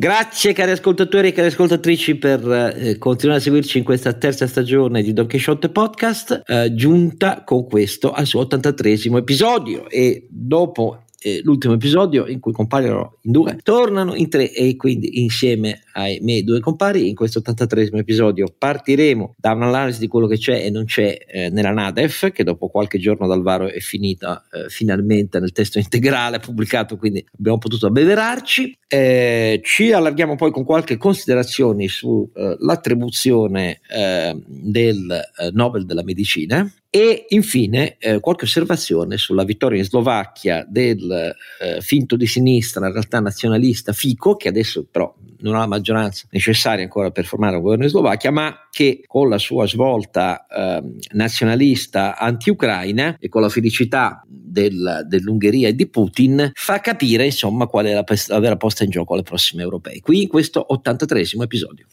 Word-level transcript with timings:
Grazie 0.00 0.54
cari 0.54 0.70
ascoltatori 0.70 1.28
e 1.28 1.32
cari 1.32 1.48
ascoltatrici 1.48 2.14
per 2.14 2.40
eh, 2.50 2.96
continuare 2.96 3.38
a 3.38 3.42
seguirci 3.42 3.76
in 3.76 3.84
questa 3.84 4.14
terza 4.14 4.46
stagione 4.46 5.02
di 5.02 5.12
Don 5.12 5.28
Quixote 5.28 5.68
Podcast, 5.68 6.40
eh, 6.46 6.72
giunta 6.72 7.44
con 7.44 7.66
questo 7.66 8.10
al 8.10 8.24
suo 8.24 8.40
83 8.40 8.92
episodio. 9.18 9.90
E 9.90 10.26
dopo 10.30 11.02
eh, 11.22 11.40
l'ultimo 11.44 11.74
episodio 11.74 12.26
in 12.26 12.40
cui 12.40 12.52
compaiono 12.52 13.18
in 13.22 13.32
due, 13.32 13.58
tornano 13.62 14.14
in 14.14 14.30
tre 14.30 14.50
e 14.52 14.74
quindi 14.76 15.22
insieme 15.22 15.82
ai 15.92 16.18
miei 16.22 16.42
due 16.44 16.60
compari. 16.60 17.08
In 17.08 17.14
questo 17.14 17.40
83 17.40 17.90
episodio 17.92 18.52
partiremo 18.56 19.34
da 19.36 19.52
un'analisi 19.52 20.00
di 20.00 20.06
quello 20.06 20.26
che 20.26 20.38
c'è 20.38 20.64
e 20.64 20.70
non 20.70 20.86
c'è 20.86 21.18
eh, 21.26 21.50
nella 21.50 21.72
NADEF 21.72 22.32
che 22.32 22.42
dopo 22.42 22.68
qualche 22.68 22.98
giorno 22.98 23.26
dal 23.26 23.42
varo 23.42 23.66
è 23.68 23.80
finita 23.80 24.46
eh, 24.50 24.68
finalmente 24.68 25.38
nel 25.40 25.52
testo 25.52 25.78
integrale 25.78 26.38
pubblicato 26.38 26.96
quindi 26.96 27.24
abbiamo 27.38 27.58
potuto 27.58 27.86
abbeverarci. 27.86 28.78
Eh, 28.88 29.60
ci 29.62 29.92
allarghiamo 29.92 30.36
poi 30.36 30.50
con 30.50 30.64
qualche 30.64 30.96
considerazione 30.96 31.86
sull'attribuzione 31.86 33.80
eh, 33.88 34.36
del 34.46 35.10
eh, 35.10 35.50
Nobel 35.52 35.84
della 35.84 36.02
medicina 36.02 36.68
e 36.90 37.26
infine 37.28 37.96
eh, 37.98 38.18
qualche 38.18 38.46
osservazione 38.46 39.16
sulla 39.16 39.44
vittoria 39.44 39.78
in 39.78 39.84
Slovacchia 39.84 40.66
del 40.68 41.34
eh, 41.60 41.80
finto 41.80 42.16
di 42.16 42.26
sinistra, 42.26 42.84
in 42.84 42.92
realtà 42.92 43.20
nazionalista 43.20 43.92
Fico, 43.92 44.34
che 44.34 44.48
adesso 44.48 44.84
però 44.90 45.14
non 45.42 45.54
ha 45.54 45.60
la 45.60 45.66
maggioranza 45.68 46.26
necessaria 46.30 46.82
ancora 46.82 47.12
per 47.12 47.26
formare 47.26 47.56
un 47.56 47.62
governo 47.62 47.84
in 47.84 47.90
Slovacchia, 47.90 48.32
ma 48.32 48.68
che 48.72 49.04
con 49.06 49.28
la 49.28 49.38
sua 49.38 49.68
svolta 49.68 50.46
eh, 50.46 50.82
nazionalista 51.12 52.18
anti-Ucraina 52.18 53.16
e 53.20 53.28
con 53.28 53.42
la 53.42 53.48
felicità 53.48 54.24
del, 54.26 55.04
dell'Ungheria 55.06 55.68
e 55.68 55.74
di 55.76 55.86
Putin 55.86 56.50
fa 56.54 56.80
capire 56.80 57.24
insomma 57.24 57.66
qual 57.66 57.86
è 57.86 57.94
la, 57.94 58.04
la 58.26 58.38
vera 58.40 58.56
posta 58.56 58.82
in 58.82 58.90
gioco 58.90 59.14
alle 59.14 59.22
prossime 59.22 59.62
europee. 59.62 60.00
Qui 60.00 60.22
in 60.22 60.28
questo 60.28 60.72
83 60.72 61.20
episodio. 61.40 61.86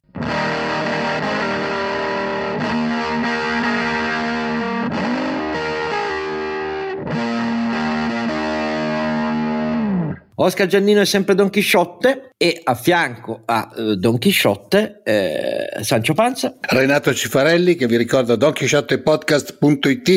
Oscar 10.40 10.68
Giannino 10.68 11.02
è 11.02 11.06
sempre 11.06 11.34
Don 11.34 11.50
Chisciotte 11.50 12.30
e 12.38 12.62
a 12.64 12.76
fianco 12.76 13.42
a 13.46 13.72
uh, 13.76 13.96
Don 13.96 14.20
Chisciotte 14.20 15.02
eh, 15.04 15.84
Sancio 15.84 16.14
Panza. 16.14 16.58
Renato 16.62 17.12
Cifarelli 17.12 17.76
che 17.76 17.88
vi 17.88 17.98
ricorda 17.98 18.36
donchisciottepodcast.it, 18.36 20.10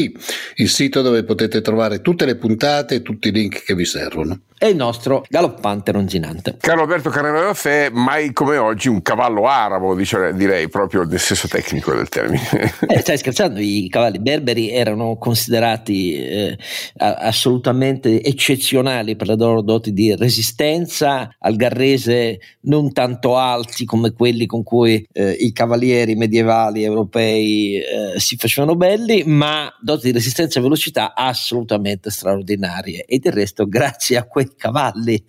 il 0.56 0.68
sito 0.68 1.00
dove 1.00 1.24
potete 1.24 1.62
trovare 1.62 2.02
tutte 2.02 2.26
le 2.26 2.36
puntate 2.36 2.96
e 2.96 3.02
tutti 3.02 3.28
i 3.28 3.32
link 3.32 3.64
che 3.64 3.74
vi 3.74 3.86
servono 3.86 4.42
e 4.62 4.68
il 4.68 4.76
nostro 4.76 5.24
galoppante 5.26 5.90
ronzinante. 5.90 6.56
Carlo 6.60 6.82
Alberto 6.82 7.08
Carrera 7.08 7.50
mai 7.92 8.30
come 8.34 8.58
oggi 8.58 8.88
un 8.88 9.00
cavallo 9.00 9.46
arabo, 9.46 9.94
dice, 9.94 10.34
direi 10.34 10.68
proprio 10.68 11.04
nel 11.04 11.18
senso 11.18 11.48
tecnico 11.48 11.94
del 11.94 12.10
termine. 12.10 12.74
Eh, 12.86 12.98
stai 12.98 13.16
scherzando, 13.16 13.58
i 13.58 13.88
cavalli 13.88 14.18
berberi 14.18 14.70
erano 14.70 15.16
considerati 15.16 16.14
eh, 16.14 16.58
assolutamente 16.98 18.22
eccezionali 18.22 19.16
per 19.16 19.28
le 19.28 19.36
loro 19.36 19.62
doti 19.62 19.94
di 19.94 20.09
resistenza 20.16 21.34
al 21.38 21.56
garrese 21.56 22.38
non 22.62 22.92
tanto 22.92 23.36
alti 23.36 23.84
come 23.84 24.12
quelli 24.12 24.46
con 24.46 24.62
cui 24.62 25.06
eh, 25.12 25.30
i 25.32 25.52
cavalieri 25.52 26.14
medievali 26.14 26.82
europei 26.82 27.76
eh, 27.76 28.18
si 28.18 28.36
facevano 28.36 28.76
belli, 28.76 29.22
ma 29.24 29.72
doti 29.80 30.06
di 30.06 30.12
resistenza 30.12 30.58
e 30.58 30.62
velocità 30.62 31.14
assolutamente 31.14 32.10
straordinarie. 32.10 33.04
E 33.04 33.18
del 33.18 33.32
resto 33.32 33.66
grazie 33.66 34.16
a 34.16 34.24
questo 34.24 34.54
cavalli 34.56 35.22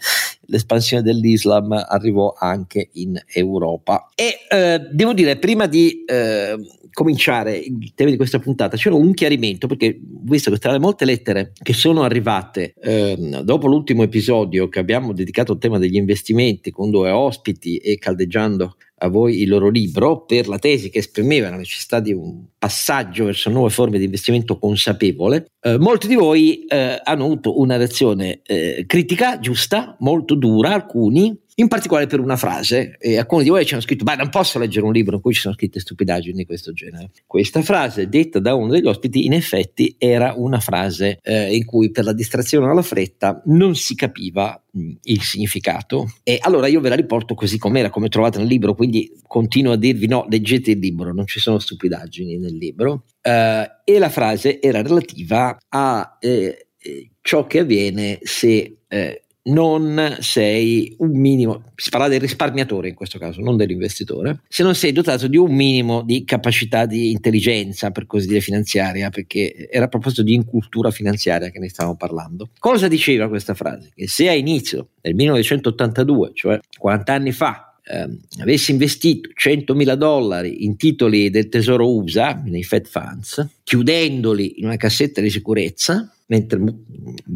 l'espansione 0.51 1.01
dell'Islam 1.01 1.71
arrivò 1.71 2.33
anche 2.37 2.89
in 2.93 3.19
Europa. 3.33 4.09
E 4.13 4.39
eh, 4.49 4.79
devo 4.91 5.13
dire, 5.13 5.37
prima 5.37 5.65
di 5.65 6.03
eh, 6.03 6.57
cominciare 6.91 7.55
il 7.57 7.93
tema 7.95 8.09
di 8.09 8.17
questa 8.17 8.39
puntata, 8.39 8.75
c'era 8.75 8.95
un 8.95 9.13
chiarimento, 9.13 9.67
perché 9.67 9.97
visto 10.23 10.51
che 10.51 10.57
tra 10.57 10.73
le 10.73 10.79
molte 10.79 11.05
lettere 11.05 11.53
che 11.61 11.73
sono 11.73 12.03
arrivate 12.03 12.73
eh, 12.81 13.41
dopo 13.43 13.67
l'ultimo 13.67 14.03
episodio 14.03 14.67
che 14.67 14.79
abbiamo 14.79 15.13
dedicato 15.13 15.53
al 15.53 15.57
tema 15.57 15.79
degli 15.79 15.95
investimenti 15.95 16.69
con 16.69 16.91
due 16.91 17.09
ospiti 17.09 17.77
e 17.77 17.97
caldeggiando 17.97 18.75
a 19.03 19.07
voi 19.07 19.41
il 19.41 19.49
loro 19.49 19.69
libro 19.69 20.25
per 20.25 20.47
la 20.47 20.59
tesi 20.59 20.89
che 20.89 20.99
esprimeva 20.99 21.49
la 21.49 21.57
necessità 21.57 21.99
di 21.99 22.13
un 22.13 22.43
passaggio 22.57 23.25
verso 23.25 23.49
nuove 23.49 23.69
forme 23.69 23.97
di 23.97 24.05
investimento 24.05 24.59
consapevole, 24.59 25.47
eh, 25.61 25.77
molti 25.77 26.07
di 26.07 26.15
voi 26.15 26.65
eh, 26.65 26.99
hanno 27.03 27.25
avuto 27.25 27.59
una 27.59 27.77
reazione 27.77 28.41
eh, 28.43 28.83
critica, 28.87 29.39
giusta, 29.39 29.95
molto 29.99 30.35
dura, 30.35 30.73
alcuni, 30.73 31.35
in 31.61 31.67
particolare 31.67 32.07
per 32.07 32.19
una 32.19 32.35
frase, 32.35 32.97
e 32.99 33.17
alcuni 33.17 33.43
di 33.43 33.49
voi 33.49 33.65
ci 33.65 33.73
hanno 33.73 33.83
scritto, 33.83 34.03
ma 34.03 34.15
non 34.15 34.29
posso 34.29 34.57
leggere 34.57 34.85
un 34.85 34.91
libro 34.91 35.15
in 35.15 35.21
cui 35.21 35.33
ci 35.33 35.41
sono 35.41 35.53
scritte 35.53 35.79
stupidaggini 35.79 36.37
di 36.37 36.45
questo 36.45 36.73
genere. 36.73 37.11
Questa 37.27 37.61
frase, 37.61 38.09
detta 38.09 38.39
da 38.39 38.55
uno 38.55 38.71
degli 38.71 38.87
ospiti, 38.87 39.25
in 39.25 39.33
effetti 39.33 39.95
era 39.97 40.33
una 40.35 40.59
frase 40.59 41.19
eh, 41.21 41.55
in 41.55 41.63
cui 41.65 41.91
per 41.91 42.03
la 42.03 42.13
distrazione 42.13 42.67
alla 42.67 42.81
fretta 42.81 43.41
non 43.45 43.75
si 43.75 43.93
capiva 43.93 44.59
mh, 44.71 44.91
il 45.03 45.21
significato. 45.21 46.11
E 46.23 46.39
allora 46.41 46.67
io 46.67 46.81
ve 46.81 46.89
la 46.89 46.95
riporto 46.95 47.35
così 47.35 47.59
com'era, 47.59 47.91
come 47.91 48.09
trovate 48.09 48.39
nel 48.39 48.47
libro, 48.47 48.73
quindi 48.73 49.11
continuo 49.27 49.73
a 49.73 49.77
dirvi 49.77 50.07
no, 50.07 50.25
leggete 50.27 50.71
il 50.71 50.79
libro, 50.79 51.13
non 51.13 51.27
ci 51.27 51.39
sono 51.39 51.59
stupidaggini 51.59 52.37
nel 52.37 52.55
libro. 52.55 53.05
Uh, 53.23 53.69
e 53.83 53.99
la 53.99 54.09
frase 54.09 54.59
era 54.59 54.81
relativa 54.81 55.55
a 55.69 56.17
eh, 56.19 56.65
eh 56.79 57.09
ciò 57.21 57.45
che 57.45 57.59
avviene 57.59 58.17
se 58.23 58.77
eh, 58.87 59.21
non 59.43 60.17
sei 60.19 60.95
un 60.99 61.19
minimo, 61.19 61.63
si 61.75 61.89
parla 61.89 62.07
del 62.07 62.19
risparmiatore 62.19 62.89
in 62.89 62.95
questo 62.95 63.17
caso, 63.17 63.41
non 63.41 63.57
dell'investitore, 63.57 64.41
se 64.47 64.63
non 64.63 64.75
sei 64.75 64.91
dotato 64.91 65.27
di 65.27 65.37
un 65.37 65.53
minimo 65.53 66.03
di 66.03 66.23
capacità 66.23 66.85
di 66.85 67.11
intelligenza, 67.11 67.91
per 67.91 68.05
così 68.05 68.27
dire, 68.27 68.41
finanziaria, 68.41 69.09
perché 69.09 69.69
era 69.69 69.85
a 69.85 69.87
proposito 69.87 70.21
di 70.21 70.33
incultura 70.33 70.91
finanziaria 70.91 71.49
che 71.49 71.59
ne 71.59 71.69
stavamo 71.69 71.95
parlando. 71.95 72.49
Cosa 72.59 72.87
diceva 72.87 73.27
questa 73.29 73.53
frase? 73.53 73.91
Che 73.95 74.07
se 74.07 74.29
a 74.29 74.33
inizio 74.33 74.89
del 75.01 75.15
1982, 75.15 76.31
cioè 76.33 76.59
40 76.77 77.13
anni 77.13 77.31
fa, 77.31 77.79
ehm, 77.83 78.19
avessi 78.41 78.71
investito 78.71 79.29
100.000 79.35 79.95
dollari 79.95 80.65
in 80.65 80.77
titoli 80.77 81.29
del 81.29 81.49
tesoro 81.49 81.91
USA, 81.91 82.41
nei 82.45 82.63
Fed 82.63 82.85
Funds, 82.85 83.47
chiudendoli 83.63 84.59
in 84.59 84.65
una 84.65 84.77
cassetta 84.77 85.21
di 85.21 85.29
sicurezza, 85.29 86.13
mentre 86.31 86.59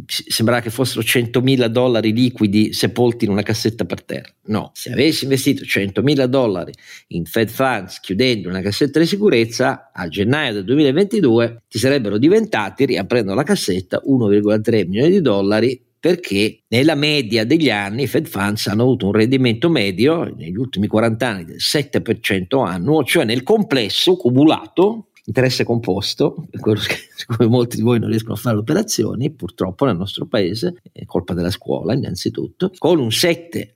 sembrava 0.08 0.62
che 0.62 0.70
fossero 0.70 1.02
100.000 1.02 1.66
dollari 1.66 2.14
liquidi 2.14 2.72
sepolti 2.72 3.26
in 3.26 3.32
una 3.32 3.42
cassetta 3.42 3.84
per 3.84 4.04
terra. 4.04 4.34
No, 4.46 4.72
se 4.74 4.94
avessi 4.94 5.26
investito 5.26 5.64
100.000 5.64 6.24
dollari 6.26 6.72
in 7.08 7.26
Fed 7.26 7.50
Funds 7.50 8.00
chiudendo 8.00 8.48
una 8.48 8.62
cassetta 8.62 9.00
di 9.00 9.06
sicurezza, 9.06 9.92
a 9.94 10.08
gennaio 10.08 10.54
del 10.54 10.64
2022 10.64 11.64
ti 11.68 11.78
sarebbero 11.78 12.18
diventati, 12.18 12.86
riaprendo 12.86 13.34
la 13.34 13.44
cassetta, 13.44 14.02
1,3 14.08 14.88
milioni 14.88 15.12
di 15.12 15.22
dollari 15.22 15.84
perché 16.00 16.62
nella 16.70 16.96
media 16.96 17.44
degli 17.44 17.70
anni 17.70 18.04
i 18.04 18.08
Fed 18.08 18.28
Funds 18.28 18.68
hanno 18.68 18.84
avuto 18.84 19.08
un 19.08 19.12
rendimento 19.12 19.70
medio 19.70 20.24
negli 20.24 20.56
ultimi 20.56 20.88
40 20.88 21.28
anni 21.28 21.44
del 21.44 21.58
7% 21.60 22.66
annuo, 22.66 23.04
cioè 23.04 23.26
nel 23.26 23.44
complesso 23.44 24.16
cumulato 24.16 25.08
interesse 25.26 25.64
composto, 25.64 26.48
quello 26.60 26.80
che, 26.80 26.96
come 27.26 27.50
molti 27.50 27.78
di 27.78 27.82
voi 27.82 28.00
non 28.00 28.10
riescono 28.10 28.34
a 28.34 28.38
fare 28.38 28.58
operazioni, 28.58 29.32
purtroppo 29.32 29.86
nel 29.86 29.98
nostro 29.98 30.26
paese, 30.26 30.76
è 30.92 31.06
colpa 31.06 31.34
della 31.34 31.52
scuola 31.52 31.94
innanzitutto, 31.94 32.72
con 32.78 33.00
un 33.00 33.12
7 33.12 33.76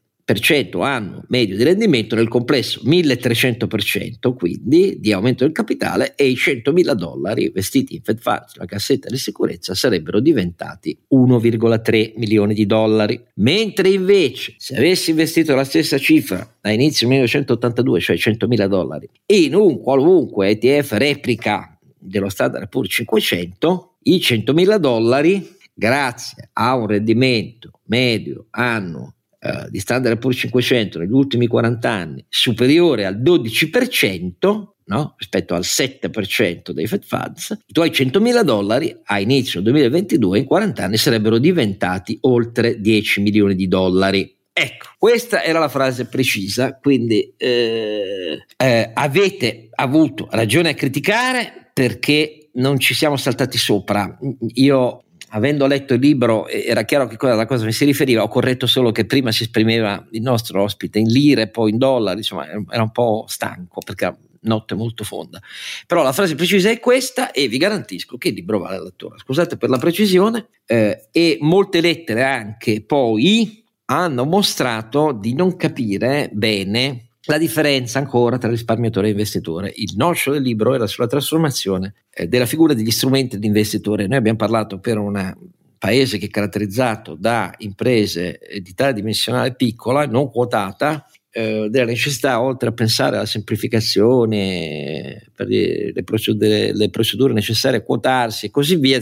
anno 0.82 1.24
medio 1.28 1.58
di 1.58 1.64
rendimento 1.64 2.16
nel 2.16 2.28
complesso 2.28 2.82
1300% 2.84 4.34
quindi 4.36 4.98
di 5.00 5.12
aumento 5.12 5.44
del 5.44 5.54
capitale 5.54 6.14
e 6.16 6.28
i 6.28 6.36
100.000 6.36 6.94
dollari 6.94 7.46
investiti 7.46 7.96
in 7.96 8.02
Fed 8.04 8.20
Funds, 8.20 8.56
la 8.58 8.66
cassetta 8.66 9.10
di 9.10 9.18
sicurezza, 9.18 9.74
sarebbero 9.74 10.20
diventati 10.20 10.98
1,3 11.14 12.14
milioni 12.18 12.54
di 12.54 12.66
dollari. 12.66 13.22
Mentre 13.36 13.90
invece 13.90 14.54
se 14.58 14.76
avessi 14.76 15.12
investito 15.12 15.56
la 15.56 15.64
stessa 15.64 15.98
cifra 15.98 16.58
a 16.62 16.72
inizio 16.72 17.08
1982, 17.08 18.00
cioè 18.00 18.16
100.000 18.16 18.68
dollari, 18.68 19.10
in 19.28 19.56
un 19.56 19.80
qualunque 19.82 20.50
ETF 20.50 20.92
replica 20.94 21.78
dello 21.98 22.30
Standard 22.30 22.70
Poor's 22.70 22.94
500, 22.94 23.98
i 24.04 24.18
100.000 24.18 24.78
dollari 24.78 25.58
grazie 25.74 26.50
a 26.54 26.76
un 26.76 26.88
rendimento 26.88 27.72
medio 27.86 28.48
annuo 28.52 29.14
eh, 29.40 29.68
di 29.70 29.80
Standard 29.80 30.18
Poor's 30.18 30.38
500 30.38 31.00
negli 31.00 31.12
ultimi 31.12 31.48
40 31.48 31.90
anni 31.90 32.26
superiore 32.28 33.06
al 33.06 33.22
12%, 33.22 34.64
no? 34.86 35.16
rispetto 35.18 35.56
al 35.56 35.62
7% 35.62 36.72
dei 36.72 36.88
Fed 36.88 37.04
Funds, 37.04 37.58
i 37.66 37.72
tuoi 37.72 37.90
100.000 37.90 38.42
dollari 38.44 38.94
a 39.06 39.20
inizio 39.20 39.62
2022 39.62 40.40
in 40.40 40.46
40 40.46 40.84
anni 40.84 40.98
sarebbero 40.98 41.38
diventati 41.38 42.18
oltre 42.22 42.82
10 42.82 43.22
milioni 43.22 43.56
di 43.56 43.68
dollari. 43.68 44.38
Ecco, 44.52 44.88
questa 44.98 45.42
era 45.42 45.60
la 45.60 45.70
frase 45.70 46.08
precisa, 46.08 46.78
quindi 46.78 47.34
eh, 47.38 48.44
eh, 48.58 48.92
avete 48.94 49.70
avuto 49.74 50.28
ragione 50.32 50.72
a 50.72 50.74
criticare 50.74 51.72
perché 51.74 52.50
non 52.56 52.78
ci 52.78 52.94
siamo 52.94 53.16
saltati 53.16 53.58
sopra. 53.58 54.18
Io 54.56 55.04
avendo 55.30 55.68
letto 55.68 55.94
il 55.94 56.00
libro 56.00 56.48
era 56.48 56.84
chiaro 56.84 57.08
che 57.08 57.18
cosa, 57.18 57.36
la 57.36 57.46
cosa 57.46 57.66
mi 57.66 57.72
si 57.72 57.86
riferiva, 57.86 58.24
ho 58.24 58.28
corretto 58.28 58.68
solo 58.68 58.92
che 58.92 59.06
prima 59.06 59.32
si 59.32 59.44
esprimeva 59.44 60.06
il 60.12 60.22
nostro 60.22 60.64
ospite 60.64 61.00
in 61.00 61.08
lire, 61.08 61.50
poi 61.50 61.72
in 61.72 61.78
dollari, 61.78 62.18
insomma 62.18 62.48
era 62.48 62.82
un 62.82 62.92
po' 62.92 63.26
stanco 63.28 63.82
perché 63.82 64.16
notte 64.42 64.76
molto 64.76 65.04
fonda. 65.04 65.42
Però 65.86 66.04
la 66.04 66.14
frase 66.14 66.36
precisa 66.36 66.70
è 66.70 66.80
questa 66.80 67.32
e 67.32 67.48
vi 67.48 67.58
garantisco 67.58 68.18
che 68.18 68.30
il 68.30 68.36
libro 68.36 68.60
vale 68.60 68.78
la 68.78 68.84
lettura. 68.84 69.18
Scusate 69.18 69.58
per 69.58 69.70
la 69.70 69.78
precisione. 69.78 70.48
Eh, 70.66 71.08
e 71.12 71.38
molte 71.42 71.82
lettere 71.82 72.24
anche 72.24 72.84
poi 72.84 73.64
hanno 73.86 74.26
mostrato 74.26 75.12
di 75.12 75.34
non 75.34 75.56
capire 75.56 76.30
bene 76.32 77.09
la 77.30 77.38
differenza 77.38 78.00
ancora 78.00 78.40
tra 78.40 78.50
risparmiatore 78.50 79.08
e 79.08 79.12
investitore. 79.12 79.72
Il 79.76 79.94
nocciolo 79.96 80.36
del 80.36 80.46
libro 80.46 80.74
era 80.74 80.88
sulla 80.88 81.06
trasformazione 81.06 81.94
eh, 82.10 82.28
della 82.28 82.48
figura 82.48 82.74
degli 82.74 82.90
strumenti 82.90 83.38
di 83.38 83.46
investitore. 83.46 84.08
Noi 84.08 84.18
abbiamo 84.18 84.38
parlato 84.38 84.80
per 84.80 84.98
un 84.98 85.36
paese 85.78 86.18
che 86.18 86.26
è 86.26 86.30
caratterizzato 86.30 87.16
da 87.16 87.54
imprese 87.60 88.40
di 88.62 88.74
tale 88.74 88.94
dimensionale 88.94 89.54
piccola, 89.54 90.08
non 90.08 90.32
quotata, 90.32 91.06
eh, 91.32 91.68
della 91.70 91.86
necessità, 91.86 92.42
oltre 92.42 92.70
a 92.70 92.72
pensare 92.72 93.18
alla 93.18 93.28
semplificazione 93.28 95.30
per 95.36 95.48
le 95.48 96.02
procedure, 96.04 96.74
le 96.74 96.90
procedure 96.90 97.34
necessarie 97.34 97.78
a 97.78 97.84
quotarsi 97.84 98.48
e 98.48 98.50
così 98.50 98.76
via, 98.78 99.00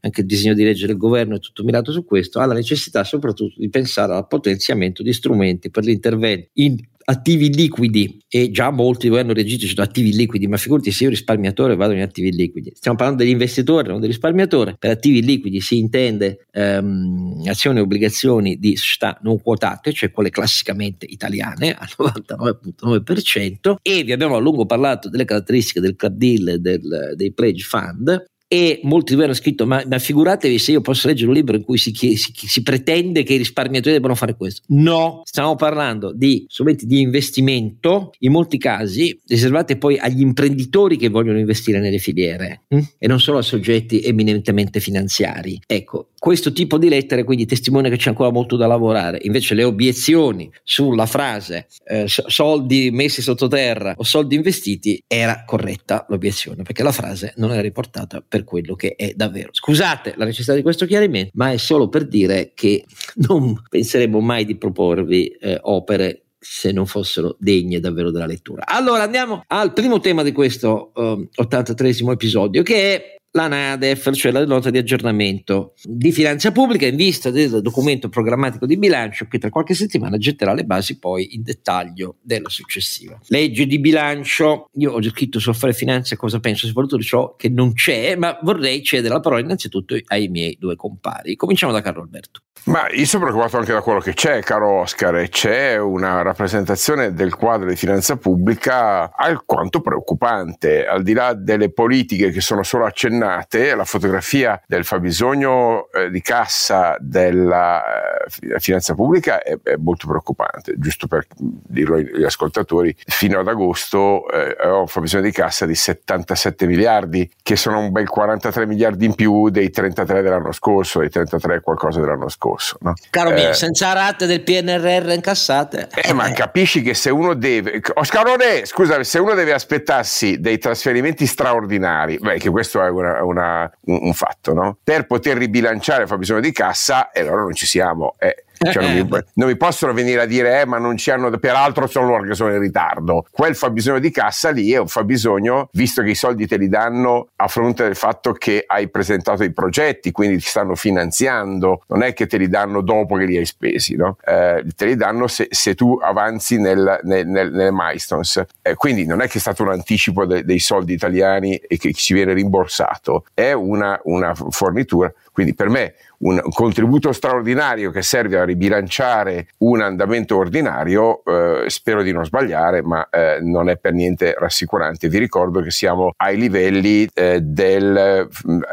anche 0.00 0.20
il 0.20 0.26
disegno 0.26 0.54
di 0.54 0.64
legge 0.64 0.88
del 0.88 0.96
governo 0.96 1.36
è 1.36 1.38
tutto 1.38 1.62
mirato 1.62 1.92
su 1.92 2.04
questo, 2.04 2.40
ha 2.40 2.46
la 2.46 2.54
necessità 2.54 3.04
soprattutto 3.04 3.54
di 3.58 3.70
pensare 3.70 4.12
al 4.12 4.26
potenziamento 4.26 5.04
di 5.04 5.12
strumenti 5.12 5.70
per 5.70 5.84
l'intervento 5.84 6.48
in 6.54 6.76
attivi 7.04 7.52
liquidi 7.52 8.18
e 8.28 8.50
già 8.50 8.70
molti 8.70 9.08
hanno 9.08 9.32
reagito 9.32 9.66
su 9.66 9.74
attivi 9.80 10.12
liquidi, 10.12 10.46
ma 10.46 10.56
figurati 10.56 10.90
se 10.92 11.04
io 11.04 11.10
risparmiatore 11.10 11.74
vado 11.74 11.92
in 11.92 12.02
attivi 12.02 12.30
liquidi. 12.30 12.72
Stiamo 12.74 12.96
parlando 12.96 13.22
degli 13.22 13.32
investitori, 13.32 13.88
non 13.88 14.00
del 14.00 14.10
risparmiatore. 14.10 14.76
Per 14.78 14.90
attivi 14.90 15.22
liquidi 15.22 15.60
si 15.60 15.78
intende 15.78 16.46
ehm, 16.52 17.42
azioni 17.46 17.78
e 17.78 17.82
obbligazioni 17.82 18.58
di 18.58 18.76
società 18.76 19.18
non 19.22 19.40
quotate, 19.40 19.92
cioè 19.92 20.10
quelle 20.10 20.30
classicamente 20.30 21.06
italiane 21.06 21.74
al 21.74 21.88
99.9% 21.98 23.76
e 23.82 24.04
vi 24.04 24.12
abbiamo 24.12 24.36
a 24.36 24.40
lungo 24.40 24.66
parlato 24.66 25.08
delle 25.08 25.24
caratteristiche 25.24 25.80
del 25.80 25.96
club 25.96 26.14
deal 26.14 26.60
del, 26.60 27.14
dei 27.16 27.32
pledge 27.32 27.64
fund 27.64 28.28
e 28.52 28.80
molti 28.82 29.10
di 29.10 29.14
voi 29.14 29.26
hanno 29.26 29.34
scritto 29.34 29.64
ma, 29.64 29.80
ma, 29.86 30.00
figuratevi 30.00 30.58
se 30.58 30.72
io 30.72 30.80
posso 30.80 31.06
leggere 31.06 31.28
un 31.28 31.34
libro 31.34 31.54
in 31.54 31.62
cui 31.62 31.78
si, 31.78 31.94
si, 31.94 32.16
si, 32.16 32.62
pretende 32.64 33.22
che 33.22 33.34
i 33.34 33.36
risparmiatori 33.36 33.94
debbano 33.94 34.16
fare 34.16 34.34
questo. 34.34 34.62
No, 34.70 35.22
stiamo 35.22 35.54
parlando 35.54 36.12
di 36.12 36.46
strumenti 36.48 36.84
di 36.84 37.00
investimento 37.00 38.10
in 38.18 38.32
molti 38.32 38.58
casi 38.58 39.16
riservati 39.28 39.76
poi 39.76 39.98
agli 39.98 40.20
imprenditori 40.20 40.96
che 40.96 41.10
vogliono 41.10 41.38
investire 41.38 41.78
nelle 41.78 41.98
filiere 41.98 42.62
hm? 42.66 42.80
e 42.98 43.06
non 43.06 43.20
solo 43.20 43.38
a 43.38 43.42
soggetti 43.42 44.02
eminentemente 44.02 44.80
finanziari. 44.80 45.60
Ecco, 45.64 46.08
questo 46.18 46.52
tipo 46.52 46.76
di 46.76 46.88
lettere 46.88 47.22
quindi 47.22 47.46
testimonia 47.46 47.88
che 47.88 47.98
c'è 47.98 48.08
ancora 48.08 48.32
molto 48.32 48.56
da 48.56 48.66
lavorare. 48.66 49.20
Invece 49.22 49.54
le 49.54 49.62
obiezioni 49.62 50.50
sulla 50.64 51.06
frase 51.06 51.68
eh, 51.84 52.06
soldi 52.08 52.90
messi 52.90 53.22
sottoterra 53.22 53.94
o 53.96 54.02
soldi 54.02 54.34
investiti 54.34 55.00
era 55.06 55.44
corretta 55.46 56.04
l'obiezione 56.08 56.64
perché 56.64 56.82
la 56.82 56.90
frase 56.90 57.32
non 57.36 57.52
era 57.52 57.60
riportata 57.60 58.22
per 58.26 58.39
per 58.40 58.44
quello 58.44 58.74
che 58.74 58.94
è 58.96 59.12
davvero. 59.14 59.50
Scusate 59.52 60.14
la 60.16 60.24
necessità 60.24 60.54
di 60.54 60.62
questo 60.62 60.86
chiarimento, 60.86 61.30
ma 61.34 61.52
è 61.52 61.56
solo 61.56 61.88
per 61.88 62.06
dire 62.06 62.52
che 62.54 62.84
non 63.28 63.60
penseremo 63.68 64.20
mai 64.20 64.44
di 64.44 64.56
proporvi 64.56 65.26
eh, 65.26 65.58
opere 65.62 66.24
se 66.42 66.72
non 66.72 66.86
fossero 66.86 67.36
degne 67.38 67.80
davvero 67.80 68.10
della 68.10 68.26
lettura. 68.26 68.66
Allora 68.66 69.02
andiamo 69.02 69.42
al 69.46 69.74
primo 69.74 70.00
tema 70.00 70.22
di 70.22 70.32
questo 70.32 70.90
um, 70.94 71.28
83 71.34 71.96
episodio 72.12 72.62
che 72.62 72.94
è 72.94 73.19
la 73.32 73.46
NADEF, 73.46 74.12
cioè 74.12 74.32
la 74.32 74.44
nota 74.44 74.70
di 74.70 74.78
aggiornamento 74.78 75.74
di 75.82 76.10
finanza 76.10 76.50
pubblica 76.50 76.86
in 76.86 76.96
vista 76.96 77.30
del 77.30 77.60
documento 77.60 78.08
programmatico 78.08 78.66
di 78.66 78.76
bilancio 78.76 79.26
che 79.26 79.38
tra 79.38 79.50
qualche 79.50 79.74
settimana 79.74 80.16
getterà 80.16 80.52
le 80.52 80.64
basi 80.64 80.98
poi 80.98 81.34
in 81.34 81.42
dettaglio 81.42 82.16
della 82.22 82.48
successiva. 82.48 83.18
Legge 83.28 83.66
di 83.66 83.78
bilancio, 83.78 84.68
io 84.74 84.92
ho 84.92 85.00
già 85.00 85.10
scritto 85.10 85.38
su 85.38 85.50
affare 85.50 85.72
finanza 85.72 86.16
cosa 86.16 86.40
penso 86.40 86.66
soprattutto 86.66 86.96
di 86.96 87.04
ciò 87.04 87.36
che 87.36 87.48
non 87.48 87.72
c'è, 87.72 88.16
ma 88.16 88.38
vorrei 88.42 88.82
cedere 88.82 89.14
la 89.14 89.20
parola 89.20 89.40
innanzitutto 89.40 89.96
ai 90.06 90.28
miei 90.28 90.56
due 90.58 90.74
compari. 90.74 91.36
Cominciamo 91.36 91.72
da 91.72 91.80
Carlo 91.82 92.02
Alberto. 92.02 92.40
Ma 92.64 92.90
io 92.90 93.06
sono 93.06 93.24
preoccupato 93.24 93.56
anche 93.56 93.72
da 93.72 93.80
quello 93.80 94.00
che 94.00 94.12
c'è, 94.12 94.42
caro 94.42 94.80
Oscar, 94.80 95.16
e 95.16 95.30
c'è 95.30 95.78
una 95.78 96.20
rappresentazione 96.20 97.14
del 97.14 97.34
quadro 97.34 97.66
di 97.66 97.74
finanza 97.74 98.16
pubblica 98.16 99.16
alquanto 99.16 99.80
preoccupante, 99.80 100.84
al 100.84 101.02
di 101.02 101.14
là 101.14 101.32
delle 101.32 101.72
politiche 101.72 102.30
che 102.30 102.42
sono 102.42 102.62
solo 102.62 102.84
accennate, 102.84 103.18
la 103.26 103.84
fotografia 103.84 104.60
del 104.66 104.84
fabbisogno 104.84 105.88
eh, 105.92 106.10
di 106.10 106.20
cassa 106.20 106.96
della 106.98 107.82
eh, 108.26 108.58
finanza 108.60 108.94
pubblica 108.94 109.42
è, 109.42 109.56
è, 109.62 109.76
molto 109.76 110.06
preoccupante, 110.06 110.74
giusto 110.76 111.06
per 111.06 111.26
dirlo 111.36 111.96
agli 111.96 112.24
ascoltatori, 112.24 112.94
fino 113.06 113.40
ad 113.40 113.48
agosto 113.48 114.28
eh, 114.30 114.56
ho 114.68 114.80
un 114.80 114.86
fabbisogno 114.86 115.22
di 115.22 115.32
cassa 115.32 115.66
di 115.66 115.74
77 115.74 116.66
miliardi, 116.66 117.30
che 117.42 117.56
sono 117.56 117.78
un 117.78 117.90
bel 117.90 118.08
43 118.08 118.66
miliardi 118.66 119.04
in 119.04 119.14
più 119.14 119.48
dei 119.50 119.70
33 119.70 120.22
dell'anno 120.22 120.52
scorso, 120.52 121.00
dei 121.00 121.10
33 121.10 121.60
qualcosa 121.60 122.00
dell'anno 122.00 122.28
scorso. 122.28 122.76
No? 122.80 122.94
Caro 123.10 123.30
mio, 123.30 123.50
eh, 123.50 123.54
senza 123.54 123.92
rate 123.92 124.26
del 124.26 124.42
PNRR 124.42 125.10
incassate. 125.10 125.88
Eh, 125.94 126.12
ma 126.12 126.30
capisci 126.32 126.82
che 126.82 126.94
se 126.94 127.10
uno 127.10 127.34
deve... 127.34 127.80
Oscarone, 127.94 128.64
scusa, 128.64 129.02
se 129.02 129.18
uno 129.18 129.34
deve 129.34 129.52
aspettarsi 129.52 130.40
dei 130.40 130.58
trasferimenti 130.58 131.26
straordinari, 131.26 132.18
beh, 132.18 132.38
che 132.38 132.50
questo 132.50 132.82
è 132.82 132.88
una, 132.88 133.09
una, 133.22 133.70
un, 133.86 133.98
un, 134.02 134.14
fatto, 134.14 134.52
no? 134.52 134.78
Per 134.82 135.06
poter 135.06 135.36
ribilanciare 135.36 136.02
il 136.02 136.08
fabbisogno 136.08 136.40
di 136.40 136.52
cassa, 136.52 137.10
e 137.10 137.20
allora 137.20 137.42
non 137.42 137.54
ci 137.54 137.66
siamo. 137.66 138.14
Eh, 138.18 138.44
cioè 138.68 138.82
non, 138.82 138.92
mi, 138.92 139.16
eh, 139.16 139.24
non, 139.34 139.48
mi, 139.48 139.56
possono 139.56 139.94
venire 139.94 140.20
a 140.20 140.26
dire, 140.26 140.60
eh, 140.60 140.66
ma 140.66 140.76
non 140.76 140.98
ci 140.98 141.10
hanno, 141.10 141.30
peraltro 141.38 141.86
sono 141.86 142.08
loro 142.08 142.24
che 142.24 142.34
sono 142.34 142.52
in 142.52 142.60
ritardo. 142.60 143.24
Quel 143.30 143.56
fabbisogno 143.56 143.98
di 143.98 144.10
cassa 144.10 144.50
lì 144.50 144.70
è 144.72 144.78
un 144.78 144.86
fabbisogno, 144.86 145.70
visto 145.72 146.02
che 146.02 146.10
i 146.10 146.14
soldi 146.14 146.46
te 146.46 146.58
li 146.58 146.68
danno 146.68 147.28
a 147.36 147.48
fronte 147.48 147.84
del 147.84 147.96
fatto 147.96 148.32
che 148.32 148.64
hai 148.66 148.90
presentato 148.90 149.44
i 149.44 149.52
progetti, 149.52 150.12
quindi 150.12 150.36
ti 150.36 150.44
stanno 150.44 150.74
finanziando, 150.74 151.84
non 151.86 152.02
è 152.02 152.12
che 152.12 152.26
te 152.26 152.36
li 152.36 152.48
danno 152.48 152.82
dopo 152.82 153.16
che 153.16 153.24
li 153.24 153.38
hai 153.38 153.46
spesi, 153.46 153.96
no? 153.96 154.18
eh, 154.26 154.62
te 154.76 154.84
li 154.84 154.96
danno 154.96 155.26
se, 155.26 155.48
se 155.50 155.74
tu 155.74 155.98
avanzi 156.02 156.60
nel, 156.60 157.00
nel, 157.04 157.26
nel, 157.26 157.50
nelle 157.50 157.72
milestones. 157.72 158.44
Eh, 158.60 158.74
quindi 158.74 159.06
non 159.06 159.22
è 159.22 159.28
che 159.28 159.38
è 159.38 159.40
stato 159.40 159.62
un 159.62 159.70
anticipo 159.70 160.26
de, 160.26 160.44
dei 160.44 160.58
soldi 160.58 160.92
italiani 160.92 161.56
e 161.56 161.78
che 161.78 161.94
ci 161.94 162.12
viene 162.12 162.34
rimborsato, 162.34 163.24
è 163.32 163.52
una, 163.52 163.98
una 164.04 164.34
fornitura. 164.34 165.10
Quindi 165.40 165.56
per 165.56 165.70
me 165.70 165.94
un 166.18 166.38
contributo 166.52 167.12
straordinario 167.12 167.90
che 167.90 168.02
serve 168.02 168.38
a 168.38 168.44
ribilanciare 168.44 169.46
un 169.60 169.80
andamento 169.80 170.36
ordinario, 170.36 171.24
eh, 171.24 171.70
spero 171.70 172.02
di 172.02 172.12
non 172.12 172.26
sbagliare, 172.26 172.82
ma 172.82 173.08
eh, 173.08 173.38
non 173.40 173.70
è 173.70 173.78
per 173.78 173.94
niente 173.94 174.34
rassicurante. 174.38 175.08
Vi 175.08 175.16
ricordo 175.16 175.62
che 175.62 175.70
siamo 175.70 176.12
ai 176.16 176.36
livelli 176.36 177.08
eh, 177.14 177.40
del, 177.40 178.28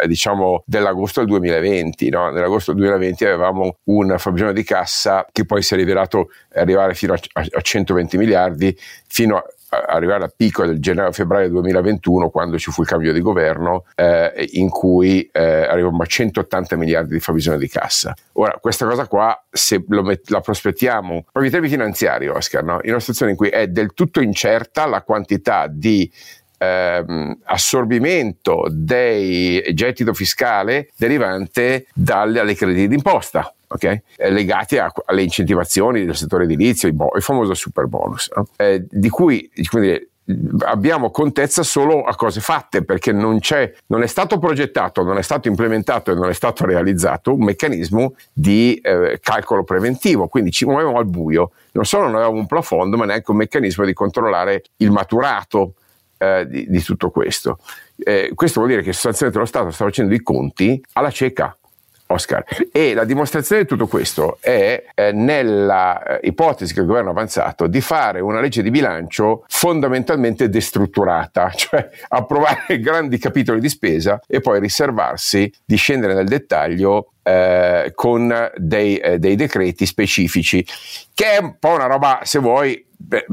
diciamo, 0.08 0.64
dell'agosto 0.66 1.22
del 1.22 1.30
2020. 1.30 2.10
No? 2.10 2.32
Nell'agosto 2.32 2.74
del 2.74 2.82
2020 2.82 3.24
avevamo 3.24 3.78
un 3.86 4.16
fabbisogno 4.18 4.52
di 4.52 4.64
cassa 4.66 5.26
che 5.32 5.46
poi 5.46 5.62
si 5.62 5.74
è 5.74 5.78
rivelato 5.78 6.32
arrivare 6.54 6.96
fino 6.96 7.14
a, 7.14 7.20
a 7.34 7.62
120 7.62 8.18
miliardi, 8.18 8.78
fino 9.08 9.38
a 9.38 9.44
arrivare 9.70 10.24
al 10.24 10.34
picco 10.36 10.66
del 10.66 10.80
gennaio-febbraio 10.80 11.50
2021 11.50 12.30
quando 12.30 12.58
ci 12.58 12.72
fu 12.72 12.82
il 12.82 12.88
cambio 12.88 13.12
di 13.12 13.22
governo 13.22 13.86
eh, 13.96 14.48
in 14.54 14.70
cui 14.70 15.30
eh, 15.32 15.42
arrivavamo 15.42 16.04
a 16.04 16.06
180 16.06 16.76
miliardi 16.76 17.14
di 17.14 17.20
fabbisogno 17.20 17.58
di 17.58 17.68
cassa. 17.68 18.14
Ora 18.34 18.58
questa 18.62 18.86
cosa 18.86 19.08
qua 19.08 19.44
se 19.50 19.84
met- 19.88 20.30
la 20.30 20.42
prospettiamo 20.42 21.22
proprio 21.22 21.46
in 21.46 21.52
termini 21.52 21.72
finanziari 21.72 22.28
Oscar, 22.28 22.64
no? 22.64 22.80
in 22.84 22.92
una 22.92 23.00
situazione 23.00 23.32
in 23.32 23.38
cui 23.38 23.50
è 23.50 23.68
del 23.68 23.94
tutto 23.94 24.22
incerta 24.22 24.86
la 24.86 25.02
quantità 25.02 25.68
di 25.68 26.10
ehm, 26.58 27.40
assorbimento 27.44 28.66
del 28.70 29.64
gettito 29.74 30.14
fiscale 30.14 30.90
derivante 30.96 31.88
dalle 31.94 32.56
crediti 32.56 32.88
d'imposta 32.88 33.52
okay? 33.68 34.02
eh, 34.16 34.32
legati 34.32 34.78
a, 34.78 34.92
alle 35.06 35.24
incentivazioni 35.24 36.06
del 36.06 36.16
settore 36.16 36.46
edilizio, 36.46 36.88
il, 36.88 36.94
bo- 36.94 37.12
il 37.16 37.22
famoso 37.22 37.54
super 37.54 37.88
bonus, 37.88 38.30
no? 38.36 38.48
eh, 38.58 38.86
di 38.90 39.10
cui 39.10 39.50
quindi, 39.70 40.10
abbiamo 40.66 41.10
contezza 41.10 41.64
solo 41.64 42.04
a 42.04 42.16
cose 42.16 42.42
fatte 42.42 42.84
perché 42.84 43.14
non, 43.14 43.40
non 43.88 44.04
è 44.04 44.08
stato 44.08 44.40
progettato, 44.40 45.04
non 45.04 45.18
è 45.18 45.22
stato 45.22 45.48
implementato 45.48 46.12
e 46.12 46.16
non 46.16 46.30
è 46.30 46.34
stato 46.34 46.66
realizzato 46.66 47.34
un 47.34 47.44
meccanismo 47.44 48.16
di 48.34 48.76
eh, 48.76 49.20
calcolo 49.22 49.64
preventivo, 49.64 50.28
quindi 50.28 50.52
ci 50.52 50.66
muovevamo 50.66 50.98
al 50.98 51.06
buio, 51.06 51.52
non 51.72 51.86
solo 51.86 52.06
non 52.06 52.16
avevamo 52.16 52.40
un 52.40 52.46
plafond 52.46 52.94
ma 52.96 53.06
neanche 53.06 53.32
un 53.32 53.38
meccanismo 53.38 53.86
di 53.86 53.94
controllare 53.94 54.64
il 54.78 54.92
maturato 54.92 55.76
eh, 56.18 56.46
di, 56.48 56.66
di, 56.68 56.82
tutto 56.82 57.10
questo. 57.10 57.60
Eh, 57.96 58.32
questo 58.36 58.60
vuol 58.60 58.72
dire 58.72 58.84
che 58.84 58.92
sostanzialmente 58.92 59.40
lo 59.40 59.46
Stato 59.46 59.72
sta 59.72 59.86
facendo 59.86 60.14
i 60.14 60.22
conti 60.22 60.82
alla 60.94 61.10
cieca 61.10 61.56
Oscar. 62.08 62.44
E 62.72 62.94
la 62.94 63.04
dimostrazione 63.04 63.64
di 63.64 63.68
tutto 63.68 63.88
questo 63.88 64.38
è 64.40 64.84
eh, 64.94 65.12
nella 65.12 66.20
eh, 66.20 66.28
ipotesi 66.28 66.74
che 66.74 66.82
il 66.82 66.86
governo 66.86 67.10
ha 67.10 67.14
avanzato 67.14 67.68
di 67.68 67.82
fare 67.82 68.20
una 68.20 68.40
legge 68.40 68.62
di 68.62 68.70
bilancio 68.70 69.44
fondamentalmente 69.48 70.50
destrutturata, 70.50 71.50
cioè 71.56 71.90
approvare 72.10 72.80
grandi 72.80 73.18
capitoli 73.18 73.60
di 73.60 73.70
spesa 73.70 74.20
e 74.28 74.40
poi 74.40 74.60
riservarsi 74.60 75.52
di 75.66 75.76
scendere 75.76 76.14
nel 76.14 76.28
dettaglio 76.28 77.12
eh, 77.28 77.92
con 77.94 78.34
dei, 78.56 78.96
eh, 78.98 79.20
dei, 79.20 79.36
decreti 79.36 79.86
specifici, 79.86 80.66
che 81.14 81.32
è 81.32 81.38
un 81.42 81.58
po' 81.60 81.72
una 81.72 81.88
roba, 81.88 82.22
se 82.24 82.40
vuoi, 82.40 82.86
beh, 82.96 83.26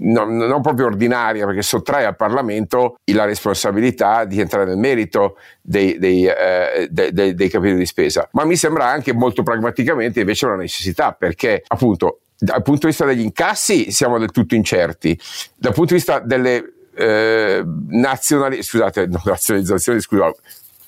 non, 0.00 0.36
non, 0.36 0.62
proprio 0.62 0.86
ordinaria, 0.86 1.44
perché 1.44 1.60
sottrae 1.60 2.06
al 2.06 2.16
Parlamento 2.16 2.96
la 3.12 3.26
responsabilità 3.26 4.24
di 4.24 4.40
entrare 4.40 4.64
nel 4.64 4.78
merito 4.78 5.36
dei, 5.60 5.98
dei, 5.98 6.26
eh, 6.26 6.88
dei, 6.90 7.12
dei 7.12 7.48
capitoli 7.50 7.76
di 7.76 7.86
spesa. 7.86 8.26
Ma 8.32 8.46
mi 8.46 8.56
sembra 8.56 8.86
anche 8.86 9.12
molto 9.12 9.42
pragmaticamente 9.42 10.20
invece 10.20 10.46
una 10.46 10.56
necessità, 10.56 11.12
perché 11.12 11.62
appunto 11.66 12.20
dal 12.38 12.62
punto 12.62 12.80
di 12.80 12.86
vista 12.86 13.04
degli 13.04 13.20
incassi 13.20 13.90
siamo 13.90 14.18
del 14.18 14.30
tutto 14.30 14.54
incerti, 14.54 15.18
dal 15.56 15.74
punto 15.74 15.92
di 15.92 15.98
vista 15.98 16.20
delle 16.20 16.72
eh, 16.94 17.62
nazionali, 17.88 18.62
scusate, 18.62 19.08
no, 19.08 19.20
nazionalizzazioni, 19.26 20.00
scusa, 20.00 20.32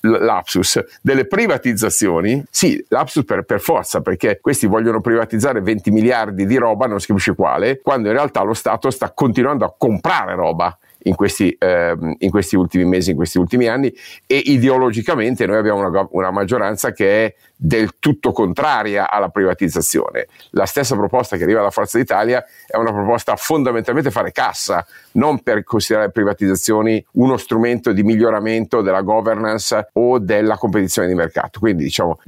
lapsus 0.05 0.83
delle 1.01 1.25
privatizzazioni, 1.25 2.43
sì, 2.49 2.83
lapsus 2.89 3.23
per, 3.25 3.43
per, 3.43 3.59
forza, 3.59 4.01
perché 4.01 4.39
questi 4.41 4.67
vogliono 4.67 5.01
privatizzare 5.01 5.61
20 5.61 5.91
miliardi 5.91 6.45
di 6.45 6.57
roba, 6.57 6.87
non 6.87 6.99
si 6.99 7.07
capisce 7.07 7.35
quale, 7.35 7.81
quando 7.81 8.07
in 8.07 8.13
realtà 8.13 8.41
lo 8.41 8.53
Stato 8.53 8.89
sta 8.89 9.11
continuando 9.11 9.65
a 9.65 9.73
comprare 9.77 10.35
roba 10.35 10.77
in 11.05 11.15
questi, 11.15 11.55
eh, 11.59 11.95
in 12.19 12.29
questi, 12.29 12.55
ultimi 12.55 12.85
mesi, 12.85 13.11
in 13.11 13.15
questi 13.15 13.37
ultimi 13.37 13.67
anni 13.67 13.93
e 14.25 14.37
ideologicamente 14.37 15.45
noi 15.45 15.57
abbiamo 15.57 15.87
una, 15.87 16.07
una, 16.11 16.31
maggioranza 16.31 16.91
che 16.91 17.25
è 17.25 17.35
del 17.55 17.95
tutto 17.99 18.31
contraria 18.31 19.09
alla 19.09 19.29
privatizzazione. 19.29 20.27
La 20.51 20.65
stessa 20.65 20.95
proposta 20.95 21.37
che 21.37 21.43
arriva 21.43 21.61
da 21.61 21.69
Forza 21.69 21.97
d'Italia 21.97 22.43
è 22.67 22.75
una 22.77 22.91
proposta 22.91 23.35
fondamentalmente 23.35 24.11
fare 24.11 24.31
cassa, 24.31 24.85
non 25.13 25.41
per 25.41 25.63
considerare 25.63 26.11
privatizzazioni 26.11 27.03
uno 27.13 27.37
strumento 27.37 27.91
di 27.91 28.03
miglioramento 28.03 28.81
della 28.81 29.01
governance 29.01 29.89
o 29.93 30.19
della 30.19 30.57
competizione 30.57 31.07
di 31.07 31.13
mercato. 31.13 31.59
Quindi 31.59 31.83
diciamo 31.83 32.19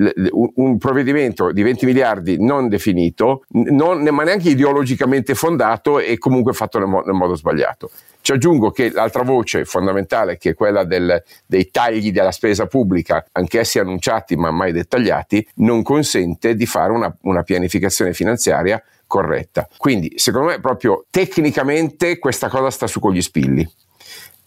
un 0.55 0.77
provvedimento 0.77 1.51
di 1.51 1.63
20 1.63 1.85
miliardi 1.85 2.43
non 2.43 2.69
definito, 2.69 3.43
non, 3.49 4.03
ma 4.03 4.23
neanche 4.23 4.49
ideologicamente 4.49 5.33
fondato 5.33 5.99
e 5.99 6.17
comunque 6.17 6.53
fatto 6.53 6.79
nel, 6.79 6.87
mo- 6.87 7.01
nel 7.01 7.15
modo 7.15 7.35
sbagliato. 7.35 7.89
Ci 8.21 8.31
aggiungo 8.31 8.71
che 8.71 8.91
l'altra 8.91 9.23
voce 9.23 9.65
fondamentale, 9.65 10.37
che 10.37 10.49
è 10.49 10.53
quella 10.53 10.83
del, 10.83 11.23
dei 11.45 11.71
tagli 11.71 12.11
della 12.11 12.31
spesa 12.31 12.65
pubblica, 12.65 13.25
anch'essi 13.31 13.79
annunciati 13.79 14.35
ma 14.35 14.51
mai 14.51 14.71
dettagliati, 14.71 15.47
non 15.55 15.81
consente 15.81 16.55
di 16.55 16.65
fare 16.65 16.91
una, 16.91 17.15
una 17.21 17.43
pianificazione 17.43 18.13
finanziaria 18.13 18.81
corretta. 19.07 19.67
Quindi, 19.77 20.13
secondo 20.17 20.49
me, 20.49 20.59
proprio 20.59 21.05
tecnicamente 21.09 22.19
questa 22.19 22.49
cosa 22.49 22.69
sta 22.69 22.85
su 22.85 22.99
con 22.99 23.13
gli 23.13 23.21
spilli. 23.21 23.67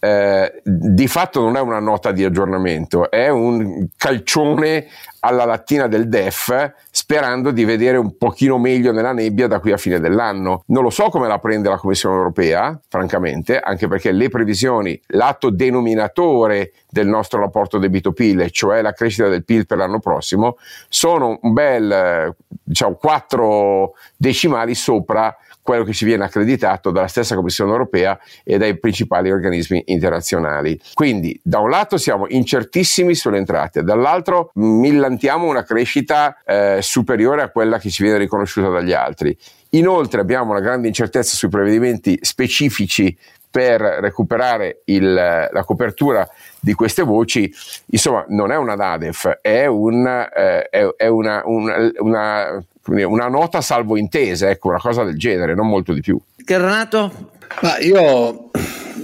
Eh, 0.03 0.61
di 0.63 1.07
fatto 1.07 1.41
non 1.41 1.55
è 1.57 1.59
una 1.59 1.79
nota 1.79 2.11
di 2.11 2.23
aggiornamento, 2.23 3.11
è 3.11 3.29
un 3.29 3.87
calcione 3.95 4.87
alla 5.19 5.45
lattina 5.45 5.85
del 5.85 6.09
DEF 6.09 6.73
sperando 6.89 7.51
di 7.51 7.63
vedere 7.65 7.97
un 7.97 8.17
pochino 8.17 8.57
meglio 8.57 8.91
nella 8.91 9.13
nebbia 9.13 9.45
da 9.45 9.59
qui 9.59 9.71
a 9.71 9.77
fine 9.77 9.99
dell'anno. 9.99 10.63
Non 10.67 10.81
lo 10.81 10.89
so 10.89 11.09
come 11.09 11.27
la 11.27 11.37
prende 11.37 11.69
la 11.69 11.77
Commissione 11.77 12.15
europea, 12.15 12.79
francamente, 12.87 13.59
anche 13.59 13.87
perché 13.87 14.11
le 14.11 14.29
previsioni, 14.29 14.99
l'atto 15.09 15.51
denominatore 15.51 16.73
del 16.89 17.05
nostro 17.05 17.39
rapporto 17.39 17.77
debito-PIL, 17.77 18.49
cioè 18.49 18.81
la 18.81 18.93
crescita 18.93 19.27
del 19.27 19.45
PIL 19.45 19.67
per 19.67 19.77
l'anno 19.77 19.99
prossimo, 19.99 20.57
sono 20.89 21.37
un 21.43 21.53
bel, 21.53 22.35
diciamo, 22.63 22.95
quattro 22.95 23.93
decimali 24.17 24.73
sopra 24.73 25.37
quello 25.61 25.83
che 25.83 25.93
ci 25.93 26.05
viene 26.05 26.23
accreditato 26.23 26.91
dalla 26.91 27.07
stessa 27.07 27.35
Commissione 27.35 27.71
europea 27.71 28.19
e 28.43 28.57
dai 28.57 28.77
principali 28.79 29.31
organismi 29.31 29.83
internazionali. 29.87 30.79
Quindi 30.93 31.39
da 31.43 31.59
un 31.59 31.69
lato 31.69 31.97
siamo 31.97 32.25
incertissimi 32.27 33.15
sulle 33.15 33.37
entrate, 33.37 33.83
dall'altro 33.83 34.51
millantiamo 34.55 35.47
una 35.47 35.63
crescita 35.63 36.37
eh, 36.45 36.79
superiore 36.81 37.41
a 37.41 37.49
quella 37.49 37.77
che 37.79 37.89
ci 37.89 38.03
viene 38.03 38.17
riconosciuta 38.17 38.69
dagli 38.69 38.93
altri. 38.93 39.37
Inoltre 39.73 40.19
abbiamo 40.21 40.51
una 40.51 40.59
grande 40.59 40.87
incertezza 40.87 41.35
sui 41.35 41.47
provvedimenti 41.47 42.17
specifici 42.21 43.17
per 43.51 43.81
recuperare 43.81 44.81
il, 44.85 45.13
la 45.13 45.63
copertura 45.65 46.27
di 46.59 46.73
queste 46.73 47.03
voci, 47.03 47.51
insomma, 47.87 48.23
non 48.29 48.51
è 48.51 48.55
una 48.55 48.75
NADEF, 48.75 49.39
è, 49.41 49.65
un, 49.65 50.07
eh, 50.07 50.69
è, 50.69 50.87
è 50.95 51.07
una, 51.07 51.41
una, 51.45 51.91
una, 51.97 52.63
una, 52.85 53.27
nota 53.27 53.61
salvo 53.61 53.97
intese, 53.97 54.49
ecco, 54.49 54.69
una 54.69 54.79
cosa 54.79 55.03
del 55.03 55.17
genere, 55.17 55.55
non 55.55 55.67
molto 55.67 55.93
di 55.93 56.01
più. 56.01 56.19
Renato? 56.45 57.29
Ma 57.61 57.77
io 57.79 58.49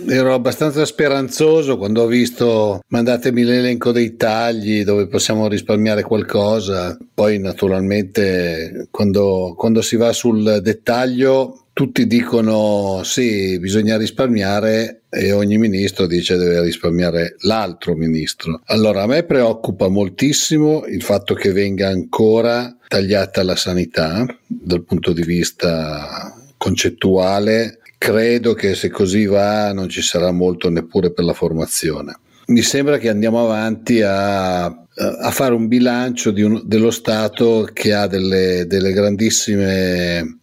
ero 0.10 0.34
abbastanza 0.34 0.86
speranzoso 0.86 1.78
quando 1.78 2.04
ho 2.04 2.08
visto 2.08 2.82
mandatemi 2.88 3.44
l'elenco 3.44 3.92
dei 3.92 4.16
tagli 4.16 4.84
dove 4.84 5.08
possiamo 5.08 5.48
risparmiare 5.48 6.02
qualcosa. 6.04 6.98
Poi 7.14 7.40
naturalmente 7.40 8.88
quando, 8.90 9.54
quando 9.58 9.82
si 9.82 9.98
va 9.98 10.14
sul 10.14 10.60
dettaglio 10.62 11.68
tutti 11.74 12.08
dicono 12.08 13.02
sì, 13.04 13.60
bisogna 13.60 13.98
risparmiare 13.98 15.02
e 15.18 15.32
ogni 15.32 15.58
ministro 15.58 16.06
dice 16.06 16.38
deve 16.38 16.62
risparmiare 16.62 17.36
l'altro 17.40 17.96
ministro. 17.96 18.62
Allora 18.66 19.02
a 19.02 19.08
me 19.08 19.24
preoccupa 19.24 19.88
moltissimo 19.88 20.86
il 20.86 21.02
fatto 21.02 21.34
che 21.34 21.52
venga 21.52 21.88
ancora 21.88 22.78
tagliata 22.88 23.44
la 23.44 23.56
sanità 23.56 24.26
dal 24.46 24.84
punto 24.84 25.14
di 25.14 25.24
vista 25.24 26.34
concettuale 26.58 27.80
credo 27.98 28.54
che 28.54 28.76
se 28.76 28.90
così 28.90 29.26
va 29.26 29.74
non 29.74 29.90
ci 29.90 30.02
sarà 30.02 30.32
molto 30.32 30.70
neppure 30.70 31.12
per 31.12 31.26
la 31.26 31.34
formazione. 31.34 32.20
Mi 32.48 32.62
sembra 32.62 32.98
che 32.98 33.10
andiamo 33.10 33.44
avanti 33.44 34.02
a, 34.02 34.66
a 34.66 35.32
fare 35.32 35.54
un 35.54 35.68
bilancio 35.68 36.30
un, 36.30 36.62
dello 36.64 36.92
Stato 36.92 37.68
che 37.74 37.94
ha 37.94 38.08
delle, 38.08 38.66
delle 38.68 38.94
grandissime 38.94 40.38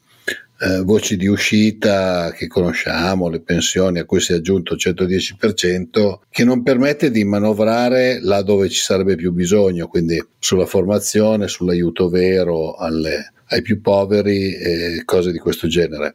eh, 0.59 0.83
voci 0.83 1.17
di 1.17 1.27
uscita 1.27 2.33
che 2.33 2.47
conosciamo, 2.47 3.29
le 3.29 3.41
pensioni 3.41 3.99
a 3.99 4.05
cui 4.05 4.21
si 4.21 4.33
è 4.33 4.37
aggiunto 4.37 4.75
il 4.75 4.81
110%, 4.83 6.19
che 6.31 6.45
non 6.45 6.63
permette 6.63 7.11
di 7.11 7.25
manovrare 7.25 8.21
là 8.21 8.43
dove 8.43 8.69
ci 8.69 8.81
sarebbe 8.81 9.17
più 9.17 9.33
bisogno, 9.33 9.89
quindi 9.89 10.25
sulla 10.39 10.67
formazione, 10.67 11.49
sull'aiuto 11.49 12.09
vero 12.09 12.75
alle, 12.77 13.33
ai 13.49 13.63
più 13.63 13.81
poveri 13.81 14.55
e 14.55 15.03
cose 15.05 15.33
di 15.33 15.39
questo 15.39 15.67
genere. 15.67 16.15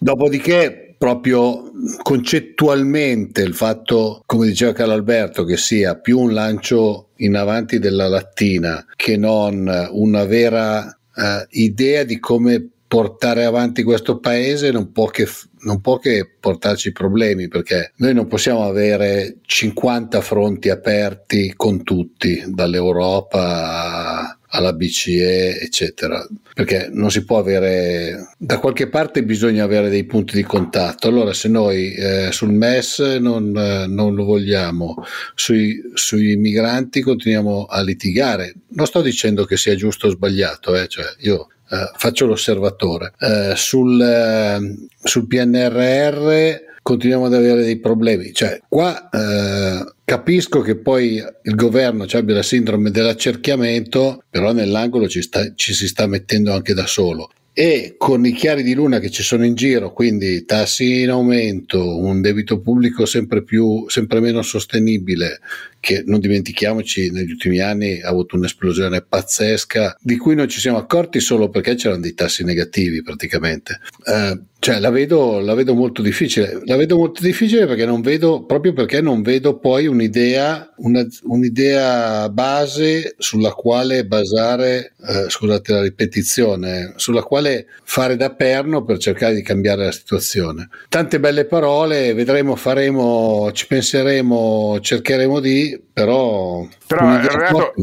Dopodiché, 0.00 0.94
proprio 0.98 1.70
concettualmente, 2.02 3.42
il 3.42 3.54
fatto, 3.54 4.22
come 4.26 4.46
diceva 4.46 4.72
Carlo 4.72 4.92
Alberto, 4.92 5.44
che 5.44 5.56
sia 5.56 5.96
più 5.96 6.18
un 6.18 6.32
lancio 6.32 7.08
in 7.16 7.36
avanti 7.36 7.78
della 7.78 8.08
lattina 8.08 8.84
che 8.94 9.16
non 9.16 9.88
una 9.90 10.24
vera 10.24 10.84
uh, 10.86 11.22
idea 11.50 12.04
di 12.04 12.18
come 12.20 12.68
portare 12.88 13.44
avanti 13.44 13.82
questo 13.82 14.18
paese 14.18 14.70
non 14.70 14.90
può, 14.90 15.06
che, 15.08 15.28
non 15.60 15.82
può 15.82 15.98
che 15.98 16.28
portarci 16.40 16.90
problemi 16.90 17.46
perché 17.46 17.92
noi 17.96 18.14
non 18.14 18.26
possiamo 18.26 18.64
avere 18.64 19.36
50 19.42 20.20
fronti 20.22 20.70
aperti 20.70 21.52
con 21.54 21.84
tutti, 21.84 22.42
dall'Europa 22.46 24.38
alla 24.50 24.72
BCE, 24.72 25.60
eccetera, 25.60 26.26
perché 26.54 26.88
non 26.90 27.10
si 27.10 27.24
può 27.24 27.36
avere 27.36 28.32
da 28.38 28.58
qualche 28.58 28.88
parte 28.88 29.22
bisogna 29.22 29.64
avere 29.64 29.90
dei 29.90 30.04
punti 30.04 30.36
di 30.36 30.42
contatto. 30.42 31.08
Allora, 31.08 31.34
se 31.34 31.48
noi 31.48 31.92
eh, 31.92 32.32
sul 32.32 32.52
MES 32.52 33.00
non, 33.20 33.54
eh, 33.54 33.86
non 33.86 34.14
lo 34.14 34.24
vogliamo, 34.24 35.04
sui, 35.34 35.78
sui, 35.92 36.36
migranti 36.36 37.02
continuiamo 37.02 37.66
a 37.66 37.82
litigare. 37.82 38.54
Non 38.68 38.86
sto 38.86 39.02
dicendo 39.02 39.44
che 39.44 39.58
sia 39.58 39.74
giusto 39.74 40.06
o 40.06 40.10
sbagliato, 40.10 40.74
eh, 40.74 40.88
cioè 40.88 41.04
io 41.18 41.48
eh, 41.70 41.90
faccio 41.96 42.26
l'osservatore. 42.26 43.12
Eh, 43.18 43.52
sul, 43.56 44.00
eh, 44.00 44.88
sul 45.02 45.26
PNRR 45.26 46.66
continuiamo 46.82 47.26
ad 47.26 47.34
avere 47.34 47.62
dei 47.62 47.78
problemi. 47.78 48.32
Cioè, 48.32 48.62
qua 48.66 49.10
eh, 49.10 49.92
capisco 50.04 50.60
che 50.60 50.76
poi 50.76 51.22
il 51.42 51.54
governo 51.54 52.06
abbia 52.10 52.36
la 52.36 52.42
sindrome 52.42 52.90
dell'accerchiamento, 52.90 54.22
però 54.30 54.52
nell'angolo 54.52 55.06
ci, 55.06 55.20
sta, 55.20 55.52
ci, 55.54 55.74
si 55.74 55.86
sta 55.86 56.06
mettendo 56.06 56.52
anche 56.52 56.72
da 56.72 56.86
solo. 56.86 57.30
E 57.58 57.96
con 57.98 58.24
i 58.24 58.30
chiari 58.30 58.62
di 58.62 58.72
luna 58.72 59.00
che 59.00 59.10
ci 59.10 59.24
sono 59.24 59.44
in 59.44 59.56
giro, 59.56 59.92
quindi 59.92 60.44
tassi 60.44 61.00
in 61.00 61.10
aumento, 61.10 61.98
un 61.98 62.20
debito 62.20 62.60
pubblico 62.60 63.04
sempre 63.04 63.42
più, 63.42 63.84
sempre 63.88 64.20
meno 64.20 64.42
sostenibile, 64.42 65.40
che 65.80 66.04
non 66.06 66.20
dimentichiamoci 66.20 67.10
negli 67.10 67.30
ultimi 67.30 67.58
anni 67.60 68.00
ha 68.00 68.08
avuto 68.08 68.36
un'esplosione 68.36 69.02
pazzesca 69.02 69.96
di 70.00 70.16
cui 70.16 70.36
non 70.36 70.48
ci 70.48 70.60
siamo 70.60 70.78
accorti 70.78 71.18
solo 71.18 71.48
perché 71.48 71.74
c'erano 71.74 72.00
dei 72.00 72.14
tassi 72.14 72.44
negativi 72.44 73.02
praticamente. 73.02 73.80
Eh, 74.04 74.40
cioè 74.60 74.80
la 74.80 74.90
vedo, 74.90 75.38
la 75.38 75.54
vedo 75.54 75.74
molto 75.74 76.02
difficile, 76.02 76.60
la 76.64 76.74
vedo 76.74 76.96
molto 76.96 77.22
difficile 77.22 77.66
perché 77.66 77.86
non 77.86 78.00
vedo, 78.00 78.44
proprio 78.44 78.72
perché 78.72 79.00
non 79.00 79.22
vedo 79.22 79.58
poi 79.58 79.86
un'idea, 79.86 80.72
una, 80.78 81.06
un'idea 81.22 82.28
base 82.28 83.14
sulla 83.18 83.52
quale 83.52 84.04
basare, 84.04 84.94
eh, 85.00 85.26
scusate 85.28 85.72
la 85.72 85.82
ripetizione, 85.82 86.94
sulla 86.96 87.22
quale 87.22 87.47
fare 87.82 88.16
da 88.16 88.30
perno 88.30 88.84
per 88.84 88.98
cercare 88.98 89.34
di 89.34 89.42
cambiare 89.42 89.84
la 89.84 89.92
situazione. 89.92 90.68
Tante 90.88 91.20
belle 91.20 91.44
parole, 91.44 92.14
vedremo, 92.14 92.56
faremo, 92.56 93.50
ci 93.52 93.66
penseremo, 93.66 94.78
cercheremo 94.80 95.40
di, 95.40 95.80
però... 95.92 96.66
Però 96.86 97.20
Renato, 97.20 97.74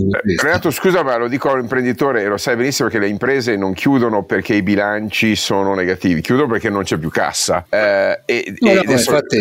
Renato, 0.42 0.72
scusa 0.72 1.04
ma 1.04 1.16
lo 1.18 1.28
dico 1.28 1.52
all'imprenditore 1.52 2.24
e 2.24 2.28
lo 2.28 2.38
sai 2.38 2.56
benissimo 2.56 2.90
che 2.90 2.98
le 2.98 3.08
imprese 3.08 3.56
non 3.56 3.74
chiudono 3.74 4.24
perché 4.24 4.56
i 4.56 4.64
bilanci 4.64 5.36
sono 5.36 5.76
negativi, 5.76 6.22
chiudono 6.22 6.48
perché 6.48 6.70
non 6.70 6.82
c'è 6.82 6.98
più 6.98 7.12
cassa. 7.12 7.66
Eh, 7.70 8.22
e, 8.26 8.56
no, 8.58 8.72
e, 8.72 8.74
no, 8.74 8.80
adesso, 8.80 9.12
infatti... 9.12 9.38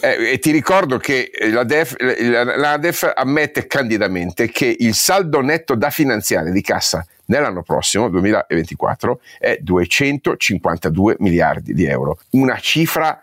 eh, 0.00 0.32
e, 0.32 0.38
ti 0.40 0.50
ricordo 0.50 0.96
che 0.96 1.30
la 1.52 1.62
DEF, 1.62 1.94
la, 2.00 2.56
la 2.56 2.76
DEF 2.78 3.12
ammette 3.14 3.68
candidamente 3.68 4.50
che 4.50 4.74
il 4.76 4.94
saldo 4.94 5.40
netto 5.40 5.76
da 5.76 5.90
finanziare 5.90 6.50
di 6.50 6.62
cassa 6.62 7.06
nell'anno 7.26 7.62
prossimo, 7.62 8.08
2024, 8.08 9.20
è 9.38 9.58
252 9.60 11.16
miliardi 11.18 11.74
di 11.74 11.84
euro, 11.84 12.18
una 12.30 12.58
cifra 12.58 13.20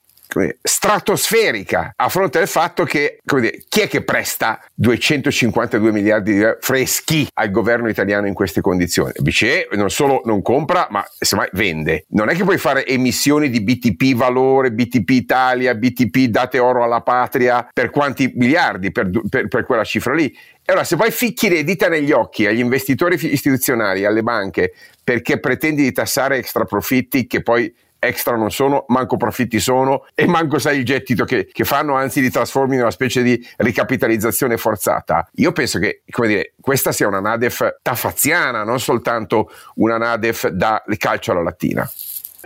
stratosferica 0.61 1.93
a 1.95 2.09
fronte 2.09 2.39
del 2.39 2.47
fatto 2.47 2.83
che 2.83 3.19
dire, 3.23 3.63
chi 3.67 3.81
è 3.81 3.87
che 3.87 4.03
presta 4.03 4.59
252 4.73 5.91
miliardi 5.91 6.33
di 6.33 6.45
freschi 6.59 7.27
al 7.33 7.51
governo 7.51 7.89
italiano 7.89 8.27
in 8.27 8.33
queste 8.33 8.61
condizioni? 8.61 9.13
BCE 9.17 9.69
non 9.73 9.89
solo 9.89 10.21
non 10.25 10.41
compra 10.41 10.87
ma 10.89 11.05
semmai 11.19 11.49
vende 11.53 12.05
non 12.09 12.29
è 12.29 12.35
che 12.35 12.43
puoi 12.43 12.57
fare 12.57 12.85
emissioni 12.85 13.49
di 13.49 13.61
BTP 13.61 14.15
valore 14.15 14.71
BTP 14.71 15.09
Italia 15.09 15.75
BTP 15.75 16.25
date 16.25 16.59
oro 16.59 16.83
alla 16.83 17.01
patria 17.01 17.67
per 17.71 17.89
quanti 17.89 18.31
miliardi 18.35 18.91
per, 18.91 19.09
per, 19.29 19.47
per 19.47 19.65
quella 19.65 19.83
cifra 19.83 20.13
lì 20.13 20.33
e 20.65 20.71
allora, 20.71 20.85
se 20.85 20.95
poi 20.95 21.11
ficchi 21.11 21.49
le 21.49 21.65
dita 21.65 21.89
negli 21.89 22.13
occhi 22.13 22.45
agli 22.45 22.59
investitori 22.59 23.17
istituzionali, 23.19 24.05
alle 24.05 24.23
banche, 24.23 24.73
perché 25.03 25.37
pretendi 25.37 25.83
di 25.83 25.91
tassare 25.91 26.37
extra 26.37 26.63
profitti 26.63 27.27
che 27.27 27.41
poi 27.41 27.73
extra 28.05 28.36
non 28.36 28.51
sono, 28.51 28.86
manco 28.88 29.17
profitti 29.17 29.60
sono 29.60 30.05
e 30.13 30.25
manco 30.25 30.60
sai 30.60 30.79
il 30.79 30.86
gettito 30.86 31.24
che, 31.25 31.50
che 31.51 31.63
fanno, 31.63 31.95
anzi 31.95 32.22
li 32.22 32.29
trasformi 32.29 32.75
in 32.75 32.81
una 32.81 32.91
specie 32.91 33.22
di 33.24 33.43
ricapitalizzazione 33.57 34.57
forzata. 34.57 35.27
Io 35.36 35.51
penso 35.51 35.79
che 35.79 36.03
dire, 36.05 36.53
questa 36.60 36.91
sia 36.91 37.07
una 37.07 37.19
Nadef 37.19 37.77
tafaziana, 37.81 38.63
non 38.63 38.79
soltanto 38.79 39.50
una 39.75 39.98
Nadef 39.98 40.48
da 40.50 40.83
calcio 40.98 41.31
alla 41.31 41.43
lattina. 41.43 41.89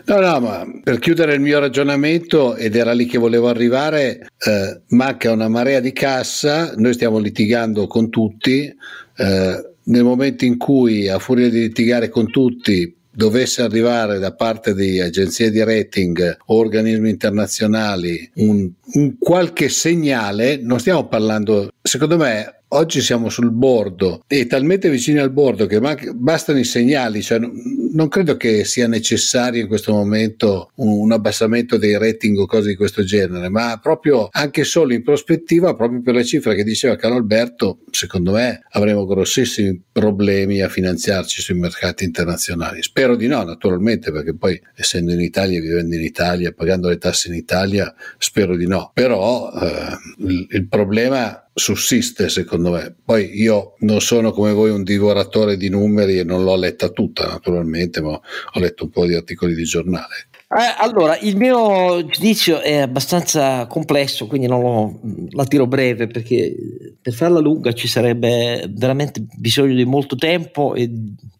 No, 0.05 0.19
no, 0.19 0.39
ma 0.39 0.65
per 0.83 0.99
chiudere 0.99 1.33
il 1.33 1.41
mio 1.41 1.59
ragionamento, 1.59 2.55
ed 2.55 2.75
era 2.75 2.93
lì 2.93 3.07
che 3.07 3.17
volevo 3.17 3.47
arrivare, 3.49 4.27
eh, 4.37 4.81
manca 4.89 5.31
una 5.31 5.47
marea 5.47 5.79
di 5.79 5.91
cassa, 5.91 6.73
noi 6.75 6.93
stiamo 6.93 7.17
litigando 7.17 7.87
con 7.87 8.11
tutti, 8.11 8.71
eh, 9.17 9.71
nel 9.83 10.03
momento 10.03 10.45
in 10.45 10.57
cui 10.57 11.09
a 11.09 11.17
furia 11.17 11.49
di 11.49 11.61
litigare 11.61 12.09
con 12.09 12.29
tutti 12.29 12.96
dovesse 13.17 13.63
arrivare 13.63 14.19
da 14.19 14.35
parte 14.35 14.75
di 14.75 15.01
agenzie 15.01 15.49
di 15.49 15.63
rating 15.63 16.37
o 16.45 16.57
organismi 16.57 17.09
internazionali 17.09 18.29
un, 18.35 18.69
un 18.93 19.17
qualche 19.17 19.69
segnale, 19.69 20.57
non 20.61 20.79
stiamo 20.79 21.07
parlando, 21.07 21.71
secondo 21.81 22.15
me 22.15 22.56
oggi 22.69 23.01
siamo 23.01 23.29
sul 23.29 23.51
bordo 23.51 24.23
e 24.27 24.47
talmente 24.47 24.89
vicini 24.89 25.19
al 25.19 25.31
bordo 25.31 25.65
che 25.65 25.79
bastano 26.13 26.59
i 26.59 26.63
segnali, 26.63 27.21
cioè 27.21 27.39
non 27.39 28.07
credo 28.09 28.35
che 28.35 28.65
sia 28.65 28.87
necessario 28.87 29.61
in 29.61 29.67
questo 29.67 29.93
momento 29.93 30.71
un, 30.75 31.11
abbassamento 31.11 31.77
dei 31.77 31.97
rating 31.97 32.37
o 32.37 32.45
cose 32.45 32.69
di 32.69 32.75
questo 32.75 33.03
genere, 33.03 33.49
ma 33.49 33.79
proprio 33.81 34.27
anche 34.31 34.63
solo 34.63 34.93
in 34.93 35.03
prospettiva, 35.03 35.75
proprio 35.75 36.01
per 36.01 36.15
le 36.15 36.23
cifre 36.23 36.55
che 36.55 36.63
diceva 36.63 36.95
Carlo 36.95 37.17
Alberto, 37.17 37.79
secondo 37.91 38.33
me 38.33 38.63
avremo 38.71 39.05
grossissimi 39.05 39.81
problemi 39.91 40.61
a 40.61 40.69
finanziarci 40.69 41.41
sui 41.41 41.57
mercati 41.57 42.03
internazionali. 42.03 42.83
Spero 42.83 43.15
di 43.15 43.27
no, 43.27 43.43
naturalmente, 43.43 44.11
perché 44.11 44.35
poi 44.35 44.61
essendo 44.75 45.11
in 45.11 45.21
Italia, 45.21 45.59
vivendo 45.61 45.95
in 45.95 46.03
Italia, 46.03 46.51
pagando 46.51 46.89
le 46.89 46.97
tasse 46.97 47.29
in 47.29 47.35
Italia, 47.35 47.93
spero 48.17 48.55
di 48.55 48.67
no. 48.67 48.91
Però 48.93 49.51
eh, 49.51 49.97
il, 50.19 50.47
il 50.51 50.67
problema 50.67 51.46
sussiste 51.57 52.29
secondo 52.29 52.71
me. 52.71 52.95
Poi 53.03 53.31
io 53.33 53.73
non 53.79 53.99
sono 53.99 54.31
come 54.31 54.51
voi 54.51 54.69
un 54.69 54.83
divoratore 54.83 55.57
di 55.57 55.69
numeri 55.69 56.19
e 56.19 56.23
non 56.23 56.43
l'ho 56.43 56.55
letta 56.55 56.89
tutta 56.89 57.25
naturalmente, 57.25 57.99
ma 57.99 58.11
ho 58.11 58.59
letto 58.59 58.83
un 58.83 58.89
po' 58.91 59.05
di 59.07 59.15
articoli 59.15 59.55
di 59.55 59.63
giornale. 59.63 60.29
Eh, 60.49 60.75
allora, 60.77 61.17
il 61.17 61.35
mio 61.35 62.05
giudizio 62.05 62.61
è 62.61 62.77
abbastanza 62.77 63.65
complesso, 63.65 64.27
quindi 64.27 64.47
non 64.47 64.61
lo, 64.61 64.99
la 65.31 65.45
tiro 65.45 65.65
breve 65.65 66.07
perché 66.07 66.55
per 67.01 67.13
farla 67.13 67.39
lunga 67.39 67.73
ci 67.73 67.87
sarebbe 67.87 68.65
veramente 68.69 69.25
bisogno 69.35 69.73
di 69.73 69.83
molto 69.83 70.15
tempo, 70.15 70.75
e, 70.75 70.89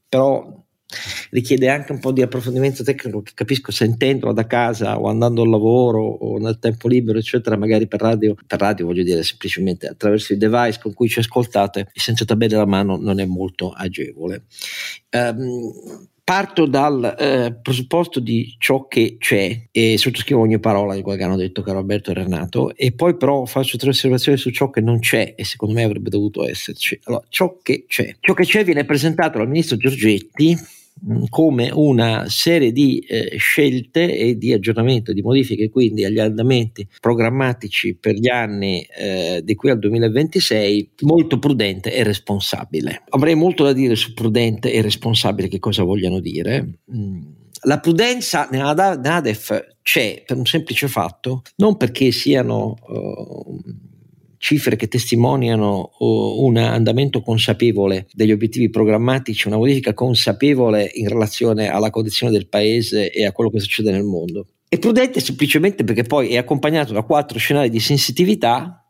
però 0.10 0.66
richiede 1.32 1.70
anche 1.70 1.92
un 1.92 2.00
po' 2.00 2.12
di 2.12 2.22
approfondimento 2.22 2.84
tecnico 2.84 3.22
che 3.22 3.32
capisco 3.34 3.72
sentendolo 3.72 4.32
da 4.32 4.48
casa 4.48 5.00
o 5.00 5.08
andando 5.10 5.42
al 5.42 5.50
lavoro 5.50 6.02
o 6.02 6.38
nel 6.38 6.60
tempo 6.60 6.88
libero 6.88 7.20
eccetera 7.20 7.58
magari 7.58 7.88
per 7.88 8.00
radio 8.00 8.36
per 8.46 8.60
radio 8.60 8.86
voglio 8.86 9.04
dire 9.04 9.24
semplicemente 9.24 9.88
attraverso 9.88 10.34
i 10.34 10.38
device 10.38 10.80
con 10.82 10.94
cui 10.94 11.10
ci 11.10 11.20
ascoltate 11.20 11.90
senza 11.94 12.26
tabelle 12.26 12.56
alla 12.56 12.66
mano 12.66 12.96
non 12.96 13.20
è 13.20 13.26
molto 13.26 13.72
agevole. 13.72 14.46
Um, 15.12 15.72
parto 16.28 16.66
dal 16.66 17.16
eh, 17.18 17.58
presupposto 17.62 18.20
di 18.20 18.54
ciò 18.58 18.86
che 18.90 19.16
c'è 19.18 19.70
e 19.72 19.98
sottoscrivo 19.98 20.42
ogni 20.42 20.60
parola 20.60 20.94
di 20.94 21.02
quello 21.02 21.18
che 21.18 21.24
hanno 21.24 21.38
detto 21.38 21.62
caro 21.62 21.78
Alberto 21.78 22.12
e 22.12 22.16
Renato 22.16 22.76
e 22.76 22.92
poi 22.92 23.16
però 23.16 23.46
faccio 23.46 23.78
tre 23.78 23.92
osservazioni 23.92 24.38
su 24.38 24.50
ciò 24.50 24.70
che 24.70 24.82
non 24.82 25.00
c'è 25.00 25.36
e 25.38 25.46
secondo 25.46 25.76
me 25.76 25.86
avrebbe 25.86 26.10
dovuto 26.10 26.46
esserci. 26.46 27.00
Allora, 27.06 27.24
ciò 27.30 27.60
che 27.64 27.86
c'è. 27.88 28.18
Ciò 28.20 28.34
che 28.34 28.44
c'è 28.44 28.66
viene 28.66 28.84
presentato 28.84 29.38
dal 29.38 29.48
ministro 29.48 29.78
Giorgetti 29.78 30.54
come 31.30 31.70
una 31.72 32.26
serie 32.28 32.72
di 32.72 33.00
eh, 33.00 33.36
scelte 33.38 34.16
e 34.16 34.38
di 34.38 34.54
aggiornamento, 34.54 35.14
di 35.14 35.22
modifiche 35.22 35.70
quindi 35.70 36.06
agli 36.06 36.20
andamenti 36.20 36.88
programmatici 37.00 37.96
per 37.96 38.14
gli 38.14 38.30
anni 38.30 38.86
eh, 38.98 39.42
di 39.44 39.56
qui 39.56 39.70
al 39.70 39.80
2026 39.80 40.92
molto 41.02 41.40
prudente 41.40 41.94
e 41.94 42.04
responsabile. 42.04 43.04
Avrei 43.10 43.36
molto 43.36 43.64
da 43.64 43.74
dire 43.74 43.96
su 43.96 44.14
prudente 44.14 44.72
e 44.72 44.82
responsabile 44.82 45.48
che 45.48 45.60
cosa 45.60 45.84
vogliano 45.84 46.20
dire. 46.20 46.80
Mm. 46.94 47.22
La 47.62 47.80
prudenza 47.80 48.48
nella 48.52 48.74
NADEF 48.74 49.78
c'è 49.82 50.24
per 50.26 50.38
un 50.38 50.46
semplice 50.46 50.88
fatto, 50.88 51.42
non 51.56 51.76
perché 51.76 52.12
siano 52.12 52.76
uh, 52.88 53.60
cifre 54.38 54.76
che 54.76 54.88
testimoniano 54.88 55.92
un 56.00 56.58
andamento 56.58 57.22
consapevole 57.22 58.08
degli 58.14 58.32
obiettivi 58.32 58.70
programmatici, 58.70 59.48
una 59.48 59.58
modifica 59.58 59.94
consapevole 59.94 60.90
in 60.94 61.08
relazione 61.08 61.70
alla 61.70 61.90
condizione 61.90 62.32
del 62.32 62.48
paese 62.48 63.12
e 63.12 63.26
a 63.26 63.32
quello 63.32 63.50
che 63.50 63.60
succede 63.60 63.92
nel 63.92 64.04
mondo. 64.04 64.48
È 64.70 64.78
prudente 64.80 65.20
semplicemente 65.20 65.84
perché 65.84 66.04
poi 66.04 66.30
è 66.30 66.38
accompagnato 66.38 66.94
da 66.94 67.04
quattro 67.04 67.40
scenari 67.40 67.70
di 67.70 67.80
sensitività, 67.80 68.86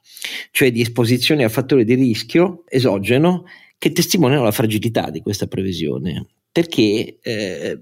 cioè 0.51 0.71
di 0.71 0.81
esposizione 0.81 1.43
a 1.43 1.49
fattori 1.49 1.85
di 1.85 1.93
rischio 1.93 2.63
esogeno, 2.67 3.43
che 3.77 3.91
testimoniano 3.91 4.43
la 4.43 4.51
fragilità 4.51 5.09
di 5.11 5.21
questa 5.21 5.47
previsione. 5.47 6.25
Perché 6.51 7.19
eh, 7.21 7.79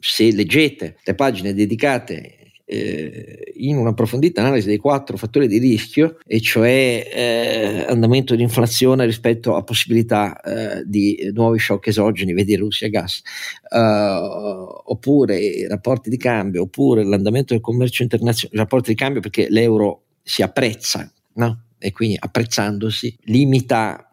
se 0.00 0.32
leggete 0.32 0.96
le 1.02 1.14
pagine 1.14 1.54
dedicate 1.54 2.47
eh, 2.68 3.52
in 3.56 3.78
un'approfondita 3.78 4.42
analisi 4.42 4.66
dei 4.66 4.76
quattro 4.76 5.16
fattori 5.16 5.48
di 5.48 5.58
rischio, 5.58 6.18
e 6.26 6.40
cioè 6.40 7.08
eh, 7.12 7.84
andamento 7.88 8.34
di 8.34 8.42
inflazione 8.42 9.06
rispetto 9.06 9.56
a 9.56 9.62
possibilità 9.62 10.40
eh, 10.40 10.82
di 10.84 11.30
nuovi 11.32 11.58
shock 11.58 11.86
esogeni, 11.86 12.34
vedi 12.34 12.56
Russia 12.56 12.88
gas, 12.88 13.22
eh, 13.70 13.78
oppure 13.78 15.38
i 15.38 15.66
rapporti 15.66 16.10
di 16.10 16.18
cambio, 16.18 16.62
oppure 16.62 17.04
l'andamento 17.04 17.54
del 17.54 17.62
commercio 17.62 18.02
internazionale, 18.02 18.60
rapporti 18.60 18.90
di 18.90 18.96
cambio 18.96 19.20
perché 19.22 19.46
l'euro 19.48 20.02
si 20.22 20.42
apprezza, 20.42 21.10
no? 21.34 21.62
e 21.78 21.92
quindi 21.92 22.16
apprezzandosi 22.18 23.16
limita 23.24 24.07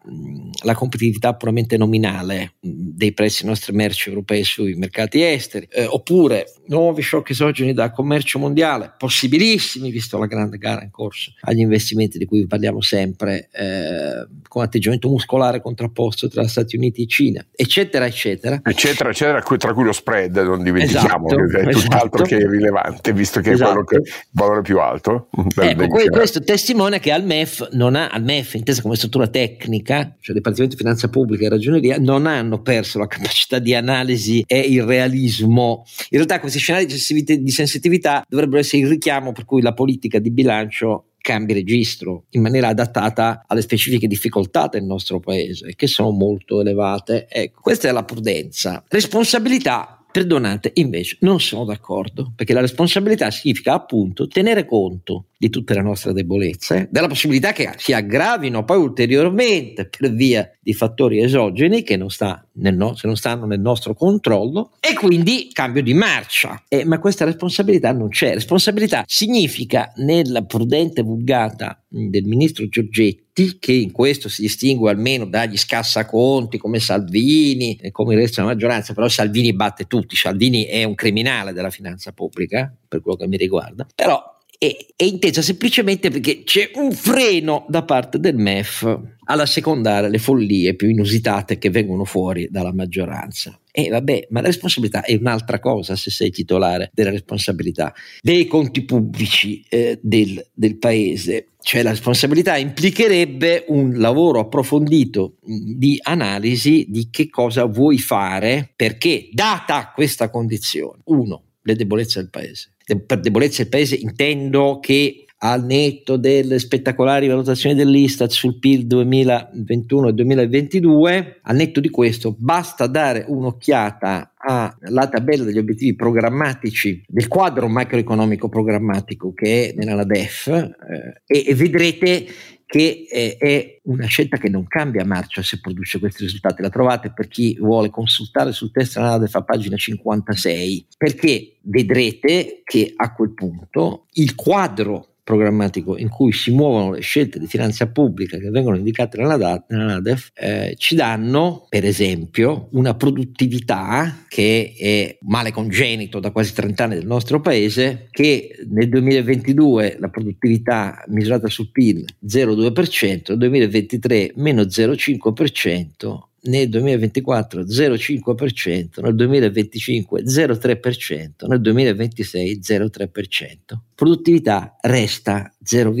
la 0.62 0.74
competitività 0.74 1.34
puramente 1.34 1.76
nominale 1.76 2.54
dei 2.60 3.12
prezzi 3.12 3.42
delle 3.42 3.50
nostre 3.50 3.72
merci 3.72 4.08
europee 4.08 4.44
sui 4.44 4.74
mercati 4.74 5.22
esteri, 5.22 5.66
eh, 5.70 5.86
oppure 5.86 6.46
nuovi 6.66 7.02
shock 7.02 7.30
esogeni 7.30 7.72
da 7.72 7.90
commercio 7.90 8.38
mondiale, 8.38 8.92
possibilissimi 8.96 9.90
visto 9.90 10.18
la 10.18 10.26
grande 10.26 10.58
gara 10.58 10.82
in 10.82 10.90
corso 10.90 11.32
agli 11.42 11.60
investimenti 11.60 12.18
di 12.18 12.24
cui 12.24 12.46
parliamo 12.46 12.80
sempre, 12.80 13.48
eh, 13.52 14.26
con 14.48 14.62
atteggiamento 14.62 15.08
muscolare 15.08 15.60
contrapposto 15.60 16.28
tra 16.28 16.46
Stati 16.46 16.76
Uniti 16.76 17.02
e 17.02 17.06
Cina, 17.06 17.44
eccetera, 17.54 18.06
eccetera. 18.06 18.60
Eccetera, 18.62 19.10
eccetera, 19.10 19.42
tra 19.42 19.72
cui 19.74 19.84
lo 19.84 19.92
spread, 19.92 20.36
non 20.36 20.62
dimentichiamo, 20.62 21.26
esatto, 21.26 21.46
che 21.46 21.58
è 21.58 21.68
esatto. 21.68 21.80
tutt'altro 21.80 22.24
che 22.24 22.48
rilevante, 22.48 23.12
visto 23.12 23.40
che 23.40 23.52
esatto. 23.52 23.70
è 23.70 23.84
quello 23.84 23.84
che 23.84 23.96
il 23.96 24.26
valore 24.32 24.62
più 24.62 24.78
alto. 24.78 25.28
Ecco, 25.56 25.86
questo 26.10 26.42
testimonia 26.42 26.98
che 26.98 27.12
al 27.12 27.24
MEF, 27.24 27.70
non 27.72 27.96
ha, 27.96 28.08
al 28.08 28.22
MEF 28.22 28.54
intesa 28.54 28.82
come 28.82 28.96
struttura 28.96 29.26
tecnica, 29.28 29.95
cioè 30.20 30.34
Dipartimento 30.34 30.74
di 30.74 30.82
Finanza 30.82 31.08
Pubblica 31.08 31.46
e 31.46 31.48
Ragioneria, 31.48 31.96
non 31.98 32.26
hanno 32.26 32.60
perso 32.62 32.98
la 32.98 33.06
capacità 33.06 33.58
di 33.58 33.74
analisi 33.74 34.42
e 34.46 34.58
il 34.60 34.82
realismo. 34.82 35.84
In 36.10 36.18
realtà 36.18 36.40
questi 36.40 36.58
scenari 36.58 36.86
di 36.86 37.50
sensitività 37.50 38.24
dovrebbero 38.28 38.60
essere 38.60 38.82
il 38.82 38.88
richiamo 38.88 39.32
per 39.32 39.44
cui 39.44 39.62
la 39.62 39.74
politica 39.74 40.18
di 40.18 40.30
bilancio 40.30 41.10
cambi 41.26 41.54
registro 41.54 42.26
in 42.30 42.40
maniera 42.40 42.68
adattata 42.68 43.42
alle 43.48 43.60
specifiche 43.60 44.06
difficoltà 44.06 44.68
del 44.68 44.84
nostro 44.84 45.18
paese, 45.18 45.74
che 45.74 45.88
sono 45.88 46.12
molto 46.12 46.60
elevate. 46.60 47.26
Ecco, 47.28 47.62
questa 47.62 47.88
è 47.88 47.92
la 47.92 48.04
prudenza. 48.04 48.84
Responsabilità 48.86 49.95
Perdonate, 50.16 50.70
invece 50.76 51.18
non 51.20 51.40
sono 51.40 51.66
d'accordo, 51.66 52.32
perché 52.34 52.54
la 52.54 52.62
responsabilità 52.62 53.30
significa 53.30 53.74
appunto 53.74 54.26
tenere 54.26 54.64
conto 54.64 55.26
di 55.36 55.50
tutte 55.50 55.74
le 55.74 55.82
nostre 55.82 56.14
debolezze, 56.14 56.88
della 56.90 57.06
possibilità 57.06 57.52
che 57.52 57.72
si 57.76 57.92
aggravino 57.92 58.64
poi 58.64 58.78
ulteriormente 58.78 59.86
per 59.86 60.10
via 60.12 60.50
di 60.58 60.72
fattori 60.72 61.20
esogeni 61.20 61.82
che 61.82 61.98
non, 61.98 62.08
sta 62.08 62.46
no, 62.54 62.94
non 63.02 63.16
stanno 63.16 63.44
nel 63.44 63.60
nostro 63.60 63.92
controllo 63.92 64.72
e 64.80 64.94
quindi 64.94 65.50
cambio 65.52 65.82
di 65.82 65.92
marcia. 65.92 66.64
Eh, 66.66 66.86
ma 66.86 66.98
questa 66.98 67.26
responsabilità 67.26 67.92
non 67.92 68.08
c'è. 68.08 68.32
Responsabilità 68.32 69.04
significa 69.06 69.92
nella 69.96 70.44
prudente 70.44 71.02
vulgata 71.02 71.78
del 71.96 72.24
ministro 72.24 72.68
Giorgetti, 72.68 73.58
che 73.58 73.72
in 73.72 73.92
questo 73.92 74.28
si 74.28 74.42
distingue 74.42 74.90
almeno 74.90 75.24
dagli 75.24 75.56
scassaconti 75.56 76.58
come 76.58 76.78
Salvini 76.78 77.76
e 77.80 77.90
come 77.90 78.14
il 78.14 78.20
resto 78.20 78.40
della 78.40 78.52
maggioranza, 78.52 78.92
però 78.92 79.08
Salvini 79.08 79.54
batte 79.54 79.86
tutti, 79.86 80.14
Salvini 80.14 80.64
è 80.64 80.84
un 80.84 80.94
criminale 80.94 81.52
della 81.52 81.70
finanza 81.70 82.12
pubblica, 82.12 82.74
per 82.86 83.00
quello 83.00 83.16
che 83.16 83.26
mi 83.26 83.36
riguarda, 83.36 83.86
però 83.94 84.22
è, 84.58 84.74
è 84.96 85.04
intesa 85.04 85.42
semplicemente 85.42 86.10
perché 86.10 86.42
c'è 86.44 86.70
un 86.74 86.92
freno 86.92 87.66
da 87.68 87.82
parte 87.82 88.18
del 88.18 88.36
MEF 88.36 89.00
alla 89.24 89.46
secondare 89.46 90.08
le 90.08 90.18
follie 90.18 90.74
più 90.74 90.88
inusitate 90.88 91.58
che 91.58 91.70
vengono 91.70 92.04
fuori 92.04 92.48
dalla 92.50 92.72
maggioranza. 92.72 93.58
E 93.78 93.90
vabbè, 93.90 94.28
ma 94.30 94.40
la 94.40 94.46
responsabilità 94.46 95.02
è 95.02 95.14
un'altra 95.16 95.58
cosa 95.58 95.96
se 95.96 96.10
sei 96.10 96.30
titolare 96.30 96.90
della 96.94 97.10
responsabilità 97.10 97.92
dei 98.22 98.46
conti 98.46 98.86
pubblici 98.86 99.62
eh, 99.68 99.98
del, 100.00 100.42
del 100.54 100.78
paese. 100.78 101.48
Cioè 101.60 101.82
la 101.82 101.90
responsabilità 101.90 102.56
implicherebbe 102.56 103.66
un 103.68 103.98
lavoro 103.98 104.40
approfondito 104.40 105.36
di 105.42 105.98
analisi 106.00 106.86
di 106.88 107.08
che 107.10 107.28
cosa 107.28 107.66
vuoi 107.66 107.98
fare 107.98 108.72
perché 108.74 109.28
data 109.30 109.92
questa 109.94 110.30
condizione, 110.30 111.02
uno, 111.04 111.42
le 111.60 111.76
debolezze 111.76 112.20
del 112.20 112.30
paese. 112.30 112.76
Per 112.82 113.20
debolezze 113.20 113.64
del 113.64 113.70
paese 113.70 113.96
intendo 113.96 114.78
che 114.80 115.25
al 115.38 115.64
netto 115.64 116.16
delle 116.16 116.58
spettacolari 116.58 117.26
valutazioni 117.26 117.74
dell'Istat 117.74 118.30
sul 118.30 118.58
PIL 118.58 118.86
2021 118.86 120.08
e 120.08 120.12
2022, 120.12 121.40
al 121.42 121.56
netto 121.56 121.80
di 121.80 121.90
questo 121.90 122.34
basta 122.38 122.86
dare 122.86 123.24
un'occhiata 123.28 124.32
alla 124.38 125.08
tabella 125.08 125.44
degli 125.44 125.58
obiettivi 125.58 125.94
programmatici 125.96 127.02
del 127.06 127.26
quadro 127.26 127.66
macroeconomico 127.68 128.48
programmatico 128.48 129.32
che 129.32 129.70
è 129.70 129.84
nella 129.84 130.04
DEF 130.04 130.46
eh, 130.46 131.22
e, 131.26 131.44
e 131.48 131.54
vedrete 131.54 132.26
che 132.66 133.06
eh, 133.08 133.36
è 133.38 133.80
una 133.84 134.06
scelta 134.06 134.38
che 134.38 134.48
non 134.48 134.66
cambia 134.66 135.04
marcia 135.04 135.40
se 135.42 135.60
produce 135.60 136.00
questi 136.00 136.24
risultati. 136.24 136.62
La 136.62 136.68
trovate 136.68 137.12
per 137.12 137.28
chi 137.28 137.56
vuole 137.60 137.90
consultare 137.90 138.52
sul 138.52 138.72
testo 138.72 139.00
della 139.00 139.24
fa 139.26 139.42
pagina 139.42 139.76
56, 139.76 140.86
perché 140.98 141.56
vedrete 141.62 142.62
che 142.64 142.92
a 142.94 143.12
quel 143.14 143.32
punto 143.34 144.06
il 144.14 144.34
quadro 144.34 145.15
programmatico 145.26 145.98
in 145.98 146.08
cui 146.08 146.30
si 146.30 146.52
muovono 146.52 146.92
le 146.92 147.00
scelte 147.00 147.40
di 147.40 147.48
finanza 147.48 147.88
pubblica 147.88 148.38
che 148.38 148.48
vengono 148.48 148.76
indicate 148.76 149.18
nella, 149.18 149.64
NADEF 149.66 150.30
eh, 150.36 150.74
ci 150.78 150.94
danno 150.94 151.66
per 151.68 151.84
esempio 151.84 152.68
una 152.74 152.94
produttività 152.94 154.24
che 154.28 154.72
è 154.78 155.18
male 155.22 155.50
congenito 155.50 156.20
da 156.20 156.30
quasi 156.30 156.54
30 156.54 156.84
anni 156.84 156.94
del 156.94 157.08
nostro 157.08 157.40
paese 157.40 158.06
che 158.12 158.50
nel 158.70 158.88
2022 158.88 159.96
la 159.98 160.10
produttività 160.10 161.02
misurata 161.08 161.48
sul 161.48 161.72
PIL 161.72 162.04
0,2% 162.24 163.22
nel 163.30 163.38
2023 163.38 164.32
meno 164.36 164.62
0,5% 164.62 166.18
nel 166.46 166.68
2024 166.68 167.62
0,5%, 167.62 169.00
nel 169.02 169.14
2025 169.14 170.22
0,3%, 170.22 171.46
nel 171.46 171.60
2026 171.60 172.60
0,3%. 172.62 173.78
Produttività 173.94 174.76
resta 174.80 175.54
0, 175.62 175.94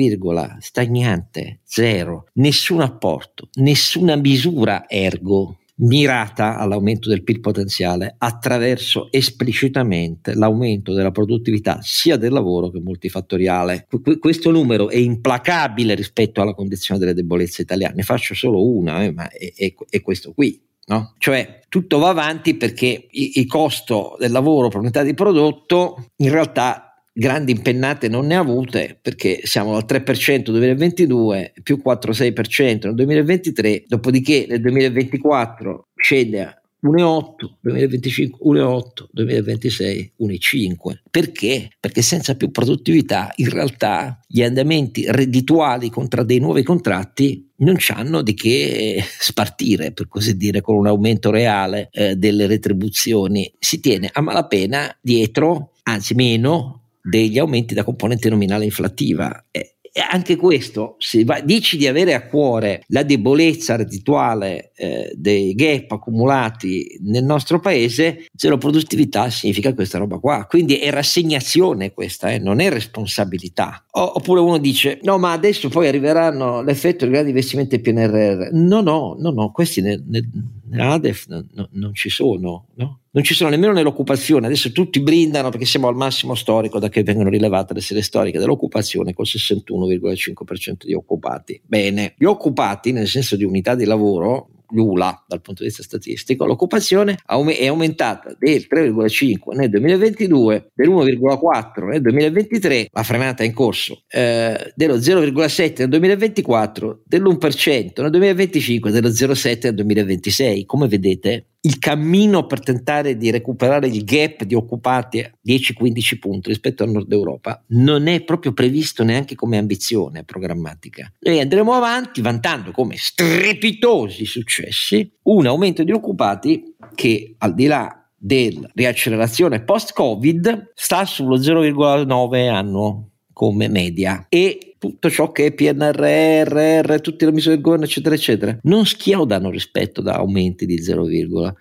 stagnante, 0.60 1.60
zero, 1.66 2.26
nessun 2.34 2.80
apporto, 2.80 3.48
nessuna 3.54 4.16
misura 4.16 4.88
ergo 4.88 5.58
mirata 5.78 6.56
all'aumento 6.56 7.08
del 7.08 7.22
PIL 7.22 7.40
potenziale 7.40 8.14
attraverso 8.18 9.08
esplicitamente 9.10 10.34
l'aumento 10.34 10.92
della 10.92 11.10
produttività 11.10 11.78
sia 11.82 12.16
del 12.16 12.32
lavoro 12.32 12.70
che 12.70 12.80
multifattoriale. 12.80 13.86
Qu- 13.88 14.18
questo 14.18 14.50
numero 14.50 14.88
è 14.88 14.96
implacabile 14.96 15.94
rispetto 15.94 16.40
alla 16.40 16.54
condizione 16.54 17.00
delle 17.00 17.14
debolezze 17.14 17.62
italiane, 17.62 17.96
ne 17.96 18.02
faccio 18.02 18.34
solo 18.34 18.64
una, 18.66 19.02
eh, 19.02 19.12
ma 19.12 19.28
è, 19.28 19.52
è, 19.54 19.74
è 19.90 20.00
questo 20.00 20.32
qui. 20.32 20.62
No? 20.88 21.14
Cioè 21.18 21.62
tutto 21.68 21.98
va 21.98 22.10
avanti 22.10 22.54
perché 22.54 23.08
il 23.10 23.46
costo 23.48 24.14
del 24.20 24.30
lavoro 24.30 24.68
per 24.68 24.78
unità 24.78 25.02
di 25.02 25.14
prodotto 25.14 26.10
in 26.18 26.30
realtà 26.30 26.85
grandi 27.18 27.52
impennate 27.52 28.08
non 28.08 28.26
ne 28.26 28.36
ha 28.36 28.40
avute 28.40 28.98
perché 29.00 29.40
siamo 29.44 29.74
al 29.74 29.86
3% 29.88 30.28
nel 30.28 30.42
2022 30.42 31.54
più 31.62 31.80
4-6% 31.82 32.78
nel 32.84 32.94
2023 32.94 33.84
dopodiché 33.88 34.44
nel 34.46 34.60
2024 34.60 35.88
scende 35.96 36.42
a 36.42 36.60
1,8, 36.84 37.56
2025 37.60 38.60
1,8, 38.60 38.82
2026 39.10 40.12
1,5. 40.20 40.94
Perché? 41.10 41.70
Perché 41.80 42.02
senza 42.02 42.36
più 42.36 42.50
produttività 42.50 43.32
in 43.36 43.48
realtà 43.50 44.20
gli 44.26 44.42
andamenti 44.42 45.04
reddituali 45.08 45.90
contra 45.90 46.22
dei 46.22 46.38
nuovi 46.38 46.62
contratti 46.62 47.50
non 47.58 47.76
hanno 47.88 48.20
di 48.20 48.34
che 48.34 49.02
spartire, 49.18 49.92
per 49.92 50.06
così 50.08 50.36
dire, 50.36 50.60
con 50.60 50.76
un 50.76 50.86
aumento 50.86 51.30
reale 51.30 51.88
eh, 51.90 52.14
delle 52.14 52.46
retribuzioni. 52.46 53.50
Si 53.58 53.80
tiene 53.80 54.10
a 54.12 54.20
malapena 54.20 54.94
dietro, 55.00 55.72
anzi 55.84 56.14
meno, 56.14 56.75
degli 57.08 57.38
aumenti 57.38 57.74
da 57.74 57.84
componente 57.84 58.28
nominale 58.28 58.64
inflattiva. 58.64 59.46
E, 59.50 59.76
anche 60.10 60.36
questo, 60.36 60.96
se 60.98 61.24
va, 61.24 61.40
dici 61.40 61.78
di 61.78 61.86
avere 61.86 62.12
a 62.12 62.26
cuore 62.26 62.82
la 62.88 63.02
debolezza 63.02 63.76
reddituale 63.76 64.72
eh, 64.76 65.10
dei 65.14 65.54
gap 65.54 65.92
accumulati 65.92 66.98
nel 67.04 67.24
nostro 67.24 67.60
paese, 67.60 68.26
zero 68.34 68.58
produttività 68.58 69.30
significa 69.30 69.72
questa 69.72 69.96
roba 69.96 70.18
qua. 70.18 70.44
Quindi 70.44 70.76
è 70.76 70.90
rassegnazione 70.90 71.94
questa, 71.94 72.30
eh, 72.30 72.38
non 72.38 72.60
è 72.60 72.68
responsabilità. 72.68 73.86
O, 73.92 74.16
oppure 74.16 74.40
uno 74.40 74.58
dice, 74.58 75.00
no, 75.02 75.16
ma 75.16 75.32
adesso 75.32 75.70
poi 75.70 75.88
arriveranno 75.88 76.60
l'effetto 76.60 77.04
dei 77.04 77.14
grandi 77.14 77.30
investimenti 77.30 77.80
PNRR. 77.80 78.50
No, 78.52 78.82
no, 78.82 79.16
no, 79.18 79.30
no, 79.30 79.50
questi 79.50 79.80
nel, 79.80 80.04
nel, 80.06 80.28
nell'ADEF 80.68 81.26
no, 81.28 81.46
no, 81.52 81.68
non 81.72 81.94
ci 81.94 82.08
sono, 82.08 82.68
no? 82.74 83.00
non 83.10 83.24
ci 83.24 83.34
sono 83.34 83.50
nemmeno 83.50 83.72
nell'occupazione. 83.72 84.46
Adesso 84.46 84.72
tutti 84.72 85.00
brindano 85.00 85.50
perché 85.50 85.64
siamo 85.64 85.88
al 85.88 85.94
massimo 85.94 86.34
storico 86.34 86.78
da 86.78 86.88
che 86.88 87.02
vengono 87.02 87.30
rilevate 87.30 87.74
le 87.74 87.80
serie 87.80 88.02
storiche 88.02 88.38
dell'occupazione 88.38 89.14
col 89.14 89.26
61,5% 89.26 90.84
di 90.84 90.94
occupati. 90.94 91.60
Bene, 91.64 92.14
gli 92.18 92.24
occupati, 92.24 92.92
nel 92.92 93.08
senso 93.08 93.36
di 93.36 93.44
unità 93.44 93.74
di 93.74 93.84
lavoro, 93.84 94.50
l'ULA 94.70 95.24
dal 95.26 95.40
punto 95.40 95.62
di 95.62 95.68
vista 95.68 95.82
statistico, 95.82 96.46
l'occupazione 96.46 97.18
è 97.24 97.66
aumentata 97.66 98.34
del 98.38 98.66
3,5 98.70 99.56
nel 99.56 99.70
2022, 99.70 100.70
dell'1,4 100.74 101.86
nel 101.86 102.00
2023, 102.00 102.88
la 102.90 103.02
frenata 103.02 103.42
è 103.42 103.46
in 103.46 103.52
corso, 103.52 104.02
eh, 104.08 104.72
dello 104.74 104.96
0,7 104.96 105.74
nel 105.78 105.88
2024, 105.88 107.02
dell'1% 107.04 108.02
nel 108.02 108.10
2025, 108.10 108.90
dello 108.90 109.08
0,7 109.08 109.58
nel 109.62 109.74
2026. 109.74 110.64
Come 110.64 110.88
vedete, 110.88 111.46
il 111.66 111.80
cammino 111.80 112.46
per 112.46 112.60
tentare 112.60 113.16
di 113.16 113.30
recuperare 113.32 113.88
il 113.88 114.04
gap 114.04 114.44
di 114.44 114.54
occupati 114.54 115.18
a 115.18 115.30
10-15 115.44 116.18
punti 116.20 116.48
rispetto 116.48 116.84
al 116.84 116.90
nord 116.90 117.10
Europa 117.10 117.60
non 117.68 118.06
è 118.06 118.22
proprio 118.22 118.52
previsto 118.52 119.02
neanche 119.02 119.34
come 119.34 119.58
ambizione 119.58 120.22
programmatica. 120.22 121.12
Noi 121.18 121.40
andremo 121.40 121.72
avanti 121.72 122.20
vantando 122.20 122.70
come 122.70 122.96
strepitosi 122.96 124.24
successi 124.24 125.12
un 125.24 125.46
aumento 125.46 125.82
di 125.82 125.90
occupati 125.90 126.76
che 126.94 127.34
al 127.38 127.54
di 127.54 127.66
là 127.66 128.00
della 128.16 128.70
riaccelerazione 128.72 129.64
post-Covid 129.64 130.70
sta 130.72 131.04
sullo 131.04 131.36
0,9 131.36 132.48
annuo 132.48 133.10
come 133.36 133.68
media 133.68 134.24
e 134.30 134.76
tutto 134.78 135.10
ciò 135.10 135.30
che 135.30 135.46
è 135.46 135.52
PNRR, 135.52 137.00
tutte 137.02 137.26
le 137.26 137.32
misure 137.32 137.54
del 137.54 137.62
governo, 137.62 137.84
eccetera, 137.84 138.14
eccetera, 138.14 138.56
non 138.62 138.86
schiodano 138.86 139.50
rispetto 139.50 140.00
da 140.00 140.14
aumenti 140.14 140.64
di 140.64 140.82
0, 140.82 141.06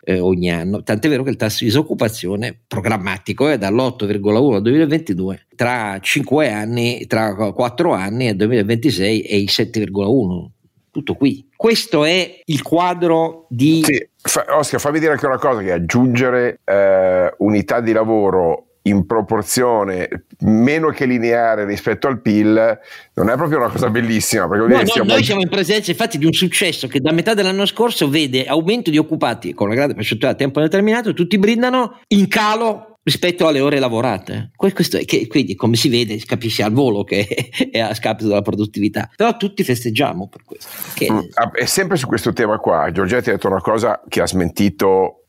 eh, 0.06 0.20
ogni 0.20 0.50
anno. 0.50 0.84
Tant'è 0.84 1.10
vero 1.10 1.24
che 1.24 1.32
il 1.32 1.36
tasso 1.36 1.58
di 1.60 1.66
disoccupazione 1.66 2.58
programmatico 2.66 3.50
è 3.50 3.58
dall'8,1 3.58 4.54
al 4.54 4.62
2022, 4.62 5.48
tra 5.54 6.00
5 6.00 6.50
anni, 6.50 7.06
tra 7.08 7.34
4 7.36 7.92
anni 7.92 8.30
al 8.30 8.38
2026 8.38 9.20
è 9.22 9.36
il 9.36 9.50
7,1. 9.50 10.52
Tutto 10.92 11.16
qui. 11.16 11.50
Questo 11.54 12.06
è 12.06 12.40
il 12.46 12.62
quadro 12.62 13.48
di. 13.50 13.84
Sì, 13.84 14.08
fa, 14.16 14.46
Oscar, 14.52 14.80
fammi 14.80 15.00
dire 15.00 15.12
anche 15.12 15.26
una 15.26 15.40
cosa: 15.40 15.62
che 15.62 15.74
aggiungere 15.74 16.62
eh, 16.64 17.34
unità 17.40 17.82
di 17.82 17.92
lavoro 17.92 18.75
in 18.88 19.06
proporzione 19.06 20.26
meno 20.40 20.90
che 20.90 21.06
lineare 21.06 21.66
rispetto 21.66 22.08
al 22.08 22.22
PIL 22.22 22.80
non 23.14 23.30
è 23.30 23.36
proprio 23.36 23.58
una 23.58 23.70
cosa 23.70 23.90
bellissima. 23.90 24.48
Perché 24.48 24.68
no, 24.68 24.80
no, 24.80 24.86
siamo... 24.86 25.12
Noi 25.12 25.24
siamo 25.24 25.42
in 25.42 25.50
presenza 25.50 25.92
infatti 25.92 26.18
di 26.18 26.26
un 26.26 26.34
successo 26.34 26.88
che 26.88 27.00
da 27.00 27.12
metà 27.12 27.34
dell'anno 27.34 27.66
scorso 27.66 28.10
vede 28.10 28.46
aumento 28.46 28.90
di 28.90 28.98
occupati 28.98 29.54
con 29.54 29.68
una 29.68 29.76
grande 29.76 29.96
percentuale 29.96 30.36
a 30.36 30.38
tempo 30.38 30.60
determinato, 30.60 31.14
tutti 31.14 31.38
brindano 31.38 32.00
in 32.10 32.28
calo 32.28 32.96
rispetto 33.06 33.48
alle 33.48 33.60
ore 33.60 33.80
lavorate. 33.80 34.52
Questo 34.56 34.98
è 34.98 35.06
che, 35.06 35.28
quindi, 35.28 35.56
come 35.56 35.76
si 35.76 35.90
vede, 35.90 36.18
si 36.18 36.26
capisce 36.26 36.64
al 36.64 36.74
volo 36.74 37.04
che 37.04 37.28
è 37.72 37.80
a 37.80 37.94
scapito 37.94 38.28
della 38.28 38.42
produttività. 38.42 39.10
Però 39.16 39.38
tutti 39.38 39.64
festeggiamo 39.64 40.28
per 40.28 40.42
questo. 40.44 40.68
Che... 40.94 41.12
Mm, 41.12 41.18
ah, 41.34 41.52
e 41.54 41.66
sempre 41.68 41.98
su 41.98 42.08
questo 42.08 42.34
tema 42.34 42.58
qua, 42.58 42.92
Giorgetti 42.92 43.30
ha 43.30 43.34
detto 43.34 43.48
una 43.48 43.62
cosa 43.62 44.02
che 44.08 44.22
ha 44.22 44.28
smentito 44.28 45.25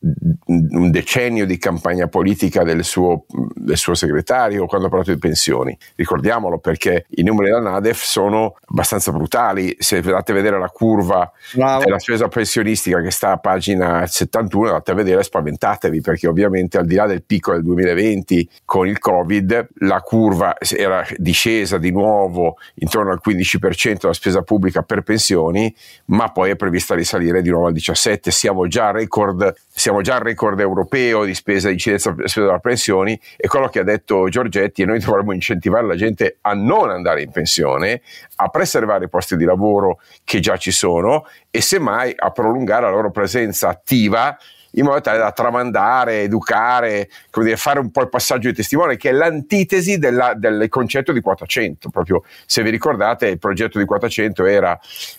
un 0.46 0.90
decennio 0.90 1.46
di 1.46 1.58
campagna 1.58 2.06
politica 2.06 2.62
del 2.62 2.84
suo, 2.84 3.24
del 3.54 3.76
suo, 3.76 3.94
segretario 3.94 4.66
quando 4.66 4.86
ha 4.86 4.90
parlato 4.90 5.12
di 5.12 5.18
pensioni. 5.18 5.76
Ricordiamolo 5.94 6.58
perché 6.58 7.06
i 7.10 7.22
numeri 7.22 7.50
della 7.50 7.70
Nadef 7.70 8.02
sono 8.02 8.56
abbastanza 8.66 9.12
brutali. 9.12 9.76
Se 9.78 9.96
andate 9.96 10.32
a 10.32 10.34
vedere 10.34 10.58
la 10.58 10.68
curva 10.68 11.30
wow. 11.54 11.80
della 11.80 11.98
spesa 11.98 12.28
pensionistica 12.28 13.00
che 13.00 13.10
sta 13.10 13.32
a 13.32 13.36
pagina 13.38 14.06
71, 14.06 14.66
andate 14.66 14.90
a 14.90 14.94
vedere, 14.94 15.22
spaventatevi 15.22 16.00
perché 16.00 16.28
ovviamente 16.28 16.78
al 16.78 16.86
di 16.86 16.94
là 16.94 17.06
del 17.06 17.22
picco 17.22 17.52
del 17.52 17.62
2020 17.62 18.48
con 18.64 18.86
il 18.86 18.98
Covid, 18.98 19.68
la 19.78 20.00
curva 20.00 20.56
era 20.58 21.04
discesa 21.16 21.78
di 21.78 21.90
nuovo 21.90 22.56
intorno 22.74 23.10
al 23.10 23.20
15% 23.24 24.00
della 24.00 24.12
spesa 24.12 24.42
pubblica 24.42 24.82
per 24.82 25.02
pensioni, 25.02 25.74
ma 26.06 26.30
poi 26.30 26.50
è 26.50 26.56
prevista 26.56 26.94
risalire 26.94 27.42
di 27.42 27.50
nuovo 27.50 27.66
al 27.66 27.74
17%. 27.74 28.28
Siamo 28.28 28.66
già 28.66 28.88
a 28.88 28.92
record 28.92 29.54
siamo 29.78 29.95
già 30.02 30.14
al 30.16 30.20
record 30.20 30.58
europeo 30.60 31.24
di 31.24 31.34
spesa 31.34 31.68
di 31.68 31.74
incidenza 31.74 32.12
spesa 32.12 32.40
della 32.40 32.58
pensioni 32.58 33.18
e 33.36 33.48
quello 33.48 33.68
che 33.68 33.80
ha 33.80 33.84
detto 33.84 34.28
Giorgetti 34.28 34.82
è 34.82 34.86
noi 34.86 34.98
dovremmo 34.98 35.32
incentivare 35.32 35.86
la 35.86 35.96
gente 35.96 36.38
a 36.40 36.54
non 36.54 36.90
andare 36.90 37.22
in 37.22 37.30
pensione, 37.30 38.02
a 38.36 38.48
preservare 38.48 39.04
i 39.04 39.08
posti 39.08 39.36
di 39.36 39.44
lavoro 39.44 40.00
che 40.24 40.40
già 40.40 40.56
ci 40.56 40.70
sono 40.70 41.26
e 41.50 41.60
semmai 41.60 42.12
a 42.16 42.30
prolungare 42.30 42.82
la 42.82 42.90
loro 42.90 43.10
presenza 43.10 43.68
attiva 43.68 44.36
in 44.76 44.84
modo 44.84 45.00
tale 45.00 45.18
da 45.18 45.32
tramandare, 45.32 46.22
educare, 46.22 47.08
dire, 47.32 47.56
fare 47.56 47.80
un 47.80 47.90
po' 47.90 48.02
il 48.02 48.08
passaggio 48.08 48.48
di 48.48 48.54
testimone, 48.54 48.96
che 48.96 49.10
è 49.10 49.12
l'antitesi 49.12 49.98
della, 49.98 50.34
del 50.34 50.68
concetto 50.68 51.12
di 51.12 51.20
quota 51.20 51.46
100. 51.46 51.90
Proprio 51.90 52.22
se 52.46 52.62
vi 52.62 52.70
ricordate, 52.70 53.28
il 53.28 53.38
progetto 53.38 53.78
di 53.78 53.84
quota 53.84 54.08
100 54.08 54.44
era 54.44 54.78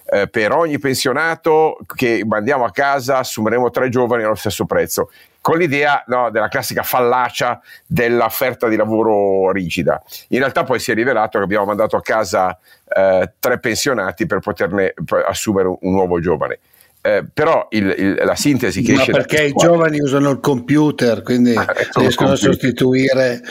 eh, 0.09 0.27
per 0.27 0.51
ogni 0.53 0.79
pensionato 0.79 1.77
che 1.95 2.23
mandiamo 2.25 2.65
a 2.65 2.71
casa 2.71 3.17
assumeremo 3.19 3.69
tre 3.69 3.89
giovani 3.89 4.23
allo 4.23 4.35
stesso 4.35 4.65
prezzo 4.65 5.09
con 5.47 5.57
l'idea 5.57 6.03
no, 6.07 6.29
della 6.29 6.49
classica 6.49 6.83
fallacia 6.83 7.61
dell'offerta 7.85 8.67
di 8.67 8.75
lavoro 8.75 9.49
rigida. 9.51 10.03
In 10.29 10.39
realtà 10.39 10.65
poi 10.65 10.77
si 10.77 10.91
è 10.91 10.93
rivelato 10.93 11.37
che 11.37 11.45
abbiamo 11.45 11.63
mandato 11.63 11.95
a 11.95 12.01
casa 12.01 12.57
eh, 12.85 13.31
tre 13.39 13.57
pensionati 13.57 14.25
per 14.25 14.39
poterne 14.39 14.93
assumere 15.25 15.69
un 15.69 15.91
nuovo 15.93 16.19
giovane. 16.19 16.59
Eh, 17.07 17.23
però 17.33 17.67
il, 17.69 17.95
il, 17.97 18.21
la 18.25 18.35
sintesi 18.35 18.81
che 18.81 18.91
Ma 18.91 18.99
esce 18.99 19.13
perché 19.13 19.45
i 19.45 19.53
giovani 19.53 20.01
usano 20.01 20.29
il 20.29 20.41
computer, 20.41 21.21
quindi 21.21 21.55
ah, 21.55 21.65
riescono 21.93 22.31
a 22.31 22.35
sostituire 22.35 23.41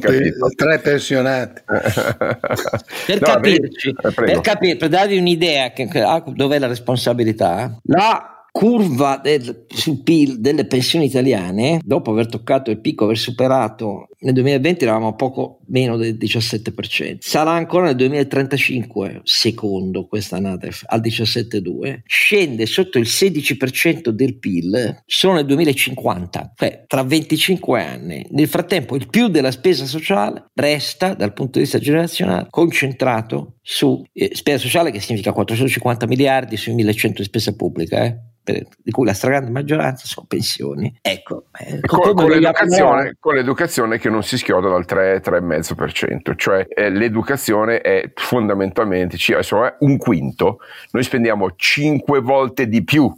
pe- 0.00 0.32
tre 0.56 0.78
pensionati. 0.78 1.60
per, 1.68 3.20
no, 3.20 3.26
capirci, 3.26 3.90
eh, 3.90 4.12
per, 4.12 4.40
capire, 4.40 4.76
per 4.76 4.88
darvi 4.88 5.18
un'idea 5.18 5.72
che, 5.72 5.90
ah, 6.00 6.24
dov'è 6.26 6.58
la 6.58 6.68
responsabilità, 6.68 7.78
la 7.82 8.46
curva 8.50 9.20
del, 9.22 9.66
sul 9.68 10.02
PIL 10.02 10.40
delle 10.40 10.64
pensioni 10.64 11.04
italiane, 11.04 11.80
dopo 11.84 12.12
aver 12.12 12.28
toccato 12.28 12.70
il 12.70 12.80
picco, 12.80 13.04
aver 13.04 13.18
superato 13.18 14.06
nel 14.22 14.34
2020 14.34 14.84
eravamo 14.84 15.08
a 15.08 15.14
poco 15.14 15.60
meno 15.66 15.96
del 15.96 16.14
17%, 16.14 17.16
sarà 17.20 17.52
ancora 17.52 17.86
nel 17.86 17.96
2035, 17.96 19.20
secondo 19.24 20.06
questa 20.06 20.38
NATEF, 20.38 20.84
al 20.86 21.00
17,2%, 21.00 22.00
scende 22.04 22.66
sotto 22.66 22.98
il 22.98 23.06
16% 23.06 24.08
del 24.08 24.38
PIL 24.38 25.02
solo 25.06 25.34
nel 25.34 25.46
2050, 25.46 26.52
cioè 26.56 26.84
tra 26.86 27.02
25 27.02 27.82
anni. 27.82 28.26
Nel 28.30 28.48
frattempo 28.48 28.96
il 28.96 29.08
più 29.08 29.28
della 29.28 29.50
spesa 29.50 29.86
sociale 29.86 30.44
resta, 30.54 31.14
dal 31.14 31.32
punto 31.32 31.58
di 31.58 31.64
vista 31.64 31.78
generazionale, 31.78 32.46
concentrato 32.50 33.56
su 33.60 34.02
eh, 34.12 34.30
spesa 34.34 34.58
sociale 34.58 34.90
che 34.90 35.00
significa 35.00 35.32
450 35.32 36.06
miliardi 36.06 36.56
sui 36.56 36.74
1100 36.74 37.22
di 37.22 37.24
spesa 37.24 37.54
pubblica, 37.54 38.04
eh? 38.04 38.30
di 38.44 38.90
cui 38.90 39.06
la 39.06 39.14
stragrande 39.14 39.50
maggioranza 39.50 40.06
sono 40.06 40.26
pensioni. 40.26 40.92
Ecco, 41.00 41.46
eh, 41.58 41.80
con, 41.80 42.14
con, 42.14 42.28
l'educazione, 42.28 43.16
con, 43.18 43.34
l'educazione, 43.34 43.98
che 43.98 44.08
non 44.12 44.22
si 44.22 44.38
schioda 44.38 44.68
dal 44.68 44.84
3-3,5%, 44.86 46.36
cioè 46.36 46.66
eh, 46.68 46.90
l'educazione 46.90 47.80
è 47.80 48.10
fondamentalmente 48.14 49.16
cioè, 49.16 49.76
un 49.80 49.96
quinto, 49.96 50.60
noi 50.92 51.02
spendiamo 51.02 51.54
5 51.56 52.20
volte 52.20 52.68
di 52.68 52.84
più 52.84 53.12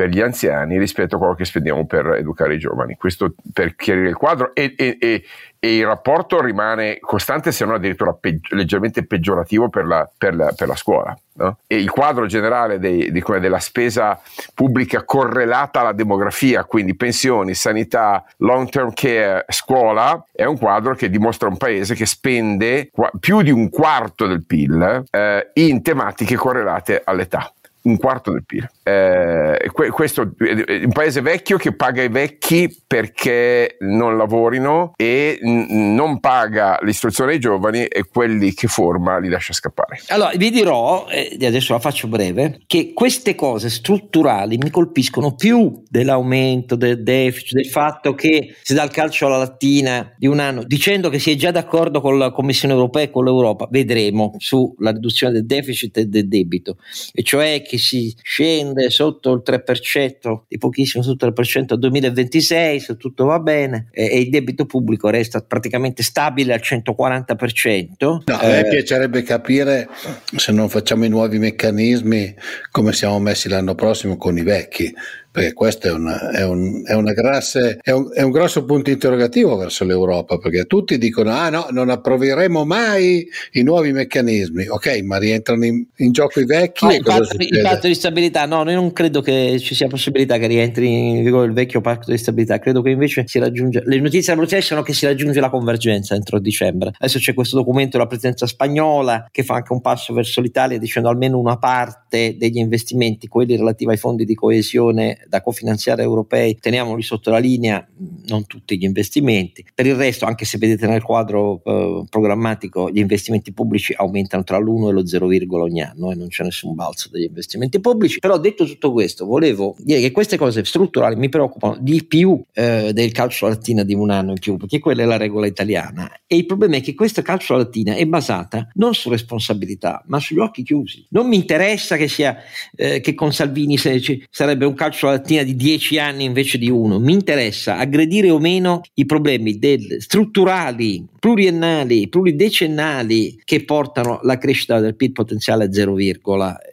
per 0.00 0.08
gli 0.08 0.22
anziani 0.22 0.78
rispetto 0.78 1.16
a 1.16 1.18
quello 1.18 1.34
che 1.34 1.44
spendiamo 1.44 1.84
per 1.84 2.14
educare 2.14 2.54
i 2.54 2.58
giovani. 2.58 2.96
Questo 2.96 3.34
per 3.52 3.76
chiarire 3.76 4.08
il 4.08 4.14
quadro 4.14 4.54
e, 4.54 4.72
e, 4.74 4.96
e, 4.98 5.22
e 5.58 5.76
il 5.76 5.84
rapporto 5.84 6.40
rimane 6.40 6.96
costante, 7.00 7.52
se 7.52 7.66
non 7.66 7.74
addirittura 7.74 8.14
peggi- 8.14 8.54
leggermente 8.54 9.04
peggiorativo 9.04 9.68
per 9.68 9.84
la, 9.84 10.08
per 10.16 10.34
la, 10.34 10.54
per 10.56 10.68
la 10.68 10.74
scuola. 10.74 11.14
No? 11.34 11.58
E 11.66 11.76
il 11.76 11.90
quadro 11.90 12.24
generale 12.24 12.78
dei, 12.78 13.12
di, 13.12 13.22
della 13.40 13.58
spesa 13.58 14.18
pubblica 14.54 15.04
correlata 15.04 15.80
alla 15.80 15.92
demografia, 15.92 16.64
quindi 16.64 16.96
pensioni, 16.96 17.52
sanità, 17.52 18.24
long 18.38 18.70
term 18.70 18.94
care, 18.94 19.44
scuola, 19.50 20.24
è 20.32 20.44
un 20.44 20.56
quadro 20.56 20.94
che 20.94 21.10
dimostra 21.10 21.48
un 21.48 21.58
paese 21.58 21.94
che 21.94 22.06
spende 22.06 22.90
più 23.18 23.42
di 23.42 23.50
un 23.50 23.68
quarto 23.68 24.26
del 24.26 24.46
PIL 24.46 25.04
eh, 25.10 25.50
in 25.52 25.82
tematiche 25.82 26.36
correlate 26.36 27.02
all'età 27.04 27.52
un 27.82 27.96
quarto 27.96 28.32
del 28.32 28.44
PIL. 28.44 28.68
Eh, 28.82 29.70
questo 29.90 30.22
è 30.22 30.84
un 30.84 30.92
paese 30.92 31.20
vecchio 31.20 31.56
che 31.56 31.74
paga 31.74 32.02
i 32.02 32.08
vecchi 32.08 32.82
perché 32.86 33.76
non 33.80 34.16
lavorino 34.16 34.92
e 34.96 35.38
n- 35.42 35.94
non 35.94 36.20
paga 36.20 36.78
l'istruzione 36.82 37.32
ai 37.32 37.38
giovani 37.38 37.84
e 37.84 38.04
quelli 38.04 38.52
che 38.52 38.68
forma 38.68 39.18
li 39.18 39.28
lascia 39.28 39.52
scappare. 39.52 40.00
Allora, 40.08 40.32
vi 40.36 40.50
dirò, 40.50 41.06
e 41.08 41.36
adesso 41.46 41.72
la 41.72 41.78
faccio 41.78 42.08
breve, 42.08 42.60
che 42.66 42.92
queste 42.92 43.34
cose 43.34 43.70
strutturali 43.70 44.58
mi 44.58 44.70
colpiscono 44.70 45.34
più 45.34 45.82
dell'aumento 45.88 46.76
del 46.76 47.02
deficit, 47.02 47.54
del 47.54 47.66
fatto 47.66 48.14
che 48.14 48.56
si 48.62 48.74
dà 48.74 48.82
il 48.82 48.90
calcio 48.90 49.26
alla 49.26 49.38
lattina 49.38 50.12
di 50.16 50.26
un 50.26 50.38
anno, 50.38 50.64
dicendo 50.64 51.08
che 51.08 51.18
si 51.18 51.30
è 51.30 51.36
già 51.36 51.50
d'accordo 51.50 52.00
con 52.00 52.18
la 52.18 52.30
Commissione 52.30 52.74
europea 52.74 53.04
e 53.04 53.10
con 53.10 53.24
l'Europa, 53.24 53.68
vedremo 53.70 54.34
sulla 54.38 54.90
riduzione 54.90 55.32
del 55.32 55.46
deficit 55.46 55.96
e 55.98 56.06
del 56.06 56.28
debito, 56.28 56.76
e 57.12 57.22
cioè 57.22 57.62
che 57.62 57.69
si 57.78 58.14
scende 58.22 58.90
sotto 58.90 59.32
il 59.32 59.42
3%, 59.44 60.42
di 60.48 60.58
pochissimo 60.58 61.02
sotto 61.02 61.26
il 61.26 61.34
3% 61.36 61.72
al 61.72 61.78
2026, 61.78 62.80
se 62.80 62.96
tutto 62.96 63.24
va 63.24 63.38
bene, 63.38 63.88
e, 63.92 64.04
e, 64.06 64.20
il 64.20 64.30
debito 64.30 64.66
pubblico 64.66 65.08
resta 65.08 65.40
praticamente 65.40 66.02
stabile 66.02 66.52
al 66.52 66.60
140%. 66.62 67.86
No, 67.98 68.22
a 68.26 68.46
me 68.46 68.60
eh, 68.60 68.68
piacerebbe 68.68 69.22
capire 69.22 69.88
se 70.36 70.52
non 70.52 70.68
facciamo 70.68 71.04
i 71.04 71.08
nuovi 71.08 71.38
meccanismi 71.38 72.34
come 72.70 72.92
siamo 72.92 73.18
messi 73.18 73.48
l'anno 73.48 73.74
prossimo 73.74 74.16
con 74.16 74.36
i 74.36 74.42
vecchi 74.42 74.92
perché 75.30 75.52
questo 75.52 75.86
è, 75.86 75.92
una, 75.92 76.30
è, 76.30 76.44
un, 76.44 76.82
è, 76.84 76.94
una 76.94 77.12
grasse, 77.12 77.78
è, 77.80 77.92
un, 77.92 78.10
è 78.12 78.22
un 78.22 78.32
grosso 78.32 78.64
punto 78.64 78.90
interrogativo 78.90 79.56
verso 79.56 79.84
l'Europa, 79.84 80.38
perché 80.38 80.64
tutti 80.64 80.98
dicono 80.98 81.30
ah 81.30 81.48
no, 81.50 81.68
non 81.70 81.88
approveremo 81.88 82.64
mai 82.64 83.26
i 83.52 83.62
nuovi 83.62 83.92
meccanismi, 83.92 84.66
ok, 84.66 85.00
ma 85.02 85.18
rientrano 85.18 85.64
in, 85.64 85.86
in 85.96 86.10
gioco 86.10 86.40
i 86.40 86.46
vecchi. 86.46 86.84
Ah, 86.84 86.94
il, 86.94 87.02
patto, 87.02 87.36
il, 87.38 87.60
patto, 87.62 87.86
di 87.86 87.94
stabilità, 87.94 88.44
no, 88.46 88.64
noi 88.64 88.74
non 88.74 88.92
credo 88.92 89.20
che 89.20 89.58
ci 89.60 89.74
sia 89.76 89.86
possibilità 89.86 90.36
che 90.36 90.48
rientri 90.48 90.88
in 90.88 91.22
vigore 91.22 91.46
il 91.46 91.52
vecchio 91.52 91.80
patto 91.80 92.10
di 92.10 92.18
stabilità, 92.18 92.58
credo 92.58 92.82
che 92.82 92.90
invece 92.90 93.24
si 93.26 93.38
raggiunge, 93.38 93.82
le 93.84 94.00
notizie 94.00 94.32
alla 94.32 94.42
luce 94.42 94.60
sono 94.60 94.82
che 94.82 94.92
si 94.92 95.06
raggiunge 95.06 95.38
la 95.38 95.50
convergenza 95.50 96.16
entro 96.16 96.40
dicembre. 96.40 96.90
Adesso 96.98 97.18
c'è 97.18 97.34
questo 97.34 97.56
documento 97.56 97.98
della 97.98 98.08
presidenza 98.08 98.46
spagnola 98.46 99.28
che 99.30 99.44
fa 99.44 99.54
anche 99.54 99.72
un 99.72 99.80
passo 99.80 100.12
verso 100.12 100.40
l'Italia 100.40 100.76
dicendo 100.78 101.08
almeno 101.08 101.38
una 101.38 101.56
parte 101.56 102.34
degli 102.36 102.58
investimenti, 102.58 103.28
quelli 103.28 103.56
relativi 103.56 103.92
ai 103.92 103.96
fondi 103.96 104.24
di 104.24 104.34
coesione 104.34 105.18
da 105.28 105.40
cofinanziare 105.40 106.02
europei, 106.02 106.56
teniamoli 106.56 107.02
sotto 107.02 107.30
la 107.30 107.38
linea, 107.38 107.86
non 108.26 108.46
tutti 108.46 108.78
gli 108.78 108.84
investimenti. 108.84 109.64
Per 109.74 109.86
il 109.86 109.94
resto, 109.94 110.26
anche 110.26 110.44
se 110.44 110.58
vedete 110.58 110.86
nel 110.86 111.02
quadro 111.02 111.62
eh, 111.64 112.04
programmatico, 112.08 112.90
gli 112.90 112.98
investimenti 112.98 113.52
pubblici 113.52 113.94
aumentano 113.96 114.44
tra 114.44 114.58
l'1 114.58 114.88
e 114.88 114.92
lo 114.92 115.06
0, 115.06 115.28
ogni 115.60 115.82
anno 115.82 116.10
e 116.10 116.14
non 116.14 116.28
c'è 116.28 116.44
nessun 116.44 116.74
balzo 116.74 117.08
degli 117.10 117.24
investimenti 117.24 117.80
pubblici. 117.80 118.18
Però 118.18 118.38
detto 118.38 118.64
tutto 118.64 118.92
questo, 118.92 119.26
volevo 119.26 119.74
dire 119.78 120.00
che 120.00 120.10
queste 120.10 120.36
cose 120.36 120.64
strutturali 120.64 121.16
mi 121.16 121.28
preoccupano 121.28 121.76
di 121.80 122.04
più 122.04 122.42
eh, 122.52 122.92
del 122.92 123.12
calcio 123.12 123.48
latina 123.48 123.82
di 123.84 123.94
un 123.94 124.10
anno 124.10 124.30
in 124.30 124.38
più, 124.38 124.56
perché 124.56 124.78
quella 124.78 125.02
è 125.02 125.06
la 125.06 125.16
regola 125.16 125.46
italiana. 125.46 126.10
E 126.26 126.36
il 126.36 126.46
problema 126.46 126.76
è 126.76 126.80
che 126.80 126.94
questa 126.94 127.22
calcio 127.22 127.56
latina 127.56 127.94
è 127.94 128.06
basata 128.06 128.68
non 128.74 128.94
su 128.94 129.08
responsabilità, 129.10 130.02
ma 130.06 130.18
sugli 130.20 130.38
occhi 130.38 130.62
chiusi. 130.62 131.06
Non 131.10 131.28
mi 131.28 131.36
interessa 131.36 131.96
che 131.96 132.08
sia 132.08 132.36
eh, 132.76 133.00
che 133.00 133.14
con 133.14 133.32
Salvini 133.32 133.76
se, 133.76 134.00
ci, 134.00 134.24
sarebbe 134.30 134.64
un 134.64 134.74
calcio 134.74 135.08
latina 135.10 135.42
di 135.42 135.54
dieci 135.56 135.98
anni 135.98 136.24
invece 136.24 136.58
di 136.58 136.70
uno. 136.70 136.98
Mi 136.98 137.12
interessa 137.12 137.76
aggredire 137.76 138.30
o 138.30 138.38
meno 138.38 138.80
i 138.94 139.06
problemi 139.06 139.58
del, 139.58 139.96
strutturali, 140.00 141.04
pluriennali, 141.18 142.08
pluridecennali 142.08 143.40
che 143.44 143.64
portano 143.64 144.20
la 144.22 144.38
crescita 144.38 144.80
del 144.80 144.96
PIL 144.96 145.12
potenziale 145.12 145.64
a 145.64 145.72
0, 145.72 145.96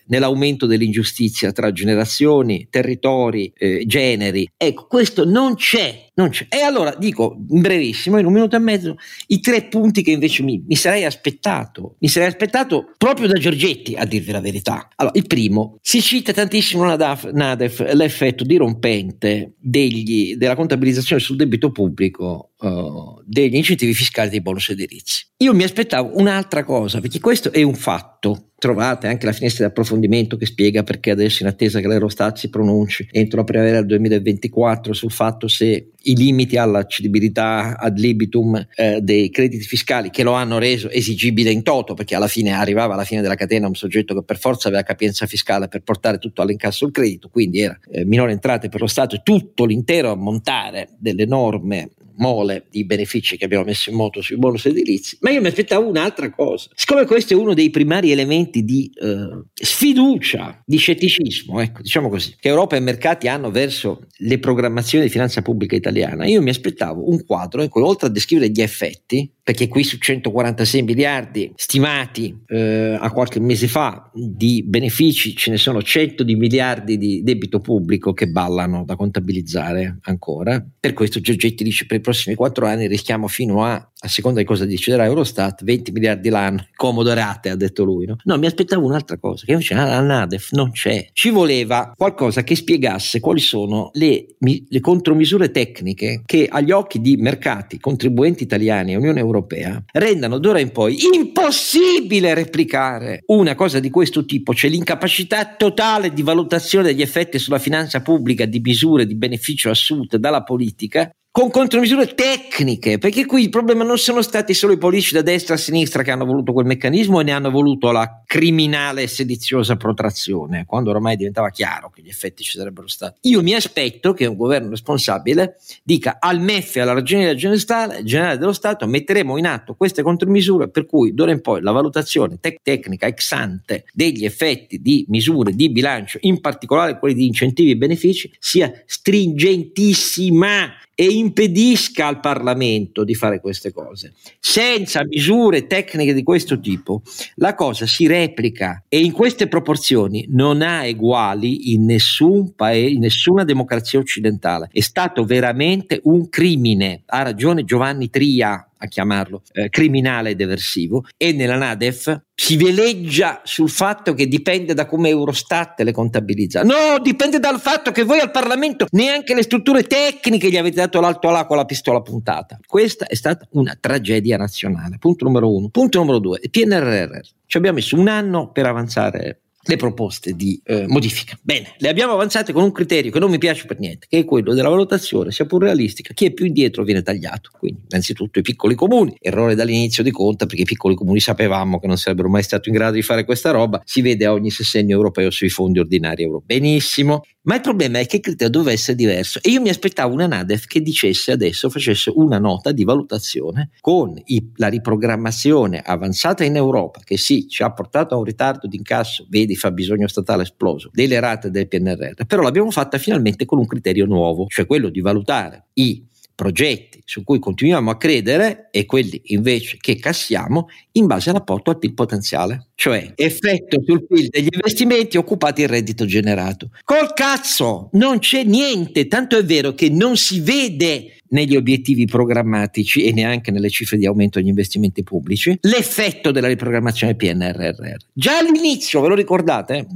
nell'aumento 0.07 0.65
dell'ingiustizia 0.65 1.51
tra 1.51 1.71
generazioni, 1.71 2.67
territori, 2.69 3.51
eh, 3.55 3.83
generi. 3.85 4.49
Ecco, 4.57 4.87
questo 4.87 5.25
non 5.25 5.55
c'è 5.55 6.07
non 6.17 6.29
c'è. 6.29 6.47
E 6.49 6.61
allora 6.61 6.95
dico 6.97 7.37
in 7.49 7.61
brevissimo, 7.61 8.17
in 8.17 8.25
un 8.25 8.33
minuto 8.33 8.55
e 8.55 8.59
mezzo, 8.59 8.95
i 9.27 9.39
tre 9.39 9.63
punti 9.63 10.01
che 10.01 10.11
invece 10.11 10.43
mi, 10.43 10.63
mi, 10.67 10.75
sarei 10.75 11.05
aspettato. 11.05 11.95
Mi 11.99 12.07
sarei 12.07 12.27
aspettato 12.27 12.91
proprio 12.97 13.27
da 13.27 13.37
Giorgetti, 13.37 13.95
a 13.95 14.05
dirvi 14.05 14.31
la 14.31 14.41
verità. 14.41 14.89
Allora, 14.95 15.15
il 15.17 15.27
primo, 15.27 15.77
si 15.81 16.01
cita 16.01 16.33
tantissimo 16.33 16.83
nella 16.83 17.19
NADEF 17.31 17.93
l'effetto 17.93 18.43
dirompente 18.43 19.53
degli, 19.59 20.35
della 20.35 20.55
contabilizzazione 20.55 21.21
sul 21.21 21.35
debito 21.35 21.71
pubblico 21.71 22.51
uh, 22.59 23.21
degli 23.25 23.55
incentivi 23.55 23.93
fiscali 23.93 24.29
dei 24.29 24.41
bonus 24.41 24.69
edilizi. 24.69 25.25
Io 25.37 25.53
mi 25.53 25.63
aspettavo 25.63 26.17
un'altra 26.17 26.63
cosa, 26.63 26.99
perché 26.99 27.19
questo 27.19 27.51
è 27.51 27.61
un 27.61 27.75
fatto. 27.75 28.53
Trovate 28.59 29.05
anche 29.05 29.27
la 29.27 29.33
finestra 29.33 29.65
di 29.65 29.69
approfondimento 29.69 30.35
che 30.35 30.47
spiega 30.47 30.81
perché 30.81 31.11
adesso 31.11 31.43
in 31.43 31.49
attesa 31.49 31.79
che 31.79 31.87
l'Eurostat 31.87 32.37
si 32.37 32.49
pronunci 32.49 33.07
entro 33.11 33.37
la 33.37 33.43
primavera 33.43 33.77
del 33.77 33.85
2024 33.85 34.93
sul 34.93 35.11
fatto 35.11 35.47
se 35.47 35.91
i 36.01 36.15
limiti 36.15 36.57
alla 36.57 36.83
cedibilità 36.87 37.77
ad 37.77 37.99
libitum 37.99 38.67
eh, 38.73 38.99
dei 39.01 39.29
crediti 39.29 39.63
fiscali 39.63 40.09
che 40.09 40.23
lo 40.23 40.31
hanno 40.31 40.57
reso 40.57 40.89
esigibile 40.89 41.51
in 41.51 41.61
toto 41.61 41.93
perché 41.93 42.15
alla 42.15 42.27
fine 42.27 42.53
arrivava 42.53 42.95
alla 42.95 43.03
fine 43.03 43.21
della 43.21 43.35
catena 43.35 43.67
un 43.67 43.75
soggetto 43.75 44.15
che 44.15 44.23
per 44.23 44.39
forza 44.39 44.69
aveva 44.69 44.81
capienza 44.81 45.27
fiscale 45.27 45.67
per 45.67 45.83
portare 45.83 46.17
tutto 46.17 46.41
all'incasso 46.41 46.85
il 46.87 46.91
credito 46.91 47.29
quindi 47.29 47.59
era 47.59 47.77
eh, 47.91 48.05
minore 48.05 48.31
entrate 48.31 48.69
per 48.69 48.81
lo 48.81 48.87
Stato 48.87 49.17
e 49.17 49.21
tutto 49.23 49.65
l'intero 49.65 50.09
ammontare 50.09 50.89
delle 50.97 51.25
norme 51.25 51.91
mole 52.17 52.65
di 52.69 52.85
benefici 52.85 53.37
che 53.37 53.45
abbiamo 53.45 53.65
messo 53.65 53.89
in 53.89 53.95
moto 53.95 54.21
sui 54.21 54.37
bonus 54.37 54.65
edilizi, 54.65 55.17
ma 55.21 55.29
io 55.29 55.41
mi 55.41 55.47
aspettavo 55.47 55.87
un'altra 55.87 56.29
cosa. 56.29 56.69
Siccome 56.75 57.05
questo 57.05 57.33
è 57.33 57.37
uno 57.37 57.53
dei 57.53 57.69
primari 57.69 58.11
elementi 58.11 58.63
di 58.63 58.91
eh, 58.93 59.43
sfiducia, 59.53 60.61
di 60.65 60.77
scetticismo, 60.77 61.59
ecco, 61.61 61.81
diciamo 61.81 62.09
così, 62.09 62.35
che 62.39 62.49
Europa 62.49 62.75
e 62.75 62.79
mercati 62.79 63.27
hanno 63.27 63.51
verso 63.51 64.07
le 64.17 64.39
programmazioni 64.39 65.05
di 65.05 65.11
finanza 65.11 65.41
pubblica 65.41 65.75
italiana, 65.75 66.25
io 66.25 66.41
mi 66.41 66.49
aspettavo 66.49 67.09
un 67.09 67.25
quadro 67.25 67.63
in 67.63 67.69
cui 67.69 67.81
oltre 67.81 68.07
a 68.07 68.11
descrivere 68.11 68.51
gli 68.51 68.61
effetti, 68.61 69.31
perché 69.47 69.69
qui 69.69 69.85
su 69.85 69.97
146 69.97 70.81
miliardi 70.81 71.53
stimati 71.55 72.37
eh, 72.47 72.97
a 72.99 73.09
qualche 73.11 73.39
mese 73.39 73.69
fa 73.69 74.11
di 74.13 74.61
benefici 74.61 75.33
ce 75.37 75.51
ne 75.51 75.55
sono 75.55 75.81
100 75.81 76.23
di 76.23 76.35
miliardi 76.35 76.97
di 76.97 77.23
debito 77.23 77.61
pubblico 77.61 78.11
che 78.11 78.27
ballano 78.27 78.83
da 78.83 78.97
contabilizzare 78.97 79.99
ancora. 80.01 80.61
Per 80.77 80.91
questo 80.91 81.21
Giorgetti 81.21 81.63
dice 81.63 81.85
per 81.85 81.95
i 81.95 82.01
prossimi 82.01 82.35
quattro 82.35 82.65
anni 82.65 82.87
rischiamo 82.87 83.29
fino 83.29 83.63
a, 83.63 83.89
a 83.99 84.07
seconda 84.07 84.39
di 84.39 84.45
cosa 84.45 84.65
deciderà 84.65 85.05
Eurostat, 85.05 85.63
20 85.63 85.91
miliardi 85.91 86.29
l'anno, 86.29 86.67
comodo 86.75 87.13
rate 87.13 87.49
ha 87.49 87.55
detto 87.55 87.83
lui. 87.83 88.05
No, 88.05 88.17
no 88.23 88.37
mi 88.37 88.45
aspettavo 88.45 88.85
un'altra 88.85 89.17
cosa, 89.17 89.45
che 89.45 89.53
invece 89.53 89.73
la 89.73 89.99
NADEF 89.99 90.51
non 90.51 90.71
c'è. 90.71 91.07
Ci 91.13 91.29
voleva 91.29 91.93
qualcosa 91.95 92.43
che 92.43 92.55
spiegasse 92.55 93.19
quali 93.19 93.39
sono 93.39 93.89
le, 93.93 94.35
le 94.39 94.79
contromisure 94.79 95.49
tecniche 95.49 96.21
che 96.25 96.47
agli 96.49 96.71
occhi 96.71 97.01
di 97.01 97.17
mercati, 97.17 97.79
contribuenti 97.79 98.43
italiani 98.43 98.93
e 98.93 98.97
Unione 98.97 99.19
Europea 99.19 99.83
rendano 99.93 100.37
d'ora 100.37 100.59
in 100.59 100.71
poi 100.71 100.97
impossibile 101.13 102.33
replicare 102.33 103.23
una 103.27 103.55
cosa 103.55 103.79
di 103.79 103.89
questo 103.89 104.25
tipo, 104.25 104.53
cioè 104.53 104.69
l'incapacità 104.69 105.55
totale 105.55 106.13
di 106.13 106.21
valutazione 106.21 106.85
degli 106.85 107.01
effetti 107.01 107.39
sulla 107.39 107.59
finanza 107.59 108.01
pubblica 108.01 108.45
di 108.45 108.59
misure 108.59 109.07
di 109.07 109.15
beneficio 109.15 109.69
assunte 109.69 110.19
dalla 110.19 110.43
politica 110.43 111.09
con 111.37 111.51
contromisure 111.51 112.15
tecniche, 112.15 112.97
perché 112.97 113.27
qui 113.27 113.43
il 113.43 113.49
problema 113.49 113.83
non 113.83 113.99
sono 113.99 114.23
stati 114.23 114.55
solo 114.55 114.73
i 114.73 114.79
politici 114.79 115.13
da 115.13 115.21
destra 115.21 115.53
a 115.53 115.57
sinistra 115.59 116.01
che 116.01 116.09
hanno 116.09 116.25
voluto 116.25 116.51
quel 116.51 116.65
meccanismo 116.65 117.19
e 117.19 117.23
ne 117.25 117.31
hanno 117.31 117.51
voluto 117.51 117.91
la 117.91 118.23
criminale 118.25 119.03
e 119.03 119.07
sediziosa 119.07 119.75
protrazione, 119.75 120.65
quando 120.65 120.89
ormai 120.89 121.15
diventava 121.15 121.51
chiaro 121.51 121.91
che 121.91 122.01
gli 122.01 122.09
effetti 122.09 122.41
ci 122.41 122.57
sarebbero 122.57 122.87
stati. 122.87 123.29
Io 123.29 123.43
mi 123.43 123.53
aspetto 123.53 124.13
che 124.13 124.25
un 124.25 124.35
governo 124.35 124.71
responsabile 124.71 125.57
dica 125.83 126.17
al 126.19 126.41
MEF 126.41 126.77
e 126.77 126.79
alla 126.79 126.93
Ragioneria 126.93 127.35
Generale 127.35 128.39
dello 128.39 128.51
Stato 128.51 128.87
metteremo 128.87 129.37
in 129.37 129.45
atto 129.45 129.75
queste 129.75 130.01
contromisure 130.01 130.69
per 130.69 130.87
cui 130.87 131.13
d'ora 131.13 131.33
in 131.33 131.41
poi 131.41 131.61
la 131.61 131.71
valutazione 131.71 132.39
tec- 132.39 132.63
tecnica 132.63 133.05
ex 133.05 133.31
ante 133.33 133.85
degli 133.93 134.25
effetti 134.25 134.81
di 134.81 135.05
misure 135.09 135.53
di 135.53 135.69
bilancio, 135.69 136.17
in 136.21 136.41
particolare 136.41 136.97
quelli 136.97 137.13
di 137.13 137.27
incentivi 137.27 137.69
e 137.69 137.77
benefici, 137.77 138.35
sia 138.39 138.71
stringentissima 138.87 140.73
e 140.99 141.05
impedisca 141.05 142.07
al 142.07 142.19
Parlamento 142.19 143.03
di 143.03 143.13
fare 143.13 143.39
queste 143.39 143.71
cose. 143.71 144.13
Senza 144.39 145.05
misure 145.05 145.67
tecniche 145.67 146.11
di 146.11 146.23
questo 146.23 146.59
tipo, 146.59 147.03
la 147.35 147.53
cosa 147.53 147.85
si 147.85 148.07
replica 148.07 148.83
e 148.89 149.01
in 149.01 149.11
queste 149.11 149.47
proporzioni 149.47 150.25
non 150.29 150.63
ha 150.63 150.85
eguali 150.85 151.71
in 151.73 151.85
nessun 151.85 152.55
paese, 152.55 152.93
in 152.93 153.01
nessuna 153.01 153.43
democrazia 153.43 153.99
occidentale. 153.99 154.69
È 154.71 154.79
stato 154.79 155.23
veramente 155.23 155.99
un 156.05 156.29
crimine. 156.29 157.03
Ha 157.05 157.21
ragione 157.21 157.63
Giovanni 157.63 158.09
Tria 158.09 158.66
a 158.77 158.87
chiamarlo 158.87 159.41
eh, 159.51 159.69
criminale 159.69 160.31
ed 160.31 160.41
eversivo 160.41 161.05
e 161.17 161.33
nella 161.33 161.57
NADEF 161.57 162.21
si 162.33 162.55
veleggia 162.55 163.41
sul 163.43 163.69
fatto 163.69 164.13
che 164.13 164.27
dipende 164.27 164.73
da 164.73 164.85
come 164.85 165.09
Eurostat 165.09 165.81
le 165.81 165.91
contabilizza. 165.91 166.61
No, 166.61 166.99
dipende 167.01 167.39
dal 167.39 167.59
fatto 167.59 167.91
che 167.91 168.03
voi 168.03 168.19
al 168.19 168.29
Parlamento 168.31 168.85
neanche 168.91 169.33
le 169.33 169.41
strutture 169.41 169.83
tecniche 169.83 170.49
gli 170.49 170.57
avete 170.57 170.75
dato 170.75 170.99
l'alto 170.99 171.29
là 171.31 171.45
con 171.45 171.57
la 171.57 171.65
pistola 171.65 172.01
puntata. 172.01 172.59
Questa 172.65 173.07
è 173.07 173.15
stata 173.15 173.47
una 173.51 173.75
tragedia 173.79 174.37
nazionale. 174.37 174.97
Punto 174.99 175.25
numero 175.25 175.51
uno. 175.51 175.69
Punto 175.69 175.97
numero 175.97 176.19
due. 176.19 176.39
PNRR. 176.49 177.19
Ci 177.45 177.57
abbiamo 177.57 177.77
messo 177.77 177.97
un 177.97 178.07
anno 178.07 178.51
per 178.51 178.65
avanzare 178.65 179.41
le 179.67 179.75
proposte 179.75 180.33
di 180.33 180.59
eh, 180.63 180.85
modifica. 180.87 181.37
Bene, 181.41 181.73
le 181.77 181.89
abbiamo 181.89 182.13
avanzate 182.13 182.53
con 182.53 182.63
un 182.63 182.71
criterio 182.71 183.11
che 183.11 183.19
non 183.19 183.29
mi 183.29 183.37
piace 183.37 183.65
per 183.65 183.79
niente, 183.79 184.07
che 184.09 184.19
è 184.19 184.25
quello 184.25 184.53
della 184.53 184.69
valutazione, 184.69 185.31
sia 185.31 185.45
pur 185.45 185.63
realistica, 185.63 186.13
chi 186.13 186.25
è 186.25 186.31
più 186.31 186.45
indietro 186.45 186.83
viene 186.83 187.01
tagliato. 187.01 187.51
Quindi, 187.57 187.81
innanzitutto 187.89 188.39
i 188.39 188.41
piccoli 188.41 188.75
comuni, 188.75 189.15
errore 189.19 189.55
dall'inizio 189.55 190.03
di 190.03 190.11
conta, 190.11 190.45
perché 190.45 190.61
i 190.61 190.65
piccoli 190.65 190.95
comuni 190.95 191.19
sapevamo 191.19 191.79
che 191.79 191.87
non 191.87 191.97
sarebbero 191.97 192.29
mai 192.29 192.43
stati 192.43 192.69
in 192.69 192.75
grado 192.75 192.93
di 192.93 193.01
fare 193.01 193.25
questa 193.25 193.51
roba, 193.51 193.81
si 193.83 194.01
vede 194.01 194.25
a 194.25 194.33
ogni 194.33 194.49
sessennio 194.49 194.95
europeo 194.95 195.29
sui 195.29 195.49
fondi 195.49 195.79
ordinari 195.79 196.23
europei. 196.23 196.59
Benissimo, 196.59 197.23
ma 197.43 197.55
il 197.55 197.61
problema 197.61 197.99
è 197.99 198.05
che 198.05 198.17
il 198.17 198.21
criterio 198.21 198.51
doveva 198.51 198.71
essere 198.71 198.95
diverso 198.97 199.39
e 199.41 199.49
io 199.49 199.61
mi 199.61 199.69
aspettavo 199.69 200.13
una 200.13 200.27
NADEF 200.27 200.65
che 200.65 200.81
dicesse 200.81 201.31
adesso, 201.31 201.69
facesse 201.69 202.11
una 202.13 202.39
nota 202.39 202.71
di 202.71 202.83
valutazione 202.83 203.69
con 203.79 204.21
i, 204.25 204.51
la 204.55 204.67
riprogrammazione 204.67 205.81
avanzata 205.81 206.43
in 206.43 206.55
Europa, 206.55 207.01
che 207.03 207.17
sì, 207.17 207.47
ci 207.47 207.63
ha 207.63 207.71
portato 207.71 208.15
a 208.15 208.17
un 208.17 208.23
ritardo 208.23 208.67
di 208.67 208.77
incasso, 208.77 209.25
vedi 209.29 209.55
fabbisogno 209.57 210.07
statale 210.07 210.43
esploso, 210.43 210.89
delle 210.93 211.19
rate 211.19 211.51
del 211.51 211.67
PNRR, 211.67 212.25
però 212.25 212.41
l'abbiamo 212.41 212.71
fatta 212.71 212.97
finalmente 212.97 213.45
con 213.45 213.59
un 213.59 213.67
criterio 213.67 214.05
nuovo, 214.05 214.45
cioè 214.47 214.65
quello 214.65 214.89
di 214.89 215.01
valutare 215.01 215.65
i 215.73 216.05
progetti 216.37 217.01
su 217.03 217.23
cui 217.23 217.39
continuiamo 217.39 217.89
a 217.89 217.97
credere 217.97 218.67
e 218.69 218.85
quelli 218.85 219.19
invece 219.25 219.77
che 219.81 219.95
cassiamo 219.95 220.67
in 220.91 221.07
base 221.07 221.31
all'apporto 221.31 221.71
al 221.71 221.79
PIL 221.79 221.95
potenziale, 221.95 222.67
cioè 222.75 223.11
effetto 223.15 223.81
sul 223.83 224.05
PIL 224.05 224.27
degli 224.29 224.49
investimenti 224.51 225.17
occupati 225.17 225.63
il 225.63 225.67
reddito 225.67 226.05
generato. 226.05 226.69
Col 226.83 227.13
cazzo, 227.15 227.89
non 227.93 228.19
c'è 228.19 228.43
niente, 228.43 229.07
tanto 229.07 229.35
è 229.35 229.43
vero 229.43 229.73
che 229.73 229.89
non 229.89 230.15
si 230.15 230.39
vede 230.39 231.16
negli 231.29 231.55
obiettivi 231.55 232.05
programmatici 232.05 233.03
e 233.03 233.11
neanche 233.11 233.51
nelle 233.51 233.69
cifre 233.69 233.97
di 233.97 234.05
aumento 234.05 234.39
degli 234.39 234.49
investimenti 234.49 235.03
pubblici 235.03 235.57
l'effetto 235.61 236.31
della 236.31 236.47
riprogrammazione 236.47 237.15
PNRR. 237.15 237.95
Già 238.13 238.37
all'inizio, 238.37 239.01
ve 239.01 239.07
lo 239.07 239.15
ricordate? 239.15 239.87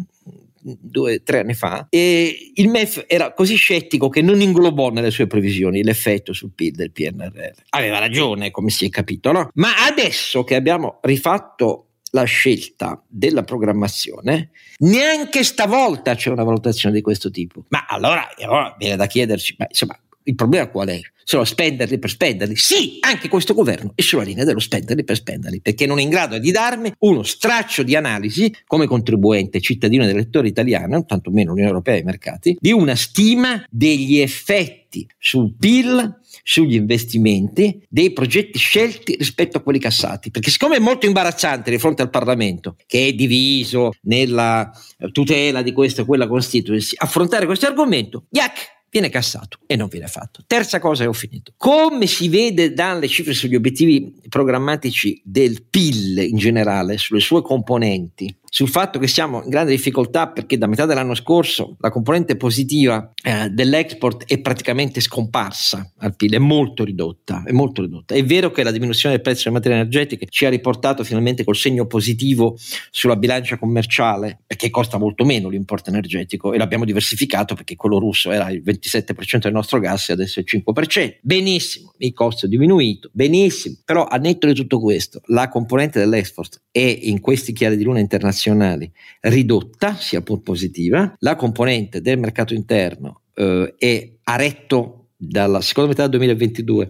due 0.63 1.15
o 1.15 1.21
tre 1.23 1.39
anni 1.39 1.53
fa, 1.53 1.87
e 1.89 2.51
il 2.53 2.69
MEF 2.69 3.05
era 3.07 3.33
così 3.33 3.55
scettico 3.55 4.09
che 4.09 4.21
non 4.21 4.41
inglobò 4.41 4.89
nelle 4.89 5.11
sue 5.11 5.27
previsioni 5.27 5.83
l'effetto 5.83 6.33
sul 6.33 6.51
PIL 6.53 6.75
del 6.75 6.91
PNRR. 6.91 7.63
Aveva 7.69 7.99
ragione, 7.99 8.51
come 8.51 8.69
si 8.69 8.85
è 8.85 8.89
capito, 8.89 9.31
no? 9.31 9.49
Ma 9.55 9.85
adesso 9.87 10.43
che 10.43 10.55
abbiamo 10.55 10.99
rifatto 11.01 11.87
la 12.11 12.23
scelta 12.25 13.01
della 13.07 13.43
programmazione, 13.43 14.51
neanche 14.79 15.43
stavolta 15.43 16.13
c'è 16.15 16.29
una 16.29 16.43
valutazione 16.43 16.93
di 16.93 17.01
questo 17.01 17.31
tipo. 17.31 17.65
Ma 17.69 17.85
allora, 17.87 18.29
allora 18.37 18.75
viene 18.77 18.97
da 18.97 19.07
chiederci, 19.07 19.55
ma 19.57 19.65
insomma, 19.67 19.97
il 20.23 20.35
problema 20.35 20.67
qual 20.67 20.89
è? 20.89 20.99
Solo 21.23 21.45
spenderli 21.45 21.99
per 21.99 22.09
spenderli? 22.09 22.55
Sì, 22.55 22.97
anche 23.01 23.29
questo 23.29 23.53
governo 23.53 23.91
è 23.95 24.01
sulla 24.01 24.23
linea 24.23 24.43
dello 24.43 24.59
spenderli 24.59 25.03
per 25.03 25.15
spenderli, 25.15 25.61
perché 25.61 25.85
non 25.85 25.99
è 25.99 26.01
in 26.01 26.09
grado 26.09 26.37
di 26.37 26.51
darmi 26.51 26.93
uno 26.99 27.23
straccio 27.23 27.83
di 27.83 27.95
analisi 27.95 28.53
come 28.65 28.87
contribuente 28.87 29.61
cittadino 29.61 30.03
ed 30.03 30.09
elettore 30.09 30.47
italiano, 30.47 31.05
tantomeno 31.05 31.49
l'Unione 31.49 31.69
Europea 31.69 31.95
e 31.95 31.99
i 31.99 32.03
mercati, 32.03 32.57
di 32.59 32.71
una 32.71 32.95
stima 32.95 33.63
degli 33.69 34.17
effetti 34.17 35.07
sul 35.17 35.55
PIL, 35.57 36.19
sugli 36.43 36.75
investimenti 36.75 37.81
dei 37.87 38.11
progetti 38.11 38.57
scelti 38.57 39.15
rispetto 39.15 39.57
a 39.57 39.61
quelli 39.61 39.79
cassati. 39.79 40.31
Perché 40.31 40.49
siccome 40.49 40.77
è 40.77 40.79
molto 40.79 41.05
imbarazzante 41.05 41.71
di 41.71 41.77
fronte 41.77 42.01
al 42.01 42.09
Parlamento, 42.09 42.75
che 42.87 43.07
è 43.07 43.13
diviso 43.13 43.91
nella 44.01 44.69
tutela 45.11 45.61
di 45.61 45.71
questa 45.71 46.01
o 46.01 46.05
quella 46.05 46.27
constituency, 46.27 46.95
affrontare 46.97 47.45
questo 47.45 47.67
argomento, 47.67 48.25
yak, 48.31 48.79
viene 48.91 49.09
cassato 49.09 49.59
e 49.65 49.75
non 49.77 49.87
viene 49.87 50.07
fatto. 50.07 50.43
Terza 50.45 50.79
cosa 50.79 51.03
e 51.03 51.07
ho 51.07 51.13
finito. 51.13 51.53
Come 51.55 52.05
si 52.05 52.27
vede 52.27 52.73
dalle 52.73 53.07
cifre 53.07 53.33
sugli 53.33 53.55
obiettivi 53.55 54.13
programmatici 54.27 55.21
del 55.23 55.63
PIL 55.63 56.19
in 56.19 56.37
generale, 56.37 56.97
sulle 56.97 57.21
sue 57.21 57.41
componenti, 57.41 58.35
sul 58.53 58.67
fatto 58.67 58.99
che 58.99 59.07
siamo 59.07 59.41
in 59.43 59.49
grande 59.49 59.71
difficoltà 59.71 60.27
perché 60.27 60.57
da 60.57 60.67
metà 60.67 60.85
dell'anno 60.85 61.15
scorso 61.15 61.77
la 61.79 61.89
componente 61.89 62.35
positiva 62.35 63.13
eh, 63.23 63.47
dell'export 63.47 64.25
è 64.25 64.41
praticamente 64.41 64.99
scomparsa 64.99 65.93
al 65.99 66.17
PIL, 66.17 66.33
è 66.33 66.37
molto 66.37 66.83
ridotta, 66.83 67.43
è 67.45 67.53
molto 67.53 67.81
ridotta. 67.81 68.13
È 68.13 68.21
vero 68.25 68.51
che 68.51 68.63
la 68.63 68.71
diminuzione 68.71 69.15
del 69.15 69.23
prezzo 69.23 69.43
delle 69.43 69.55
materie 69.55 69.77
energetiche 69.77 70.25
ci 70.29 70.45
ha 70.45 70.49
riportato 70.49 71.05
finalmente 71.05 71.45
col 71.45 71.55
segno 71.55 71.85
positivo 71.85 72.57
sulla 72.89 73.15
bilancia 73.15 73.57
commerciale 73.57 74.41
perché 74.45 74.69
costa 74.69 74.97
molto 74.97 75.23
meno 75.23 75.47
l'importo 75.47 75.89
energetico 75.89 76.51
e 76.51 76.57
l'abbiamo 76.57 76.83
diversificato 76.83 77.55
perché 77.55 77.77
quello 77.77 77.99
russo 77.99 78.31
era 78.31 78.51
il 78.51 78.61
27% 78.61 79.43
del 79.43 79.53
nostro 79.53 79.79
gas 79.79 80.09
e 80.09 80.13
adesso 80.13 80.41
è 80.41 80.43
il 80.45 80.61
5%. 80.61 81.19
Benissimo, 81.21 81.93
il 81.99 82.11
costo 82.11 82.47
è 82.47 82.49
diminuito, 82.49 83.09
benissimo, 83.13 83.77
però 83.85 84.03
a 84.03 84.17
netto 84.17 84.47
di 84.47 84.53
tutto 84.53 84.81
questo 84.81 85.21
la 85.27 85.47
componente 85.47 85.99
dell'export 85.99 86.63
è 86.69 86.99
in 87.03 87.21
questi 87.21 87.53
chiari 87.53 87.77
di 87.77 87.85
luna 87.85 87.99
internazionali 87.99 88.39
internazionali 88.41 88.91
ridotta, 89.21 89.95
sia 89.95 90.21
pur 90.21 90.41
positiva, 90.41 91.15
la 91.19 91.35
componente 91.35 92.01
del 92.01 92.17
mercato 92.17 92.53
interno 92.53 93.21
eh, 93.35 93.75
è 93.77 94.11
a 94.23 94.35
retto 94.35 95.09
dalla 95.15 95.61
seconda 95.61 95.89
metà 95.89 96.07
del 96.07 96.19
2022 96.19 96.89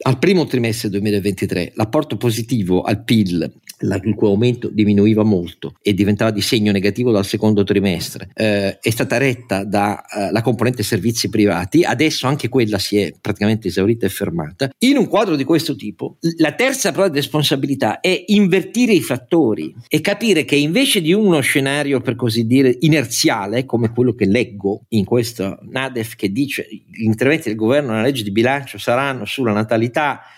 al 0.00 0.18
primo 0.18 0.46
trimestre 0.46 0.88
2023 0.90 1.72
l'apporto 1.74 2.16
positivo 2.16 2.82
al 2.82 3.02
PIL 3.02 3.52
il 3.80 4.14
cui 4.14 4.28
aumento 4.28 4.68
diminuiva 4.68 5.22
molto 5.22 5.74
e 5.82 5.94
diventava 5.94 6.30
di 6.30 6.40
segno 6.40 6.72
negativo 6.72 7.12
dal 7.12 7.24
secondo 7.24 7.64
trimestre, 7.64 8.28
eh, 8.34 8.78
è 8.78 8.90
stata 8.90 9.18
retta 9.18 9.64
dalla 9.64 10.30
eh, 10.32 10.42
componente 10.42 10.82
servizi 10.82 11.28
privati, 11.28 11.84
adesso 11.84 12.26
anche 12.26 12.48
quella 12.48 12.78
si 12.78 12.98
è 12.98 13.14
praticamente 13.20 13.68
esaurita 13.68 14.06
e 14.06 14.08
fermata. 14.08 14.70
In 14.78 14.96
un 14.96 15.06
quadro 15.06 15.36
di 15.36 15.44
questo 15.44 15.76
tipo, 15.76 16.16
la 16.38 16.52
terza 16.52 16.92
prova 16.92 17.08
di 17.08 17.16
responsabilità 17.16 18.00
è 18.00 18.24
invertire 18.28 18.92
i 18.92 19.00
fattori 19.00 19.74
e 19.88 20.00
capire 20.00 20.44
che 20.44 20.56
invece 20.56 21.00
di 21.00 21.12
uno 21.12 21.40
scenario, 21.40 22.00
per 22.00 22.16
così 22.16 22.46
dire, 22.46 22.76
inerziale, 22.80 23.64
come 23.64 23.92
quello 23.92 24.14
che 24.14 24.26
leggo 24.26 24.82
in 24.88 25.04
questo 25.04 25.58
NADEF 25.62 26.16
che 26.16 26.32
dice 26.32 26.66
gli 26.68 27.04
interventi 27.04 27.48
del 27.48 27.56
governo 27.56 27.90
nella 27.90 28.02
legge 28.02 28.22
di 28.22 28.32
bilancio 28.32 28.78
saranno 28.78 29.24
sulla 29.24 29.52
natalità, 29.52 29.87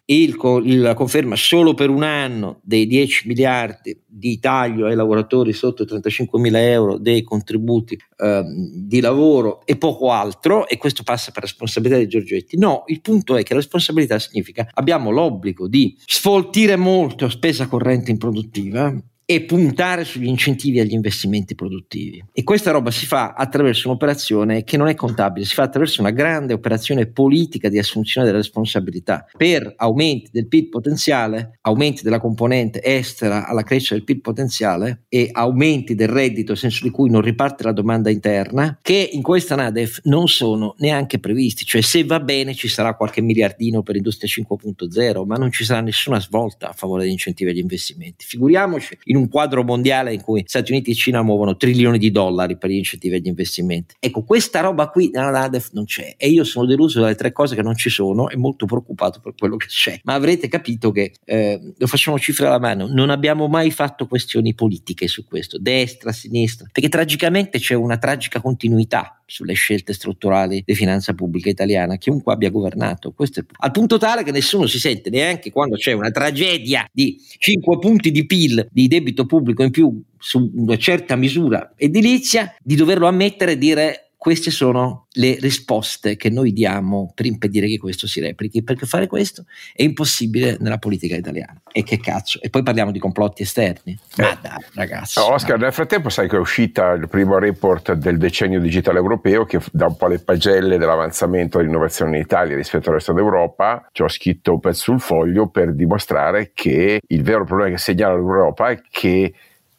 il, 0.06 0.36
il 0.64 0.92
conferma 0.94 1.36
solo 1.36 1.74
per 1.74 1.88
un 1.88 2.02
anno 2.02 2.60
dei 2.62 2.86
10 2.86 3.28
miliardi 3.28 3.98
di 4.06 4.38
taglio 4.38 4.86
ai 4.86 4.96
lavoratori 4.96 5.52
sotto 5.52 5.84
i 5.84 5.86
35 5.86 6.40
mila 6.40 6.60
euro 6.60 6.98
dei 6.98 7.22
contributi 7.22 7.98
eh, 8.16 8.42
di 8.74 9.00
lavoro 9.00 9.64
e 9.64 9.76
poco 9.76 10.10
altro, 10.10 10.66
e 10.66 10.76
questo 10.76 11.02
passa 11.02 11.30
per 11.30 11.42
responsabilità 11.42 11.98
di 11.98 12.08
Giorgetti. 12.08 12.58
No, 12.58 12.84
il 12.86 13.00
punto 13.00 13.36
è 13.36 13.42
che 13.42 13.54
responsabilità 13.54 14.18
significa 14.18 14.68
abbiamo 14.74 15.10
l'obbligo 15.10 15.68
di 15.68 15.96
sfoltire 16.04 16.76
molto 16.76 17.28
spesa 17.28 17.68
corrente 17.68 18.10
improduttiva 18.10 18.94
e 19.30 19.42
puntare 19.42 20.02
sugli 20.02 20.26
incentivi 20.26 20.80
agli 20.80 20.92
investimenti 20.92 21.54
produttivi. 21.54 22.20
E 22.32 22.42
questa 22.42 22.72
roba 22.72 22.90
si 22.90 23.06
fa 23.06 23.34
attraverso 23.34 23.86
un'operazione 23.86 24.64
che 24.64 24.76
non 24.76 24.88
è 24.88 24.96
contabile, 24.96 25.46
si 25.46 25.54
fa 25.54 25.62
attraverso 25.62 26.00
una 26.00 26.10
grande 26.10 26.52
operazione 26.52 27.06
politica 27.06 27.68
di 27.68 27.78
assunzione 27.78 28.26
della 28.26 28.38
responsabilità 28.38 29.24
per 29.36 29.72
aumenti 29.76 30.30
del 30.32 30.48
PIL 30.48 30.68
potenziale, 30.68 31.58
aumenti 31.60 32.02
della 32.02 32.18
componente 32.18 32.82
estera 32.82 33.46
alla 33.46 33.62
crescita 33.62 33.94
del 33.94 34.02
PIL 34.02 34.20
potenziale 34.20 35.04
e 35.08 35.28
aumenti 35.30 35.94
del 35.94 36.08
reddito, 36.08 36.50
nel 36.50 36.58
senso 36.58 36.82
di 36.82 36.90
cui 36.90 37.08
non 37.08 37.20
riparte 37.20 37.62
la 37.62 37.72
domanda 37.72 38.10
interna, 38.10 38.80
che 38.82 39.10
in 39.12 39.22
questa 39.22 39.54
NADEF 39.54 40.00
non 40.06 40.26
sono 40.26 40.74
neanche 40.78 41.20
previsti. 41.20 41.64
Cioè 41.64 41.82
se 41.82 42.02
va 42.02 42.18
bene 42.18 42.52
ci 42.52 42.66
sarà 42.66 42.96
qualche 42.96 43.20
miliardino 43.20 43.84
per 43.84 43.94
industria 43.94 44.28
5.0, 44.28 45.24
ma 45.24 45.36
non 45.36 45.52
ci 45.52 45.62
sarà 45.62 45.82
nessuna 45.82 46.18
svolta 46.18 46.70
a 46.70 46.72
favore 46.72 47.02
degli 47.02 47.12
incentivi 47.12 47.50
agli 47.50 47.58
investimenti. 47.58 48.24
Figuriamoci 48.26 48.98
in 49.04 49.18
un 49.20 49.28
quadro 49.28 49.62
mondiale 49.62 50.12
in 50.12 50.22
cui 50.22 50.42
Stati 50.46 50.72
Uniti 50.72 50.90
e 50.90 50.94
Cina 50.94 51.22
muovono 51.22 51.56
trilioni 51.56 51.98
di 51.98 52.10
dollari 52.10 52.56
per 52.56 52.70
gli 52.70 52.76
incentivi 52.76 53.16
agli 53.16 53.26
investimenti. 53.26 53.94
Ecco, 53.98 54.22
questa 54.24 54.60
roba 54.60 54.88
qui 54.88 55.10
nella 55.12 55.30
NADEF 55.30 55.70
non 55.72 55.84
c'è 55.84 56.14
e 56.16 56.28
io 56.28 56.44
sono 56.44 56.66
deluso 56.66 57.00
dalle 57.00 57.14
tre 57.14 57.32
cose 57.32 57.54
che 57.54 57.62
non 57.62 57.76
ci 57.76 57.90
sono 57.90 58.28
e 58.28 58.36
molto 58.36 58.66
preoccupato 58.66 59.20
per 59.20 59.34
quello 59.36 59.56
che 59.56 59.66
c'è. 59.66 60.00
Ma 60.04 60.14
avrete 60.14 60.48
capito 60.48 60.90
che 60.90 61.12
eh, 61.24 61.74
lo 61.76 61.86
facciamo 61.86 62.18
cifre 62.18 62.46
alla 62.46 62.58
mano, 62.58 62.86
non 62.86 63.10
abbiamo 63.10 63.46
mai 63.48 63.70
fatto 63.70 64.06
questioni 64.06 64.54
politiche 64.54 65.06
su 65.06 65.24
questo, 65.24 65.58
destra, 65.58 66.12
sinistra, 66.12 66.68
perché 66.72 66.88
tragicamente 66.88 67.58
c'è 67.58 67.74
una 67.74 67.98
tragica 67.98 68.40
continuità 68.40 69.19
sulle 69.30 69.54
scelte 69.54 69.92
strutturali 69.92 70.62
di 70.66 70.74
finanza 70.74 71.14
pubblica 71.14 71.48
italiana, 71.48 71.96
chiunque 71.96 72.32
abbia 72.32 72.50
governato. 72.50 73.12
Questo 73.12 73.40
è, 73.40 73.44
al 73.58 73.70
punto 73.70 73.96
tale 73.96 74.24
che 74.24 74.32
nessuno 74.32 74.66
si 74.66 74.80
sente 74.80 75.08
neanche 75.08 75.52
quando 75.52 75.76
c'è 75.76 75.92
una 75.92 76.10
tragedia 76.10 76.84
di 76.92 77.16
5 77.38 77.78
punti 77.78 78.10
di 78.10 78.26
PIL 78.26 78.66
di 78.70 78.88
debito 78.88 79.26
pubblico 79.26 79.62
in 79.62 79.70
più 79.70 80.02
su 80.18 80.50
una 80.54 80.76
certa 80.76 81.14
misura 81.14 81.72
edilizia, 81.76 82.54
di 82.62 82.74
doverlo 82.74 83.06
ammettere 83.06 83.52
e 83.52 83.58
dire 83.58 84.09
queste 84.20 84.50
sono 84.50 85.06
le 85.12 85.38
risposte 85.40 86.16
che 86.16 86.28
noi 86.28 86.52
diamo 86.52 87.10
per 87.14 87.24
impedire 87.24 87.66
che 87.66 87.78
questo 87.78 88.06
si 88.06 88.20
replichi, 88.20 88.62
perché 88.62 88.84
fare 88.84 89.06
questo 89.06 89.46
è 89.72 89.82
impossibile 89.82 90.58
nella 90.60 90.76
politica 90.76 91.16
italiana. 91.16 91.58
E 91.72 91.82
che 91.84 91.98
cazzo? 91.98 92.38
E 92.42 92.50
poi 92.50 92.62
parliamo 92.62 92.90
di 92.90 92.98
complotti 92.98 93.40
esterni. 93.40 93.98
Ma 94.18 94.38
dai, 94.38 94.62
ragazzi. 94.74 95.18
Oscar, 95.20 95.56
no. 95.56 95.64
nel 95.64 95.72
frattempo 95.72 96.10
sai 96.10 96.28
che 96.28 96.36
è 96.36 96.38
uscita 96.38 96.92
il 96.92 97.08
primo 97.08 97.38
report 97.38 97.94
del 97.94 98.18
decennio 98.18 98.60
digitale 98.60 98.98
europeo 98.98 99.46
che 99.46 99.58
dà 99.72 99.86
un 99.86 99.96
po' 99.96 100.08
le 100.08 100.18
pagelle 100.18 100.76
dell'avanzamento 100.76 101.56
dell'innovazione 101.56 102.18
in 102.18 102.22
Italia 102.22 102.56
rispetto 102.56 102.90
al 102.90 102.96
resto 102.96 103.14
d'Europa. 103.14 103.88
Ci 103.90 104.02
ho 104.02 104.08
scritto 104.08 104.52
un 104.52 104.60
pezzo 104.60 104.82
sul 104.82 105.00
foglio 105.00 105.48
per 105.48 105.74
dimostrare 105.74 106.50
che 106.52 107.00
il 107.06 107.22
vero 107.22 107.46
problema 107.46 107.70
che 107.70 107.78
segnala 107.78 108.16
l'Europa 108.16 108.68
è 108.68 108.82
che 108.90 109.32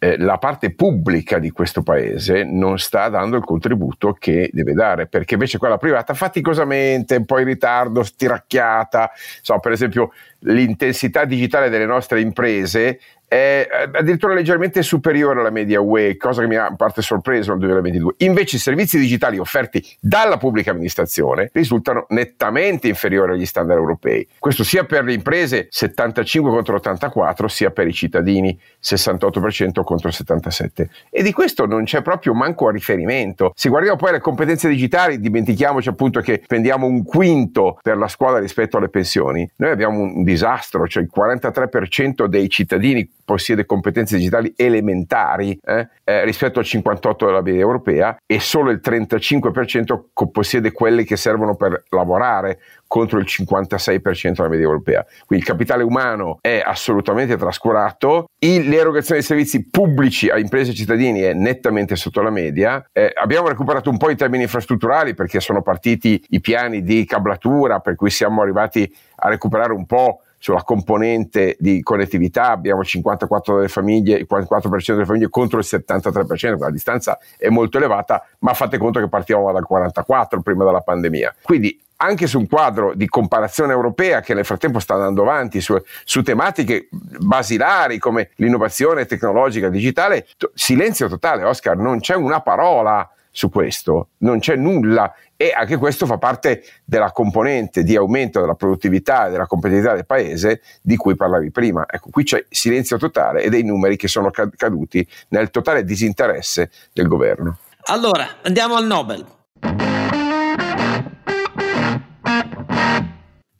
eh, 0.04 0.18
la 0.18 0.40
parte 0.40 0.74
pubblica 0.74 1.38
di 1.38 1.52
questo 1.52 1.84
paese 1.84 2.44
non 2.44 2.80
sta 2.80 3.08
dando 3.08 3.38
il 3.38 3.44
contributo 3.44 4.14
che 4.14 4.50
deve 4.52 4.74
dare, 4.74 5.06
perché 5.06 5.36
invece 5.36 5.60
quella 5.60 5.78
privata 5.78 6.16
faticosamente, 6.16 7.18
un 7.18 7.26
po' 7.26 7.38
in 7.38 7.46
ritardo, 7.46 8.02
stiracchiata, 8.02 9.12
so, 9.42 9.60
per 9.60 9.74
esempio 9.74 10.12
l'intensità 10.42 11.26
digitale 11.26 11.70
delle 11.70 11.86
nostre 11.86 12.22
imprese 12.22 13.00
è 13.32 13.66
addirittura 13.94 14.34
leggermente 14.34 14.84
superiore 14.84 15.40
alla 15.40 15.52
media 15.52 15.80
UE, 15.80 16.18
cosa 16.18 16.42
che 16.42 16.48
mi 16.50 16.58
ha 16.58 16.68
in 16.70 16.76
parte 16.76 17.02
sorpreso 17.02 17.52
nel 17.52 17.60
2022. 17.60 18.16
Invece 18.18 18.58
i 18.58 18.60
servizi 18.60 19.00
digitali 19.00 19.40
offerti 19.40 19.82
dalla 20.02 20.36
pubblica 20.36 20.72
amministrazione 20.72 21.50
risultano 21.54 22.08
nettamente 22.10 22.90
inferiori 22.90 23.32
agli 23.32 23.46
standard 23.46 23.80
europei. 23.80 24.28
Questo 24.38 24.66
sia 24.66 24.84
per 24.84 25.06
le 25.06 25.14
imprese 25.14 25.68
75 25.70 26.52
contro 26.52 26.76
84, 26.76 27.48
sia 27.48 27.72
per 27.72 27.88
i 27.88 27.94
cittadini 27.94 28.60
68% 28.84 29.82
contro 29.82 30.12
77. 30.12 30.90
E 31.10 31.24
di 31.24 31.32
questo 31.32 31.66
non 31.66 31.86
c'è 31.86 32.02
proprio 32.02 32.34
manco 32.34 32.68
a 32.68 32.72
riferimento. 32.72 33.54
Se 33.56 33.70
guardiamo 33.70 33.96
poi 33.96 34.12
le 34.12 34.20
competenze 34.20 34.68
digitali, 34.68 35.22
dimentichiamoci 35.22 35.88
appunto 35.88 36.20
che 36.20 36.42
spendiamo 36.44 36.86
un 36.86 37.06
quinto 37.06 37.80
per 37.82 37.96
la 37.96 38.10
scuola 38.10 38.40
rispetto 38.40 38.76
alle 38.76 38.90
pensioni. 38.90 39.50
Noi 39.56 39.72
abbiamo 39.72 40.02
un 40.02 40.24
disastro, 40.32 40.88
cioè 40.88 41.04
il 41.04 41.10
43% 41.14 42.26
dei 42.26 42.50
cittadini 42.50 43.10
possiede 43.24 43.66
competenze 43.66 44.18
digitali 44.18 44.54
elementari 44.56 45.58
eh, 45.64 45.88
eh, 46.04 46.26
rispetto 46.26 46.60
al 46.60 46.66
58% 46.66 47.26
della 47.26 47.42
media 47.42 47.62
europea 47.62 48.18
e 48.26 48.40
solo 48.40 48.72
il 48.72 48.82
35% 48.84 50.30
possiede 50.32 50.72
quelle 50.72 51.04
che 51.04 51.16
servono 51.16 51.56
per 51.56 51.84
lavorare 51.90 52.60
contro 52.92 53.20
il 53.20 53.26
56% 53.26 54.34
della 54.36 54.50
media 54.50 54.66
europea. 54.66 55.06
Quindi 55.26 55.46
il 55.46 55.50
capitale 55.50 55.82
umano 55.82 56.40
è 56.42 56.62
assolutamente 56.62 57.38
trascurato, 57.38 58.26
il, 58.40 58.68
l'erogazione 58.68 59.22
dei 59.22 59.28
servizi 59.30 59.70
pubblici 59.70 60.28
a 60.28 60.38
imprese 60.38 60.72
e 60.72 60.74
cittadini 60.74 61.22
è 61.22 61.32
nettamente 61.32 61.96
sotto 61.96 62.22
la 62.22 62.32
media, 62.32 62.86
eh, 62.92 63.14
abbiamo 63.16 63.48
recuperato 63.48 63.90
un 63.90 63.96
po' 63.96 64.10
in 64.10 64.18
termini 64.18 64.44
infrastrutturali 64.44 65.14
perché 65.14 65.40
sono 65.40 65.62
partiti 65.62 66.22
i 66.32 66.42
piani 66.42 66.84
di 66.84 67.06
cablatura 67.06 67.80
per 67.80 67.96
cui 67.96 68.10
siamo 68.10 68.42
arrivati 68.42 68.94
a 69.16 69.30
recuperare 69.30 69.72
un 69.72 69.86
po' 69.86 70.24
sulla 70.38 70.64
componente 70.64 71.56
di 71.60 71.82
connettività 71.84 72.50
abbiamo 72.50 72.82
il 72.82 72.88
54% 72.92 73.56
delle 73.56 73.68
famiglie, 73.70 74.18
il 74.18 74.28
44% 74.30 74.94
delle 74.94 75.06
famiglie 75.06 75.30
contro 75.30 75.60
il 75.60 75.66
73%, 75.70 76.58
la 76.58 76.72
distanza 76.72 77.18
è 77.38 77.48
molto 77.48 77.78
elevata, 77.78 78.26
ma 78.40 78.54
fate 78.54 78.80
conto 78.80 79.00
che 79.00 79.08
partivamo 79.08 79.52
dal 79.52 79.66
44% 79.70 80.42
prima 80.42 80.66
della 80.66 80.82
pandemia. 80.82 81.36
Quindi 81.44 81.80
anche 82.02 82.26
su 82.26 82.40
un 82.40 82.48
quadro 82.48 82.94
di 82.96 83.08
comparazione 83.08 83.74
europea 83.74 84.22
che 84.22 84.34
nel 84.34 84.46
frattempo 84.46 84.80
sta 84.80 84.96
andando 84.96 85.22
avanti 85.22 85.62
su, 85.62 85.80
su 86.04 86.24
tematiche 86.24 86.88
basilari 86.90 88.00
come 88.00 88.32
l'innovazione 88.36 89.06
tecnologica 89.06 89.70
digitale, 89.70 90.28
silenzio 90.54 91.08
totale, 91.08 91.44
Oscar, 91.44 91.78
non 91.78 92.00
c'è 92.00 92.16
una 92.16 92.42
parola 92.42 93.08
su 93.34 93.50
questo, 93.50 94.10
non 94.20 94.40
c'è 94.40 94.56
nulla 94.56 95.14
e 95.38 95.54
anche 95.56 95.78
questo 95.78 96.06
fa 96.06 96.18
parte 96.18 96.64
della 96.84 97.12
componente 97.12 97.84
di 97.84 97.96
aumento 97.96 98.42
della 98.42 98.56
produttività 98.56 99.28
e 99.28 99.32
della 99.32 99.46
competitività 99.46 99.94
del 99.94 100.06
paese 100.06 100.62
di 100.82 100.98
cui 100.98 101.16
parlavi 101.16 101.52
prima. 101.52 101.86
Ecco, 101.88 102.10
qui 102.12 102.24
c'è 102.24 102.44
silenzio 102.50 102.98
totale 102.98 103.42
e 103.42 103.50
dei 103.50 103.64
numeri 103.64 103.96
che 103.96 104.08
sono 104.08 104.32
caduti 104.32 105.08
nel 105.30 105.50
totale 105.50 105.84
disinteresse 105.84 106.70
del 106.92 107.08
governo. 107.08 107.58
Allora, 107.86 108.28
andiamo 108.42 108.76
al 108.76 108.86
Nobel. 108.86 110.01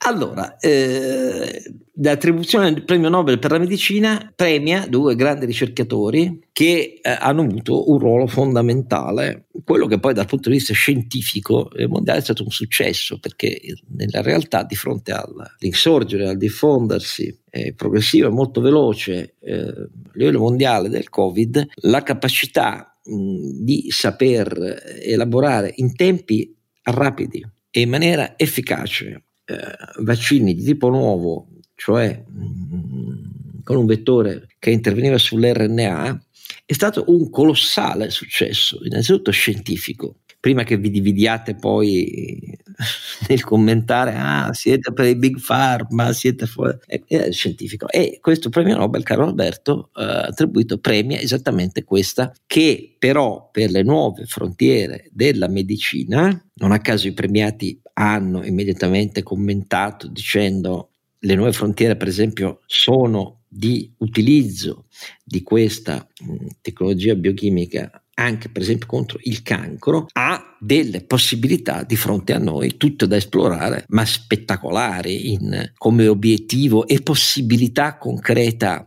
Allora, 0.04 0.56
eh, 0.58 1.62
l'attribuzione 1.94 2.72
del 2.72 2.84
premio 2.84 3.08
Nobel 3.08 3.38
per 3.38 3.52
la 3.52 3.58
medicina 3.58 4.32
premia 4.34 4.84
due 4.88 5.14
grandi 5.14 5.46
ricercatori 5.46 6.48
che 6.50 6.98
eh, 7.00 7.16
hanno 7.20 7.42
avuto 7.42 7.88
un 7.88 7.98
ruolo 7.98 8.26
fondamentale, 8.26 9.46
quello 9.64 9.86
che 9.86 10.00
poi 10.00 10.12
dal 10.12 10.26
punto 10.26 10.48
di 10.48 10.56
vista 10.56 10.72
scientifico 10.74 11.70
e 11.70 11.86
mondiale 11.86 12.18
è 12.18 12.22
stato 12.22 12.42
un 12.42 12.50
successo, 12.50 13.20
perché 13.20 13.60
nella 13.90 14.22
realtà 14.22 14.64
di 14.64 14.74
fronte 14.74 15.12
all'insorgere, 15.12 16.28
al 16.28 16.36
diffondersi 16.36 17.38
eh, 17.48 17.72
progressivo 17.72 18.26
e 18.26 18.30
molto 18.30 18.60
veloce 18.60 19.36
eh, 19.38 19.54
a 19.54 19.88
livello 20.14 20.40
mondiale 20.40 20.88
del 20.88 21.08
Covid, 21.08 21.64
la 21.82 22.02
capacità 22.02 22.98
mh, 23.04 23.62
di 23.62 23.86
saper 23.90 24.82
elaborare 25.00 25.72
in 25.76 25.94
tempi 25.94 26.56
rapidi 26.82 27.46
e 27.74 27.80
in 27.80 27.88
maniera 27.88 28.38
efficace 28.38 29.24
eh, 29.46 29.56
vaccini 30.02 30.54
di 30.54 30.62
tipo 30.62 30.90
nuovo, 30.90 31.48
cioè 31.74 32.22
mm, 32.30 33.62
con 33.64 33.76
un 33.76 33.86
vettore 33.86 34.46
che 34.58 34.70
interveniva 34.70 35.16
sull'RNA, 35.16 36.26
è 36.66 36.72
stato 36.74 37.04
un 37.08 37.30
colossale 37.30 38.10
successo, 38.10 38.78
innanzitutto 38.84 39.30
scientifico. 39.30 40.18
Prima 40.38 40.64
che 40.64 40.76
vi 40.76 40.90
dividiate 40.90 41.54
poi 41.54 42.58
nel 43.28 43.44
commentare, 43.44 44.14
ah, 44.14 44.52
siete 44.52 44.92
per 44.92 45.06
i 45.06 45.16
big 45.16 45.40
pharma, 45.44 46.12
siete 46.12 46.46
fuori, 46.46 46.76
è, 46.86 47.00
è 47.06 47.32
scientifico. 47.32 47.88
E 47.88 48.18
questo 48.20 48.48
premio 48.48 48.76
Nobel, 48.76 49.02
caro 49.02 49.24
Alberto, 49.24 49.90
eh, 49.96 50.02
attribuito 50.02 50.78
premia 50.78 51.20
esattamente 51.20 51.84
questa, 51.84 52.32
che 52.46 52.94
però 52.98 53.48
per 53.50 53.70
le 53.70 53.82
nuove 53.82 54.24
frontiere 54.26 55.08
della 55.12 55.48
medicina, 55.48 56.44
non 56.54 56.72
a 56.72 56.78
caso 56.78 57.06
i 57.06 57.12
premiati 57.12 57.80
hanno 57.94 58.44
immediatamente 58.44 59.22
commentato 59.22 60.08
dicendo 60.08 60.90
le 61.18 61.34
nuove 61.34 61.52
frontiere 61.52 61.96
per 61.96 62.08
esempio 62.08 62.62
sono 62.66 63.42
di 63.46 63.92
utilizzo 63.98 64.86
di 65.22 65.42
questa 65.42 66.06
mh, 66.20 66.46
tecnologia 66.62 67.14
biochimica 67.14 68.02
anche 68.14 68.48
per 68.48 68.62
esempio 68.62 68.86
contro 68.86 69.18
il 69.22 69.42
cancro, 69.42 70.06
ha 70.12 70.51
delle 70.64 71.02
possibilità 71.02 71.82
di 71.82 71.96
fronte 71.96 72.32
a 72.32 72.38
noi, 72.38 72.76
tutte 72.76 73.08
da 73.08 73.16
esplorare, 73.16 73.84
ma 73.88 74.04
spettacolari 74.06 75.32
in, 75.32 75.72
come 75.76 76.06
obiettivo 76.06 76.86
e 76.86 77.00
possibilità 77.02 77.96
concreta 77.96 78.86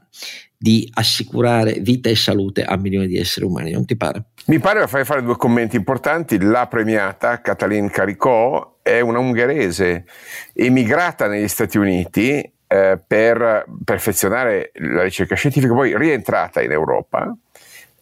di 0.57 0.89
assicurare 0.93 1.79
vita 1.81 2.09
e 2.09 2.15
salute 2.15 2.63
a 2.63 2.77
milioni 2.77 3.07
di 3.07 3.17
esseri 3.17 3.45
umani, 3.45 3.71
non 3.71 3.83
ti 3.83 3.97
pare? 3.97 4.23
Mi 4.45 4.59
pare 4.59 4.79
che 4.79 4.87
fai 4.87 5.03
fare 5.03 5.21
due 5.21 5.35
commenti 5.35 5.75
importanti. 5.75 6.39
La 6.39 6.67
premiata, 6.67 7.41
Katalin 7.41 7.89
Caricò, 7.89 8.77
è 8.81 9.01
una 9.01 9.19
ungherese 9.19 10.05
emigrata 10.53 11.27
negli 11.27 11.49
Stati 11.49 11.77
Uniti 11.77 12.39
eh, 12.67 12.99
per 13.05 13.65
perfezionare 13.83 14.71
la 14.75 15.03
ricerca 15.03 15.35
scientifica, 15.35 15.73
poi 15.73 15.97
rientrata 15.97 16.61
in 16.61 16.71
Europa 16.71 17.35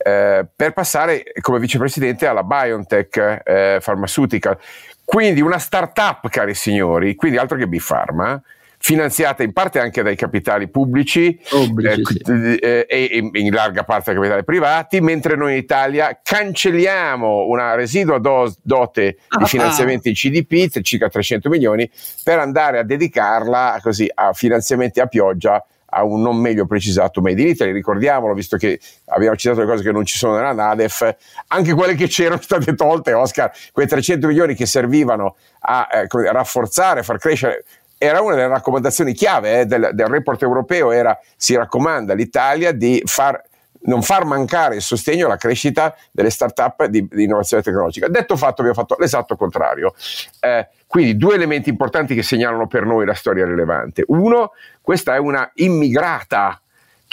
eh, 0.03 0.45
per 0.53 0.73
passare 0.73 1.23
come 1.39 1.59
vicepresidente 1.59 2.27
alla 2.27 2.43
BioNTech 2.43 3.41
eh, 3.43 3.79
Pharmaceutical. 3.83 4.57
Quindi 5.05 5.41
una 5.41 5.59
start-up, 5.59 6.29
cari 6.29 6.53
signori, 6.53 7.15
quindi 7.15 7.37
altro 7.37 7.57
che 7.57 7.67
Bifarma, 7.67 8.41
finanziata 8.83 9.43
in 9.43 9.53
parte 9.53 9.79
anche 9.79 10.03
dai 10.03 10.17
capitali 10.17 10.67
pubblici 10.67 11.39
Pubblici, 11.49 12.01
eh, 12.01 12.05
sì. 12.25 12.55
eh, 12.55 12.85
e 12.89 13.29
in 13.31 13.53
larga 13.53 13.83
parte 13.83 14.11
dai 14.11 14.15
capitali 14.15 14.43
privati, 14.43 14.99
mentre 14.99 15.37
noi 15.37 15.53
in 15.53 15.57
Italia 15.59 16.19
cancelliamo 16.21 17.45
una 17.47 17.75
residua 17.75 18.19
dos, 18.19 18.57
dote 18.61 19.19
ah, 19.29 19.37
di 19.37 19.45
finanziamenti 19.45 20.09
in 20.09 20.15
CDP, 20.15 20.81
circa 20.81 21.07
300 21.07 21.47
milioni, 21.47 21.89
per 22.23 22.39
andare 22.39 22.79
a 22.79 22.83
dedicarla 22.83 23.79
così 23.81 24.09
a 24.13 24.33
finanziamenti 24.33 24.99
a 24.99 25.05
pioggia 25.05 25.65
a 25.93 26.03
un 26.03 26.21
non 26.21 26.37
meglio 26.37 26.65
precisato 26.65 27.21
Made 27.21 27.41
in 27.41 27.47
Italy, 27.49 27.71
ricordiamolo, 27.71 28.33
visto 28.33 28.57
che 28.57 28.79
abbiamo 29.05 29.35
citato 29.35 29.61
le 29.61 29.67
cose 29.67 29.83
che 29.83 29.91
non 29.91 30.05
ci 30.05 30.17
sono 30.17 30.35
nella 30.35 30.53
NADEF, 30.53 31.15
anche 31.47 31.73
quelle 31.73 31.95
che 31.95 32.07
c'erano 32.07 32.41
state 32.43 32.75
tolte, 32.75 33.13
Oscar, 33.13 33.51
quei 33.71 33.87
300 33.87 34.27
milioni 34.27 34.55
che 34.55 34.65
servivano 34.65 35.35
a 35.61 35.87
eh, 35.91 36.07
rafforzare, 36.31 37.03
far 37.03 37.17
crescere 37.17 37.63
era 37.97 38.19
una 38.19 38.35
delle 38.35 38.49
raccomandazioni 38.49 39.13
chiave 39.13 39.61
eh, 39.61 39.65
del, 39.65 39.91
del, 39.93 40.07
report 40.07 40.41
europeo, 40.41 40.91
era 40.91 41.17
si 41.37 41.55
raccomanda 41.55 42.11
all'Italia 42.11 42.73
di 42.73 43.01
far, 43.05 43.41
non 43.83 44.01
far 44.01 44.25
mancare 44.25 44.75
il 44.75 44.81
sostegno 44.81 45.25
alla 45.25 45.37
crescita 45.37 45.95
delle 46.11 46.29
start-up 46.29 46.85
di, 46.85 47.07
di 47.09 47.23
innovazione 47.23 47.63
tecnologica. 47.63 48.07
Detto 48.07 48.35
fatto, 48.35 48.61
abbiamo 48.61 48.79
fatto 48.79 48.95
l'esatto 48.99 49.35
contrario. 49.35 49.93
Eh, 50.39 50.67
quindi 50.87 51.17
due 51.17 51.35
elementi 51.35 51.69
importanti 51.69 52.15
che 52.15 52.23
segnalano 52.23 52.67
per 52.67 52.85
noi 52.85 53.05
la 53.05 53.15
storia 53.15 53.45
rilevante. 53.45 54.03
Uno, 54.07 54.51
questa 54.81 55.15
è 55.15 55.17
una 55.17 55.49
immigrata 55.55 56.61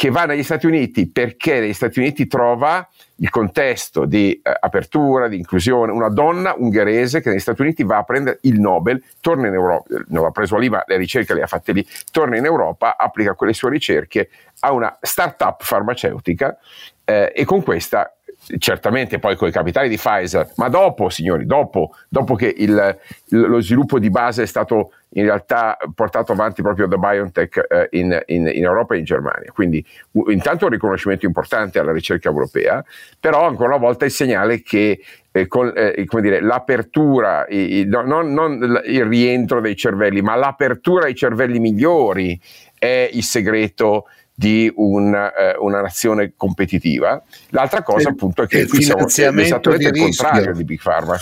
che 0.00 0.08
va 0.08 0.24
negli 0.24 0.42
Stati 0.42 0.64
Uniti 0.64 1.10
perché 1.10 1.60
negli 1.60 1.74
Stati 1.74 1.98
Uniti 1.98 2.26
trova 2.26 2.88
il 3.16 3.28
contesto 3.28 4.06
di 4.06 4.32
eh, 4.32 4.50
apertura, 4.58 5.28
di 5.28 5.36
inclusione, 5.36 5.92
una 5.92 6.08
donna 6.08 6.54
ungherese 6.56 7.20
che 7.20 7.28
negli 7.28 7.38
Stati 7.38 7.60
Uniti 7.60 7.84
va 7.84 7.98
a 7.98 8.02
prendere 8.02 8.38
il 8.44 8.58
Nobel, 8.58 9.04
torna 9.20 9.48
in 9.48 9.52
Europa, 9.52 9.84
non 10.08 10.22
l'ha 10.22 10.30
preso 10.30 10.56
lì 10.56 10.70
ma 10.70 10.82
le 10.86 10.96
ricerche 10.96 11.34
le 11.34 11.42
ha 11.42 11.46
fatte 11.46 11.72
lì, 11.72 11.86
torna 12.10 12.38
in 12.38 12.46
Europa, 12.46 12.96
applica 12.96 13.34
quelle 13.34 13.52
sue 13.52 13.68
ricerche 13.68 14.30
a 14.60 14.72
una 14.72 14.96
start-up 15.02 15.62
farmaceutica 15.62 16.56
eh, 17.04 17.34
e 17.36 17.44
con 17.44 17.62
questa 17.62 18.16
certamente 18.58 19.18
poi 19.18 19.36
con 19.36 19.48
i 19.48 19.52
capitali 19.52 19.88
di 19.88 19.96
Pfizer, 19.96 20.52
ma 20.56 20.68
dopo, 20.68 21.08
signori, 21.08 21.46
dopo, 21.46 21.94
dopo 22.08 22.34
che 22.34 22.52
il, 22.56 22.98
lo 23.28 23.60
sviluppo 23.60 23.98
di 23.98 24.10
base 24.10 24.42
è 24.42 24.46
stato 24.46 24.92
in 25.14 25.24
realtà 25.24 25.76
portato 25.94 26.32
avanti 26.32 26.62
proprio 26.62 26.86
da 26.86 26.96
BioNTech 26.96 27.66
eh, 27.68 27.88
in, 27.92 28.22
in, 28.26 28.46
in, 28.46 28.64
Europa 28.64 28.94
e 28.94 28.98
in 28.98 29.04
Germania. 29.04 29.50
Quindi 29.52 29.84
intanto 30.28 30.66
un 30.66 30.70
riconoscimento 30.70 31.26
importante 31.26 31.78
alla 31.78 31.92
ricerca 31.92 32.28
europea, 32.28 32.84
però 33.18 33.46
ancora 33.46 33.70
una 33.70 33.78
volta 33.78 34.04
il 34.04 34.10
segnale 34.10 34.62
che 34.62 35.00
eh, 35.32 35.46
con, 35.46 35.72
eh, 35.74 36.06
dire, 36.20 36.40
l'apertura, 36.40 37.46
i, 37.48 37.80
i, 37.80 37.84
no, 37.84 38.02
non, 38.02 38.32
non, 38.32 38.82
il 38.84 39.04
rientro 39.04 39.60
dei 39.60 39.76
cervelli, 39.76 40.22
ma 40.22 40.36
l'apertura 40.36 41.06
ai 41.06 41.14
cervelli 41.14 41.58
migliori 41.58 42.40
è 42.78 43.08
il 43.12 43.22
segreto 43.22 44.06
di 44.40 44.72
un, 44.76 45.14
eh, 45.14 45.54
una 45.58 45.82
nazione 45.82 46.32
competitiva. 46.34 47.22
L'altra 47.50 47.82
cosa 47.82 48.08
appunto 48.08 48.42
è 48.42 48.46
che 48.46 48.66
qui 48.66 48.80
siamo 48.80 49.06
esattamente 49.06 49.88
il 49.88 49.98
contrario 49.98 50.54
di 50.54 50.64
Big 50.64 50.80
Pharma 50.82 51.18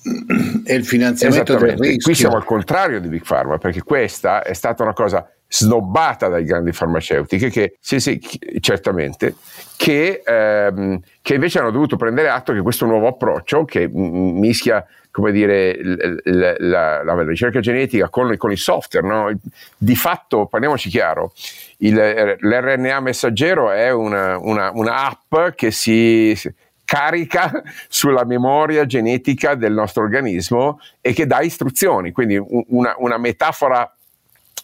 e 0.64 0.74
il 0.74 0.86
finanziamento 0.86 1.58
del 1.58 1.76
rischio. 1.76 2.02
Qui 2.02 2.14
siamo 2.14 2.36
al 2.36 2.46
contrario 2.46 2.98
di 2.98 3.08
Big 3.08 3.26
Pharma, 3.26 3.58
perché 3.58 3.82
questa 3.82 4.42
è 4.42 4.54
stata 4.54 4.84
una 4.84 4.94
cosa 4.94 5.30
snobbata 5.46 6.28
dai 6.28 6.44
grandi 6.44 6.72
farmaceutiche 6.72 7.50
che, 7.50 7.76
sì, 7.78 8.00
sì, 8.00 8.18
certamente, 8.60 9.34
che, 9.76 10.22
ehm, 10.24 11.00
che, 11.20 11.34
invece 11.34 11.58
hanno 11.58 11.70
dovuto 11.70 11.96
prendere 11.96 12.28
atto 12.28 12.52
che 12.52 12.60
questo 12.62 12.86
nuovo 12.86 13.08
approccio 13.08 13.64
che 13.64 13.88
mischia 13.88 14.86
come 15.12 15.30
dire, 15.30 15.78
la, 16.24 16.56
la, 16.58 17.02
la 17.02 17.22
ricerca 17.22 17.60
genetica 17.60 18.08
con, 18.08 18.34
con 18.38 18.50
il 18.50 18.56
software, 18.56 19.06
no? 19.06 19.38
di 19.76 19.94
fatto, 19.94 20.46
parliamoci 20.46 20.88
chiaro, 20.88 21.34
il, 21.78 21.94
l'RNA 22.38 22.98
messaggero 23.00 23.70
è 23.70 23.92
una, 23.92 24.38
una, 24.38 24.70
una 24.72 25.06
app 25.06 25.54
che 25.54 25.70
si 25.70 26.34
carica 26.82 27.62
sulla 27.88 28.24
memoria 28.24 28.86
genetica 28.86 29.54
del 29.54 29.74
nostro 29.74 30.02
organismo 30.02 30.80
e 31.02 31.12
che 31.12 31.26
dà 31.26 31.42
istruzioni, 31.42 32.10
quindi 32.10 32.42
una, 32.68 32.94
una 32.96 33.18
metafora 33.18 33.94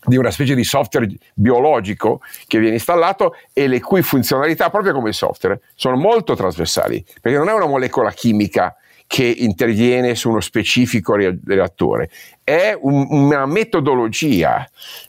di 0.04 0.16
una 0.16 0.30
specie 0.30 0.54
di 0.54 0.64
software 0.64 1.08
biologico 1.34 2.20
che 2.46 2.58
viene 2.58 2.74
installato 2.74 3.34
e 3.52 3.66
le 3.66 3.80
cui 3.80 4.02
funzionalità, 4.02 4.70
proprio 4.70 4.92
come 4.92 5.08
il 5.08 5.14
software, 5.14 5.60
sono 5.74 5.96
molto 5.96 6.34
trasversali, 6.34 7.04
perché 7.20 7.38
non 7.38 7.48
è 7.48 7.52
una 7.52 7.66
molecola 7.66 8.10
chimica 8.10 8.76
che 9.06 9.24
interviene 9.24 10.14
su 10.14 10.28
uno 10.28 10.40
specifico 10.40 11.14
reattore, 11.14 12.10
è 12.44 12.76
un, 12.78 13.06
una 13.08 13.46
metodologia 13.46 14.68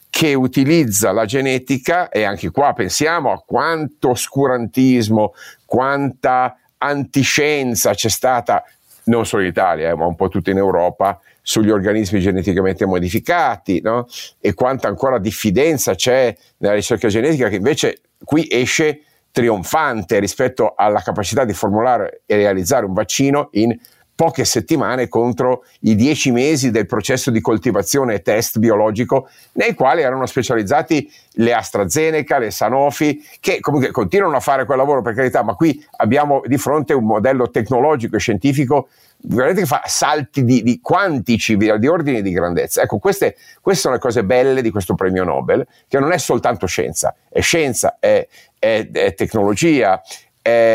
che 0.09 0.33
utilizza 0.33 1.11
la 1.11 1.25
genetica 1.25 2.09
e 2.09 2.23
anche 2.23 2.49
qua 2.49 2.73
pensiamo 2.73 3.31
a 3.31 3.43
quanto 3.45 4.09
oscurantismo, 4.09 5.33
quanta 5.65 6.57
antiscienza 6.77 7.93
c'è 7.93 8.09
stata 8.09 8.63
non 9.09 9.25
solo 9.25 9.41
in 9.43 9.49
Italia, 9.49 9.89
eh, 9.89 9.95
ma 9.95 10.05
un 10.05 10.15
po' 10.15 10.29
tutta 10.29 10.51
in 10.51 10.57
Europa, 10.57 11.19
sugli 11.41 11.69
organismi 11.69 12.19
geneticamente 12.19 12.85
modificati, 12.85 13.81
no? 13.81 14.07
e 14.39 14.53
quanta 14.53 14.87
ancora 14.87 15.17
diffidenza 15.19 15.95
c'è 15.95 16.35
nella 16.57 16.75
ricerca 16.75 17.07
genetica 17.07 17.49
che 17.49 17.55
invece 17.55 18.01
qui 18.23 18.47
esce 18.49 19.01
trionfante 19.31 20.19
rispetto 20.19 20.73
alla 20.75 21.01
capacità 21.01 21.43
di 21.43 21.53
formulare 21.53 22.21
e 22.25 22.35
realizzare 22.35 22.85
un 22.85 22.93
vaccino 22.93 23.49
in 23.53 23.75
poche 24.19 24.43
settimane 24.43 25.07
contro 25.07 25.63
i 25.83 25.95
dieci 25.95 26.31
mesi 26.31 26.71
del 26.71 26.85
processo 26.87 27.31
di 27.31 27.39
coltivazione 27.39 28.15
e 28.15 28.21
test 28.21 28.59
biologico 28.59 29.29
nei 29.53 29.73
quali 29.73 30.01
erano 30.01 30.25
specializzati 30.25 31.09
le 31.35 31.53
AstraZeneca, 31.53 32.37
le 32.37 32.51
Sanofi, 32.51 33.25
che 33.39 33.61
comunque 33.61 33.91
continuano 33.91 34.35
a 34.35 34.41
fare 34.41 34.65
quel 34.65 34.77
lavoro 34.77 35.01
per 35.01 35.13
carità, 35.13 35.41
ma 35.41 35.53
qui 35.53 35.81
abbiamo 35.99 36.41
di 36.45 36.57
fronte 36.57 36.93
un 36.93 37.05
modello 37.05 37.49
tecnologico 37.49 38.17
e 38.17 38.19
scientifico 38.19 38.89
veramente 39.21 39.61
che 39.61 39.67
fa 39.67 39.83
salti 39.85 40.43
di, 40.43 40.63
di 40.63 40.81
quantici, 40.81 41.55
di 41.55 41.87
ordini 41.87 42.21
di 42.21 42.31
grandezza. 42.31 42.81
Ecco, 42.81 42.97
queste, 42.97 43.37
queste, 43.61 43.83
sono 43.83 43.93
le 43.93 44.01
cose 44.01 44.25
belle 44.25 44.61
di 44.61 44.69
questo 44.69 44.95
premio 44.95 45.23
Nobel, 45.23 45.65
che 45.87 45.97
non 45.97 46.11
è 46.11 46.17
soltanto 46.17 46.65
scienza, 46.65 47.15
è 47.29 47.39
scienza, 47.39 47.95
è, 48.01 48.27
è, 48.59 48.85
è 48.91 49.13
tecnologia, 49.13 50.01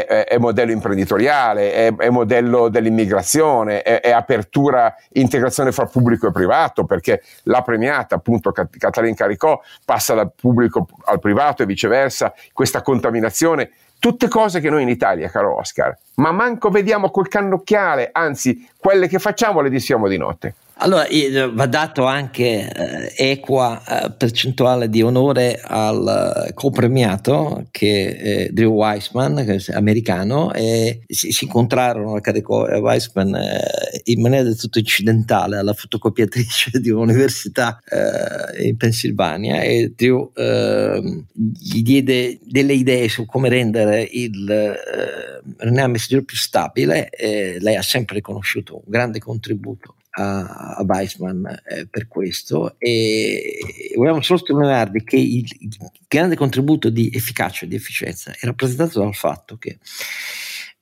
è, 0.07 0.25
è, 0.27 0.39
modello 0.39 0.73
imprenditoriale, 0.73 1.73
è, 1.73 1.95
è 1.95 2.11
modello 2.11 2.69
dell'immigrazione, 2.69 3.83
è, 3.83 4.11
apertura, 4.11 4.95
integrazione 5.13 5.73
fra 5.73 5.87
pubblico 5.87 6.27
e 6.27 6.33
privato, 6.33 6.85
perché 6.85 7.23
la 7.45 7.63
premiata, 7.63 8.17
appunto, 8.17 8.53
Catalina 8.53 9.15
Caricò, 9.15 9.61
passa 9.85 10.15
dal 10.15 10.33
pubblico 10.35 10.87
al 11.05 11.19
privato 11.19 11.63
e 11.63 11.67
viceversa, 11.67 12.33
questa 12.53 12.83
contaminazione 12.83 13.71
Tutte 14.05 14.29
cose 14.29 14.61
che 14.61 14.69
noi 14.69 14.83
in 14.83 14.91
Italia, 14.91 15.31
caro 15.31 15.57
Oscar, 15.57 15.97
ma 16.17 16.31
manco 16.31 16.69
vediamo 16.69 17.11
col 17.11 17.27
cannocchiale, 17.27 18.11
anzi, 18.13 18.69
quelle 18.77 19.09
che 19.09 19.19
facciamo 19.19 19.63
le 19.63 19.71
diciamo 19.71 20.09
di 20.09 20.19
notte. 20.19 20.55
Allora, 20.79 21.07
va 21.53 21.67
dato 21.67 22.05
anche 22.05 22.69
eh, 22.69 23.31
equa 23.31 23.81
eh, 23.87 24.11
percentuale 24.11 24.89
di 24.89 25.03
onore 25.03 25.61
al 25.63 26.47
eh, 26.49 26.53
copremiato 26.53 27.69
che 27.71 28.17
è 28.17 28.49
Drew 28.51 28.73
Weissman, 28.73 29.45
che 29.45 29.55
è 29.55 29.73
americano, 29.73 30.53
e 30.53 31.03
si, 31.07 31.31
si 31.31 31.45
incontrarono 31.45 32.17
a 32.17 32.79
Weissman 32.81 33.37
eh, 33.37 34.01
in 34.05 34.21
maniera 34.21 34.43
del 34.43 34.59
tutto 34.59 34.81
incidentale 34.81 35.59
alla 35.59 35.75
fotocopiatrice 35.75 36.81
di 36.81 36.91
un'università 36.91 37.81
eh, 37.89 38.67
in 38.67 38.77
Pennsylvania 38.77 39.61
e 39.61 39.93
Drew 39.95 40.33
ehm, 40.35 41.27
gli 41.33 41.83
diede 41.83 42.41
delle 42.43 42.73
idee 42.73 43.09
su 43.09 43.27
come 43.27 43.49
rendere 43.49 44.03
il 44.03 44.51
eh, 44.51 45.65
RNA 45.65 45.87
messaggero 45.87 46.25
più 46.25 46.37
stabile 46.37 47.11
e 47.11 47.59
lei 47.61 47.77
ha 47.77 47.83
sempre 47.83 48.17
riconosciuto 48.17 48.75
un 48.75 48.83
grande 48.87 49.21
contributo 49.21 49.95
a, 50.17 50.77
a 50.77 50.85
Weissman 50.87 51.45
eh, 51.67 51.87
per 51.89 52.09
questo. 52.09 52.77
E 52.79 53.59
vogliamo 53.97 54.23
solo 54.23 54.39
sottolinearvi 54.39 55.05
che 55.05 55.17
il, 55.17 55.47
il, 55.61 55.77
grande 56.09 56.37
contributo 56.37 56.91
di 56.91 57.11
efficacia 57.13 57.65
e 57.65 57.69
di 57.69 57.75
efficienza 57.75 58.33
è 58.33 58.45
rappresentato 58.45 59.01
dal 59.01 59.15
fatto 59.15 59.57
che 59.57 59.79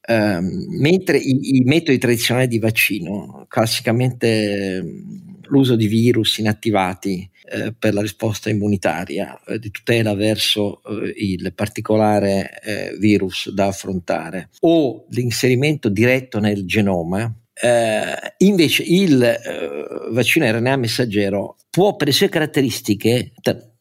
ehm, 0.07 0.66
mentre 0.78 1.18
i, 1.18 1.59
i, 1.59 1.61
metodi 1.64 1.99
tradizionali 1.99 2.49
di 2.49 2.59
vaccino, 2.59 3.47
classicamente 3.49 4.76
ehm, 4.76 5.41
l'uso 5.49 5.76
di 5.76 5.87
virus 5.87 6.39
inattivati 6.39 7.28
eh, 7.45 7.74
per 7.78 7.95
la 7.95 8.01
risposta 8.01 8.51
immunitaria, 8.51 9.41
eh, 9.45 9.59
di 9.59 9.70
tutela 9.70 10.14
verso 10.14 10.83
eh, 10.85 11.12
il 11.16 11.53
particolare 11.55 12.61
eh, 12.62 12.97
virus 12.99 13.51
da 13.51 13.66
affrontare, 13.66 14.49
o 14.61 15.07
l'inserimento 15.11 15.89
diretto 15.89 16.39
nel 16.39 16.64
genoma, 16.64 17.33
eh, 17.55 18.35
invece 18.39 18.83
il 18.83 19.23
eh, 19.23 20.11
vaccino 20.11 20.51
RNA 20.51 20.77
messaggero 20.77 21.57
può 21.71 21.97
per 21.97 22.09
le 22.09 22.13
sue 22.13 22.29
caratteristiche 22.29 23.33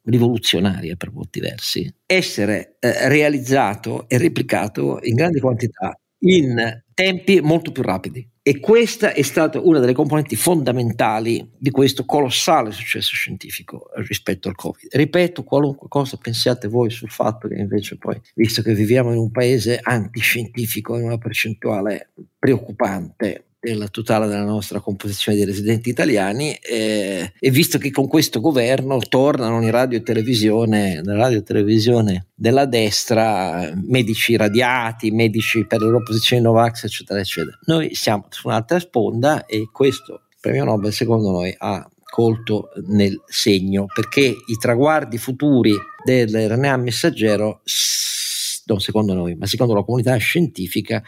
rivoluzionarie 0.03 0.97
per 0.97 1.11
molti 1.11 1.39
versi 1.39 1.93
essere 2.05 2.77
eh, 2.79 3.07
realizzato 3.07 4.09
e 4.09 4.17
replicato 4.17 4.99
in 5.03 5.15
grandi 5.15 5.39
quantità 5.39 5.95
in 6.23 6.81
tempi 6.93 7.39
molto 7.41 7.71
più 7.71 7.83
rapidi. 7.83 8.27
E 8.43 8.59
questa 8.59 9.13
è 9.13 9.21
stata 9.21 9.59
una 9.59 9.79
delle 9.79 9.93
componenti 9.93 10.35
fondamentali 10.35 11.47
di 11.57 11.69
questo 11.69 12.05
colossale 12.05 12.71
successo 12.71 13.13
scientifico 13.13 13.89
rispetto 13.95 14.47
al 14.47 14.55
Covid. 14.55 14.89
Ripeto, 14.91 15.43
qualunque 15.43 15.87
cosa 15.87 16.17
pensiate 16.17 16.67
voi 16.67 16.89
sul 16.89 17.11
fatto 17.11 17.47
che 17.47 17.55
invece 17.55 17.97
poi, 17.97 18.19
visto 18.33 18.63
che 18.63 18.73
viviamo 18.73 19.11
in 19.11 19.19
un 19.19 19.29
paese 19.29 19.79
antiscientifico 19.81 20.97
in 20.97 21.03
una 21.03 21.19
percentuale 21.19 22.13
preoccupante, 22.37 23.50
della 23.61 23.87
totale 23.89 24.25
della 24.25 24.43
nostra 24.43 24.79
composizione 24.79 25.37
di 25.37 25.45
residenti 25.45 25.89
italiani 25.89 26.51
eh, 26.55 27.31
e 27.37 27.51
visto 27.51 27.77
che 27.77 27.91
con 27.91 28.07
questo 28.07 28.39
governo 28.39 28.97
tornano 28.97 29.61
in 29.61 29.69
radio 29.69 29.99
e 29.99 30.01
televisione, 30.01 30.99
nella 31.03 31.17
radio 31.19 31.37
e 31.37 31.43
televisione 31.43 32.25
della 32.33 32.65
destra, 32.65 33.71
medici 33.75 34.35
radiati, 34.35 35.11
medici 35.11 35.67
per 35.67 35.81
l'opposizione 35.81 36.41
Novax, 36.41 36.85
eccetera, 36.85 37.19
eccetera. 37.19 37.57
Noi 37.65 37.93
siamo 37.93 38.25
su 38.29 38.47
un'altra 38.47 38.79
sponda 38.79 39.45
e 39.45 39.69
questo 39.71 40.23
premio 40.39 40.63
Nobel 40.63 40.91
secondo 40.91 41.29
noi 41.29 41.53
ha 41.55 41.87
colto 42.03 42.71
nel 42.87 43.21
segno 43.27 43.85
perché 43.93 44.21
i 44.21 44.57
traguardi 44.59 45.19
futuri 45.19 45.73
del 46.03 46.29
RNA 46.29 46.77
messaggero 46.77 47.61
non 48.65 48.79
secondo 48.79 49.13
noi, 49.13 49.35
ma 49.35 49.45
secondo 49.45 49.73
la 49.73 49.83
comunità 49.83 50.15
scientifica, 50.17 51.03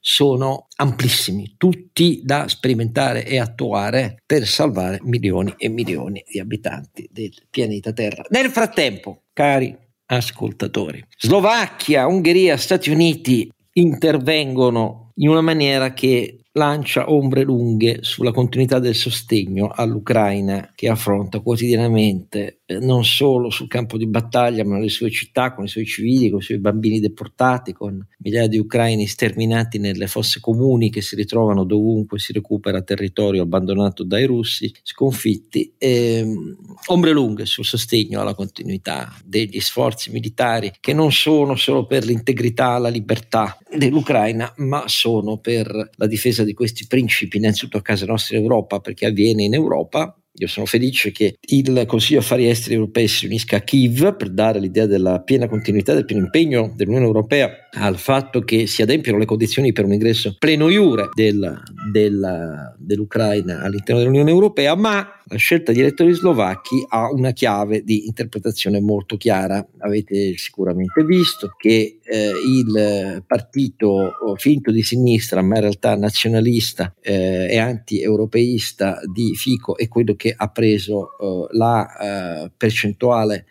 sono 0.00 0.66
amplissimi, 0.76 1.54
tutti 1.56 2.20
da 2.24 2.48
sperimentare 2.48 3.24
e 3.26 3.38
attuare 3.38 4.22
per 4.24 4.46
salvare 4.46 5.00
milioni 5.02 5.54
e 5.56 5.68
milioni 5.68 6.24
di 6.26 6.40
abitanti 6.40 7.08
del 7.10 7.32
pianeta 7.50 7.92
Terra. 7.92 8.24
Nel 8.30 8.50
frattempo, 8.50 9.22
cari 9.32 9.76
ascoltatori, 10.06 11.04
Slovacchia, 11.16 12.06
Ungheria, 12.06 12.56
Stati 12.56 12.90
Uniti 12.90 13.50
intervengono 13.72 15.12
in 15.16 15.28
una 15.28 15.40
maniera 15.40 15.92
che 15.92 16.40
lancia 16.56 17.10
ombre 17.10 17.42
lunghe 17.42 17.98
sulla 18.02 18.30
continuità 18.30 18.78
del 18.78 18.94
sostegno 18.94 19.72
all'Ucraina 19.74 20.72
che 20.74 20.88
affronta 20.88 21.40
quotidianamente 21.40 22.60
non 22.66 23.04
solo 23.04 23.50
sul 23.50 23.68
campo 23.68 23.98
di 23.98 24.06
battaglia, 24.06 24.64
ma 24.64 24.76
nelle 24.76 24.88
sue 24.88 25.10
città, 25.10 25.52
con 25.52 25.64
i 25.64 25.68
suoi 25.68 25.84
civili, 25.84 26.30
con 26.30 26.38
i 26.38 26.42
suoi 26.42 26.58
bambini 26.58 26.98
deportati, 26.98 27.72
con 27.72 28.04
migliaia 28.18 28.48
di 28.48 28.58
ucraini 28.58 29.06
sterminati 29.06 29.78
nelle 29.78 30.06
fosse 30.06 30.40
comuni 30.40 30.90
che 30.90 31.02
si 31.02 31.14
ritrovano 31.14 31.64
dovunque 31.64 32.18
si 32.18 32.32
recupera 32.32 32.80
territorio 32.82 33.42
abbandonato 33.42 34.02
dai 34.02 34.24
russi, 34.24 34.72
sconfitti. 34.82 35.74
E, 35.76 36.18
ehm, 36.18 36.56
ombre 36.86 37.12
lunghe 37.12 37.44
sul 37.44 37.64
sostegno 37.64 38.20
alla 38.20 38.34
continuità 38.34 39.14
degli 39.24 39.60
sforzi 39.60 40.10
militari 40.10 40.72
che 40.80 40.94
non 40.94 41.12
sono 41.12 41.56
solo 41.56 41.86
per 41.86 42.04
l'integrità, 42.04 42.78
la 42.78 42.88
libertà 42.88 43.58
dell'Ucraina, 43.76 44.52
ma 44.56 44.84
sono 44.86 45.36
per 45.38 45.90
la 45.96 46.06
difesa 46.06 46.44
di 46.44 46.54
questi 46.54 46.86
principi, 46.86 47.36
innanzitutto 47.36 47.76
a 47.76 47.82
casa 47.82 48.06
nostra 48.06 48.36
in 48.36 48.42
Europa, 48.42 48.80
perché 48.80 49.06
avviene 49.06 49.44
in 49.44 49.54
Europa 49.54 50.16
io 50.36 50.48
sono 50.48 50.66
felice 50.66 51.12
che 51.12 51.36
il 51.40 51.84
Consiglio 51.86 52.18
Affari 52.18 52.48
Esteri 52.48 52.74
Europei 52.74 53.06
si 53.06 53.26
unisca 53.26 53.56
a 53.56 53.60
Kiev 53.60 54.16
per 54.16 54.30
dare 54.30 54.58
l'idea 54.58 54.86
della 54.86 55.20
piena 55.20 55.48
continuità, 55.48 55.94
del 55.94 56.04
pieno 56.04 56.24
impegno 56.24 56.72
dell'Unione 56.74 57.06
Europea 57.06 57.63
al 57.74 57.98
fatto 57.98 58.40
che 58.40 58.66
si 58.66 58.82
adempiano 58.82 59.18
le 59.18 59.24
condizioni 59.24 59.72
per 59.72 59.84
un 59.84 59.92
ingresso 59.92 60.36
pleno 60.38 60.68
iure 60.68 61.08
del, 61.12 61.62
del, 61.90 62.74
dell'Ucraina 62.78 63.60
all'interno 63.62 64.00
dell'Unione 64.00 64.30
Europea, 64.30 64.74
ma 64.74 65.20
la 65.26 65.36
scelta 65.36 65.72
di 65.72 65.80
elettori 65.80 66.12
slovacchi 66.12 66.84
ha 66.88 67.10
una 67.10 67.32
chiave 67.32 67.82
di 67.82 68.06
interpretazione 68.06 68.80
molto 68.80 69.16
chiara. 69.16 69.66
Avete 69.78 70.36
sicuramente 70.36 71.02
visto 71.04 71.54
che 71.56 71.98
eh, 72.02 72.32
il 72.46 73.24
partito 73.26 74.12
finto 74.36 74.70
di 74.70 74.82
sinistra, 74.82 75.42
ma 75.42 75.56
in 75.56 75.62
realtà 75.62 75.96
nazionalista 75.96 76.94
eh, 77.00 77.48
e 77.50 77.58
anti-europeista 77.58 79.00
di 79.12 79.34
Fico 79.34 79.76
è 79.76 79.88
quello 79.88 80.14
che 80.14 80.34
ha 80.36 80.48
preso 80.48 81.08
eh, 81.18 81.56
la 81.56 82.50
percentuale 82.56 83.46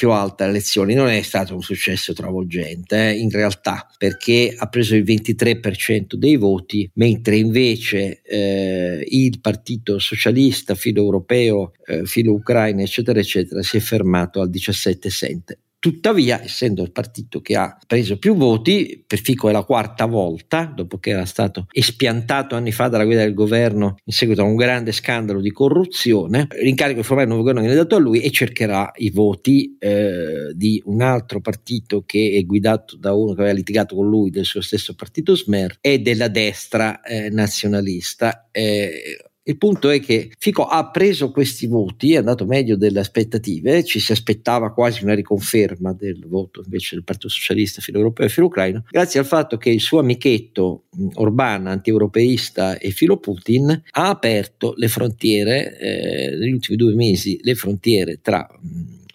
più 0.00 0.12
alta 0.12 0.46
elezioni 0.46 0.94
non 0.94 1.08
è 1.08 1.20
stato 1.20 1.54
un 1.54 1.60
successo 1.60 2.14
travolgente, 2.14 3.10
eh, 3.10 3.18
in 3.18 3.28
realtà, 3.28 3.86
perché 3.98 4.54
ha 4.56 4.66
preso 4.66 4.96
il 4.96 5.04
23% 5.04 6.14
dei 6.14 6.36
voti, 6.36 6.90
mentre 6.94 7.36
invece 7.36 8.22
eh, 8.22 9.04
il 9.06 9.40
partito 9.42 9.98
socialista, 9.98 10.74
filo 10.74 11.02
europeo, 11.02 11.72
eh, 11.84 12.06
filo 12.06 12.32
ucraino, 12.32 12.80
eccetera, 12.80 13.18
eccetera, 13.18 13.62
si 13.62 13.76
è 13.76 13.80
fermato 13.80 14.40
al 14.40 14.48
17 14.48 15.10
cent. 15.10 15.58
Tuttavia, 15.80 16.42
essendo 16.42 16.82
il 16.82 16.92
partito 16.92 17.40
che 17.40 17.56
ha 17.56 17.74
preso 17.86 18.18
più 18.18 18.36
voti, 18.36 19.02
per 19.06 19.18
Fico 19.18 19.48
è 19.48 19.52
la 19.52 19.64
quarta 19.64 20.04
volta, 20.04 20.64
dopo 20.64 20.98
che 20.98 21.08
era 21.08 21.24
stato 21.24 21.66
espiantato 21.72 22.54
anni 22.54 22.70
fa 22.70 22.88
dalla 22.88 23.06
guida 23.06 23.22
del 23.22 23.32
governo 23.32 23.96
in 24.04 24.12
seguito 24.12 24.42
a 24.42 24.44
un 24.44 24.56
grande 24.56 24.92
scandalo 24.92 25.40
di 25.40 25.50
corruzione, 25.50 26.48
l'incarico 26.62 27.00
di 27.00 27.06
formare 27.06 27.28
il 27.28 27.34
nuovo 27.34 27.48
governo 27.48 27.66
viene 27.66 27.82
dato 27.82 27.96
a 27.96 27.98
lui 27.98 28.20
e 28.20 28.30
cercherà 28.30 28.92
i 28.96 29.08
voti 29.08 29.78
eh, 29.78 30.52
di 30.52 30.82
un 30.84 31.00
altro 31.00 31.40
partito 31.40 32.02
che 32.04 32.36
è 32.36 32.44
guidato 32.44 32.98
da 32.98 33.14
uno 33.14 33.32
che 33.32 33.40
aveva 33.40 33.56
litigato 33.56 33.94
con 33.94 34.06
lui 34.06 34.28
del 34.28 34.44
suo 34.44 34.60
stesso 34.60 34.94
partito 34.94 35.34
Smer 35.34 35.78
e 35.80 36.00
della 36.00 36.28
destra 36.28 37.00
eh, 37.00 37.30
nazionalista. 37.30 38.48
Eh, 38.50 39.29
il 39.50 39.58
punto 39.58 39.90
è 39.90 40.00
che 40.00 40.30
Fico 40.38 40.64
ha 40.64 40.90
preso 40.90 41.30
questi 41.30 41.66
voti, 41.66 42.14
è 42.14 42.18
andato 42.18 42.46
meglio 42.46 42.76
delle 42.76 43.00
aspettative, 43.00 43.84
ci 43.84 43.98
si 43.98 44.12
aspettava 44.12 44.72
quasi 44.72 45.02
una 45.02 45.14
riconferma 45.14 45.92
del 45.92 46.24
voto 46.26 46.62
invece 46.64 46.94
del 46.94 47.04
Partito 47.04 47.28
Socialista 47.28 47.80
filo 47.80 47.98
europeo 47.98 48.26
e 48.26 48.30
filo 48.30 48.46
ucraino, 48.46 48.84
grazie 48.88 49.20
al 49.20 49.26
fatto 49.26 49.56
che 49.56 49.70
il 49.70 49.80
suo 49.80 49.98
amichetto 49.98 50.84
Orban, 51.14 51.66
anti-europeista 51.66 52.78
e 52.78 52.90
filo 52.90 53.18
Putin, 53.18 53.70
ha 53.90 54.08
aperto 54.08 54.74
le 54.76 54.88
frontiere, 54.88 55.78
eh, 55.78 56.36
negli 56.36 56.52
ultimi 56.52 56.76
due 56.76 56.94
mesi, 56.94 57.38
le 57.42 57.54
frontiere 57.54 58.20
tra 58.22 58.48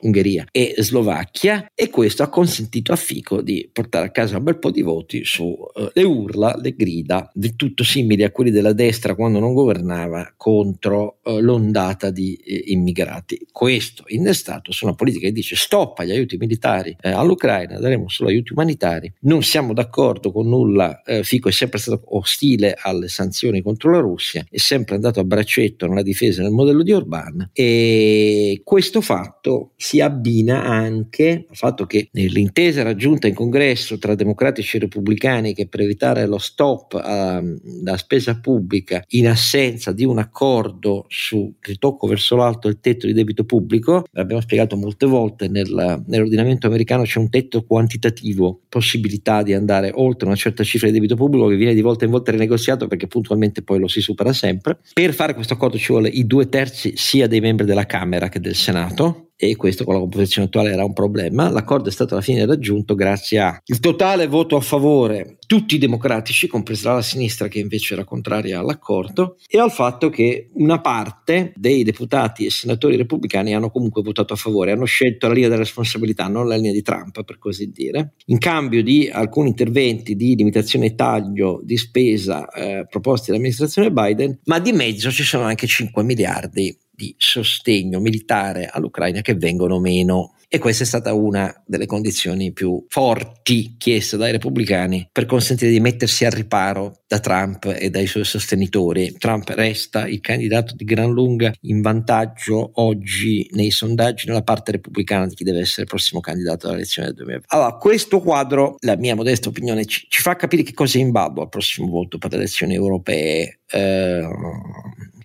Ungheria 0.05 0.45
e 0.51 0.75
Slovacchia 0.77 1.71
e 1.73 1.89
questo 1.89 2.23
ha 2.23 2.29
consentito 2.29 2.91
a 2.91 2.95
Fico 2.95 3.41
di 3.41 3.67
portare 3.71 4.07
a 4.07 4.11
casa 4.11 4.37
un 4.37 4.43
bel 4.43 4.59
po' 4.59 4.71
di 4.71 4.81
voti 4.81 5.25
sulle 5.25 6.03
uh, 6.03 6.09
urla, 6.09 6.57
le 6.61 6.75
grida, 6.75 7.29
del 7.33 7.55
tutto 7.55 7.83
simili 7.83 8.23
a 8.23 8.31
quelli 8.31 8.51
della 8.51 8.73
destra 8.73 9.15
quando 9.15 9.39
non 9.39 9.53
governava 9.53 10.33
contro 10.37 11.19
uh, 11.23 11.39
l'ondata 11.39 12.09
di 12.11 12.35
eh, 12.35 12.63
immigrati. 12.67 13.47
Questo 13.51 14.03
innestato 14.07 14.71
su 14.71 14.85
una 14.85 14.95
politica 14.95 15.25
che 15.25 15.33
dice 15.33 15.55
stop 15.55 15.99
agli 15.99 16.11
aiuti 16.11 16.37
militari 16.37 16.95
eh, 17.01 17.09
all'Ucraina, 17.09 17.79
daremo 17.79 18.07
solo 18.07 18.29
aiuti 18.29 18.53
umanitari, 18.53 19.11
non 19.21 19.41
siamo 19.41 19.73
d'accordo 19.73 20.31
con 20.31 20.47
nulla, 20.47 21.01
eh, 21.03 21.23
Fico 21.23 21.49
è 21.49 21.51
sempre 21.51 21.79
stato 21.79 22.03
ostile 22.15 22.77
alle 22.79 23.07
sanzioni 23.07 23.61
contro 23.61 23.91
la 23.91 23.99
Russia, 23.99 24.45
è 24.49 24.57
sempre 24.57 24.95
andato 24.95 25.19
a 25.19 25.23
braccetto 25.23 25.87
nella 25.87 26.03
difesa 26.03 26.43
del 26.43 26.51
modello 26.51 26.83
di 26.83 26.91
Orbán 26.91 27.49
e 27.53 28.61
questo 28.63 29.01
fatto 29.01 29.71
si 29.75 29.94
si 29.95 30.01
abbina 30.01 30.63
anche 30.63 31.45
al 31.47 31.55
fatto 31.55 31.85
che 31.85 32.09
nell'intesa 32.11 32.83
raggiunta 32.83 33.27
in 33.27 33.33
congresso 33.33 33.97
tra 33.97 34.13
democratici 34.13 34.75
e 34.75 34.81
repubblicani 34.81 35.53
che 35.53 35.67
per 35.67 35.79
evitare 35.79 36.25
lo 36.25 36.37
stop 36.37 36.95
alla 36.95 37.95
spesa 37.95 38.37
pubblica 38.41 39.01
in 39.09 39.29
assenza 39.29 39.93
di 39.93 40.03
un 40.03 40.17
accordo 40.17 41.05
sul 41.07 41.53
ritocco 41.61 42.07
verso 42.07 42.35
l'alto 42.35 42.67
del 42.67 42.81
tetto 42.81 43.07
di 43.07 43.13
debito 43.13 43.45
pubblico, 43.45 44.03
l'abbiamo 44.11 44.41
spiegato 44.41 44.75
molte 44.75 45.05
volte, 45.05 45.47
nel, 45.47 46.03
nell'ordinamento 46.05 46.67
americano 46.67 47.03
c'è 47.03 47.19
un 47.19 47.29
tetto 47.29 47.63
quantitativo, 47.63 48.63
possibilità 48.67 49.43
di 49.43 49.53
andare 49.53 49.91
oltre 49.93 50.27
una 50.27 50.35
certa 50.35 50.65
cifra 50.65 50.87
di 50.87 50.93
debito 50.93 51.15
pubblico 51.15 51.47
che 51.47 51.55
viene 51.55 51.73
di 51.73 51.81
volta 51.81 52.03
in 52.03 52.11
volta 52.11 52.31
rinegoziato 52.31 52.87
perché 52.87 53.07
puntualmente 53.07 53.61
poi 53.61 53.79
lo 53.79 53.87
si 53.87 54.01
supera 54.01 54.33
sempre. 54.33 54.79
Per 54.93 55.13
fare 55.13 55.33
questo 55.33 55.53
accordo 55.53 55.77
ci 55.77 55.93
vuole 55.93 56.09
i 56.09 56.25
due 56.25 56.49
terzi 56.49 56.93
sia 56.97 57.27
dei 57.27 57.39
membri 57.39 57.65
della 57.65 57.85
Camera 57.85 58.27
che 58.27 58.41
del 58.41 58.55
Senato 58.55 59.29
e 59.37 59.55
questo 59.55 59.83
con 59.83 59.93
la 59.93 59.99
composizione 59.99 60.47
attuale 60.47 60.71
era 60.71 60.83
un 60.83 60.93
problema. 60.93 61.49
L'accordo 61.49 61.89
è 61.89 61.91
stato 61.91 62.13
alla 62.13 62.23
fine 62.23 62.45
raggiunto 62.45 62.95
grazie 62.95 63.39
al 63.39 63.79
totale 63.79 64.27
voto 64.27 64.55
a 64.55 64.61
favore, 64.61 65.37
tutti 65.45 65.75
i 65.75 65.77
democratici, 65.77 66.47
compresa 66.47 66.93
la 66.93 67.01
sinistra 67.01 67.47
che 67.47 67.59
invece 67.59 67.93
era 67.93 68.03
contraria 68.03 68.59
all'accordo, 68.59 69.37
e 69.47 69.59
al 69.59 69.71
fatto 69.71 70.09
che 70.09 70.49
una 70.53 70.79
parte 70.79 71.53
dei 71.55 71.83
deputati 71.83 72.45
e 72.45 72.49
senatori 72.49 72.95
repubblicani 72.95 73.53
hanno 73.53 73.69
comunque 73.69 74.01
votato 74.01 74.33
a 74.33 74.37
favore, 74.37 74.71
hanno 74.71 74.85
scelto 74.85 75.27
la 75.27 75.33
linea 75.33 75.49
della 75.49 75.61
responsabilità, 75.61 76.27
non 76.27 76.47
la 76.47 76.55
linea 76.55 76.71
di 76.71 76.81
Trump, 76.81 77.23
per 77.23 77.37
così 77.37 77.71
dire, 77.71 78.13
in 78.27 78.37
cambio 78.37 78.81
di 78.83 79.09
alcuni 79.11 79.49
interventi 79.49 80.15
di 80.15 80.35
limitazione 80.35 80.87
e 80.87 80.95
taglio 80.95 81.61
di 81.63 81.77
spesa 81.77 82.47
eh, 82.49 82.85
proposti 82.89 83.27
dall'amministrazione 83.27 83.91
Biden, 83.91 84.39
ma 84.45 84.59
di 84.59 84.71
mezzo 84.71 85.11
ci 85.11 85.23
sono 85.23 85.43
anche 85.43 85.67
5 85.67 86.03
miliardi 86.03 86.77
di 86.95 87.13
sostegno 87.17 87.99
militare 87.99 88.67
all'Ucraina 88.71 89.21
che 89.21 89.35
vengono 89.35 89.79
meno. 89.79 90.33
E 90.47 90.59
questa 90.59 90.83
è 90.83 90.87
stata 90.87 91.13
una 91.13 91.53
delle 91.65 91.85
condizioni 91.85 92.53
più 92.53 92.85
forti 92.87 93.75
chieste 93.77 94.15
dai 94.15 94.31
repubblicani 94.31 95.09
per 95.11 95.25
consentire 95.25 95.71
di 95.71 95.79
mettersi 95.79 96.23
al 96.23 96.31
riparo 96.31 97.01
da 97.07 97.19
Trump 97.19 97.75
e 97.77 97.89
dai 97.89 98.07
suoi 98.07 98.23
sostenitori. 98.23 99.15
Trump 99.17 99.49
resta 99.49 100.07
il 100.07 100.21
candidato 100.21 100.75
di 100.75 100.85
gran 100.85 101.11
lunga 101.11 101.51
in 101.61 101.81
vantaggio 101.81 102.71
oggi 102.75 103.47
nei 103.51 103.71
sondaggi 103.71 104.27
nella 104.27 104.43
parte 104.43 104.71
repubblicana 104.71 105.27
di 105.27 105.35
chi 105.35 105.43
deve 105.43 105.59
essere 105.59 105.81
il 105.81 105.87
prossimo 105.87 106.21
candidato 106.21 106.67
alle 106.67 106.77
elezioni 106.77 107.07
del 107.07 107.17
2020. 107.17 107.53
Allora, 107.53 107.73
questo 107.73 108.21
quadro, 108.21 108.75
la 108.79 108.95
mia 108.95 109.15
modesta 109.15 109.49
opinione, 109.49 109.85
ci, 109.85 110.05
ci 110.07 110.21
fa 110.21 110.35
capire 110.35 110.63
che 110.63 110.73
cosa 110.73 110.97
è 110.97 111.01
in 111.01 111.11
ballo 111.11 111.41
al 111.41 111.49
prossimo 111.49 111.87
voto 111.87 112.17
per 112.17 112.31
le 112.31 112.37
elezioni 112.37 112.75
europee. 112.75 113.59
Eh, 113.69 114.27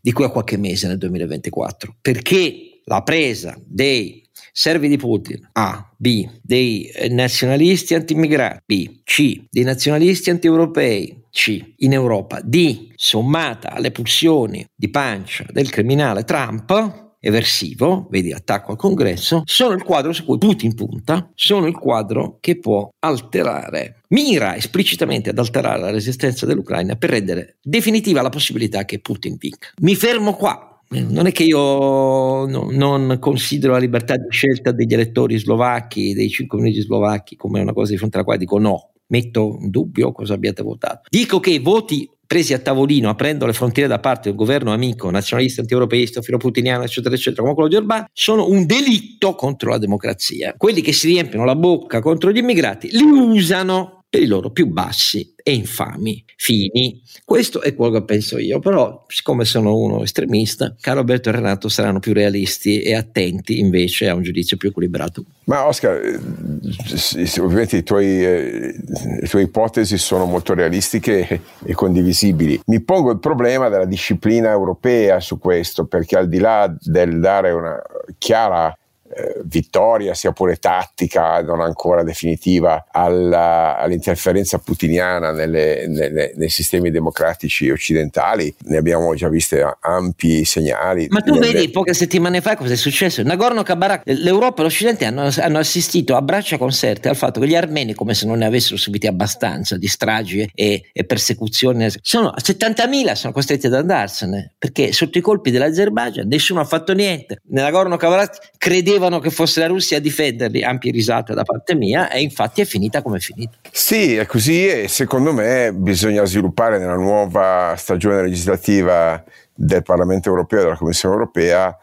di 0.00 0.12
qui 0.12 0.24
a 0.24 0.30
qualche 0.30 0.56
mese 0.56 0.86
nel 0.86 0.98
2024, 0.98 1.96
perché 2.00 2.80
la 2.84 3.02
presa 3.02 3.56
dei 3.64 4.28
servi 4.52 4.88
di 4.88 4.96
Putin, 4.96 5.48
A, 5.52 5.92
B, 5.96 6.28
dei 6.42 6.90
nazionalisti 7.10 7.94
anti-immigrati, 7.94 8.60
B, 8.64 9.00
C, 9.04 9.44
dei 9.50 9.64
nazionalisti 9.64 10.30
anti-europei, 10.30 11.24
C, 11.30 11.74
in 11.76 11.92
Europa, 11.92 12.40
D, 12.42 12.88
sommata 12.94 13.70
alle 13.70 13.92
pulsioni 13.92 14.64
di 14.74 14.90
pancia 14.90 15.46
del 15.50 15.70
criminale 15.70 16.24
Trump, 16.24 17.08
eversivo, 17.20 18.08
vedi 18.10 18.32
attacco 18.32 18.72
al 18.72 18.78
congresso, 18.78 19.42
sono 19.44 19.74
il 19.74 19.82
quadro 19.82 20.12
su 20.12 20.24
cui 20.24 20.38
Putin 20.38 20.74
punta, 20.74 21.30
sono 21.34 21.66
il 21.66 21.76
quadro 21.76 22.38
che 22.40 22.58
può 22.58 22.88
alterare, 22.98 24.00
mira 24.08 24.56
esplicitamente 24.56 25.30
ad 25.30 25.38
alterare 25.38 25.80
la 25.80 25.90
resistenza 25.90 26.46
dell'Ucraina 26.46 26.96
per 26.96 27.10
rendere 27.10 27.56
definitiva 27.62 28.22
la 28.22 28.30
possibilità 28.30 28.84
che 28.84 29.00
Putin 29.00 29.36
vinca. 29.38 29.68
Mi 29.80 29.94
fermo 29.94 30.34
qua. 30.34 30.64
Non 30.92 31.26
è 31.26 31.30
che 31.30 31.44
io 31.44 32.46
no, 32.46 32.68
non 32.68 33.16
considero 33.20 33.74
la 33.74 33.78
libertà 33.78 34.16
di 34.16 34.26
scelta 34.28 34.72
degli 34.72 34.92
elettori 34.92 35.38
slovacchi, 35.38 36.14
dei 36.14 36.28
5 36.28 36.58
milioni 36.58 36.82
slovacchi, 36.82 37.36
come 37.36 37.60
una 37.60 37.72
cosa 37.72 37.92
di 37.92 37.96
fronte 37.96 38.16
alla 38.16 38.24
quale 38.24 38.40
dico 38.40 38.58
no, 38.58 38.90
metto 39.06 39.58
in 39.60 39.70
dubbio 39.70 40.10
cosa 40.10 40.34
abbiate 40.34 40.64
votato. 40.64 41.02
Dico 41.08 41.38
che 41.38 41.60
voti 41.60 42.10
presi 42.30 42.54
a 42.54 42.60
tavolino 42.60 43.08
aprendo 43.08 43.44
le 43.44 43.52
frontiere 43.52 43.88
da 43.88 43.98
parte 43.98 44.28
del 44.28 44.38
governo 44.38 44.72
amico, 44.72 45.10
nazionalista, 45.10 45.62
antieuropeista, 45.62 46.22
filoputiniano, 46.22 46.84
eccetera, 46.84 47.12
eccetera, 47.12 47.42
come 47.42 47.54
quello 47.54 47.68
di 47.68 47.74
Orbán, 47.74 48.04
sono 48.12 48.48
un 48.48 48.66
delitto 48.66 49.34
contro 49.34 49.70
la 49.70 49.78
democrazia. 49.78 50.54
Quelli 50.56 50.80
che 50.80 50.92
si 50.92 51.08
riempiono 51.08 51.44
la 51.44 51.56
bocca 51.56 51.98
contro 51.98 52.30
gli 52.30 52.36
immigrati 52.36 52.88
li 52.92 53.02
usano 53.02 53.99
per 54.10 54.20
i 54.22 54.26
loro 54.26 54.50
più 54.50 54.66
bassi 54.66 55.34
e 55.40 55.52
infami 55.54 56.24
fini. 56.36 57.00
Questo 57.24 57.62
è 57.62 57.74
quello 57.76 57.92
che 57.92 58.04
penso 58.04 58.38
io, 58.38 58.58
però 58.58 59.04
siccome 59.06 59.44
sono 59.44 59.76
uno 59.76 60.02
estremista, 60.02 60.74
caro 60.80 60.98
Alberto 60.98 61.28
e 61.28 61.32
Renato 61.32 61.68
saranno 61.68 62.00
più 62.00 62.12
realisti 62.12 62.80
e 62.80 62.96
attenti 62.96 63.60
invece 63.60 64.08
a 64.08 64.14
un 64.14 64.22
giudizio 64.22 64.56
più 64.56 64.70
equilibrato. 64.70 65.24
Ma 65.44 65.66
Oscar, 65.66 66.00
eh, 66.04 67.40
ovviamente 67.40 67.82
tuoi, 67.84 68.24
eh, 68.24 68.74
le 69.20 69.28
tue 69.28 69.42
ipotesi 69.42 69.96
sono 69.96 70.24
molto 70.24 70.54
realistiche 70.54 71.40
e 71.64 71.74
condivisibili. 71.74 72.60
Mi 72.66 72.80
pongo 72.80 73.12
il 73.12 73.20
problema 73.20 73.68
della 73.68 73.84
disciplina 73.84 74.50
europea 74.50 75.20
su 75.20 75.38
questo, 75.38 75.86
perché 75.86 76.16
al 76.16 76.28
di 76.28 76.38
là 76.38 76.74
del 76.80 77.20
dare 77.20 77.52
una 77.52 77.80
chiara 78.18 78.76
eh, 79.12 79.40
vittoria, 79.44 80.14
sia 80.14 80.32
pure 80.32 80.56
tattica, 80.56 81.42
non 81.42 81.60
ancora 81.60 82.02
definitiva, 82.02 82.86
alla, 82.90 83.76
all'interferenza 83.76 84.58
putiniana 84.58 85.32
nelle, 85.32 85.86
nelle, 85.88 86.32
nei 86.36 86.48
sistemi 86.48 86.90
democratici 86.90 87.70
occidentali. 87.70 88.54
Ne 88.66 88.76
abbiamo 88.76 89.14
già 89.14 89.28
viste 89.28 89.76
ampi 89.80 90.44
segnali. 90.44 91.06
Ma 91.10 91.20
tu 91.20 91.38
vedi 91.38 91.70
poche 91.70 91.94
settimane 91.94 92.40
fa 92.40 92.56
cosa 92.56 92.72
è 92.72 92.76
successo? 92.76 93.22
Nagorno-Karabakh, 93.22 94.02
l'Europa 94.04 94.60
e 94.60 94.64
l'Occidente 94.64 95.04
hanno, 95.04 95.28
hanno, 95.38 95.58
assistito 95.58 96.16
a 96.16 96.22
braccia 96.22 96.56
concerte 96.58 97.08
al 97.08 97.16
fatto 97.16 97.40
che 97.40 97.46
gli 97.46 97.54
armeni, 97.56 97.94
come 97.94 98.14
se 98.14 98.26
non 98.26 98.38
ne 98.38 98.46
avessero 98.46 98.76
subiti 98.76 99.06
abbastanza 99.06 99.76
di 99.76 99.86
stragi 99.88 100.50
e, 100.54 100.82
e 100.92 101.04
persecuzioni, 101.04 101.88
sono 102.00 102.32
70.000 102.36 103.12
sono 103.12 103.32
costretti 103.32 103.66
ad 103.66 103.74
andarsene 103.74 104.54
perché 104.58 104.92
sotto 104.92 105.18
i 105.18 105.20
colpi 105.20 105.50
dell'Azerbaijan 105.50 106.26
nessuno 106.26 106.60
ha 106.60 106.64
fatto 106.64 106.92
niente. 106.92 107.40
Nagorno-Karabakh 107.48 108.52
credeva 108.56 108.99
credevano 109.00 109.18
che 109.18 109.30
fosse 109.30 109.60
la 109.60 109.66
Russia 109.66 109.96
a 109.96 110.00
difenderli, 110.00 110.62
ampie 110.62 110.92
risate 110.92 111.32
da 111.32 111.42
parte 111.42 111.74
mia, 111.74 112.10
e 112.10 112.20
infatti 112.20 112.60
è 112.60 112.64
finita 112.64 113.00
come 113.00 113.16
è 113.16 113.20
finita. 113.20 113.56
Sì, 113.70 114.16
è 114.16 114.26
così 114.26 114.68
e 114.68 114.88
secondo 114.88 115.32
me 115.32 115.72
bisogna 115.72 116.24
sviluppare 116.24 116.78
nella 116.78 116.96
nuova 116.96 117.74
stagione 117.76 118.22
legislativa 118.22 119.22
del 119.54 119.82
Parlamento 119.82 120.28
europeo 120.28 120.60
e 120.60 120.62
della 120.62 120.76
Commissione 120.76 121.14
europea 121.14 121.76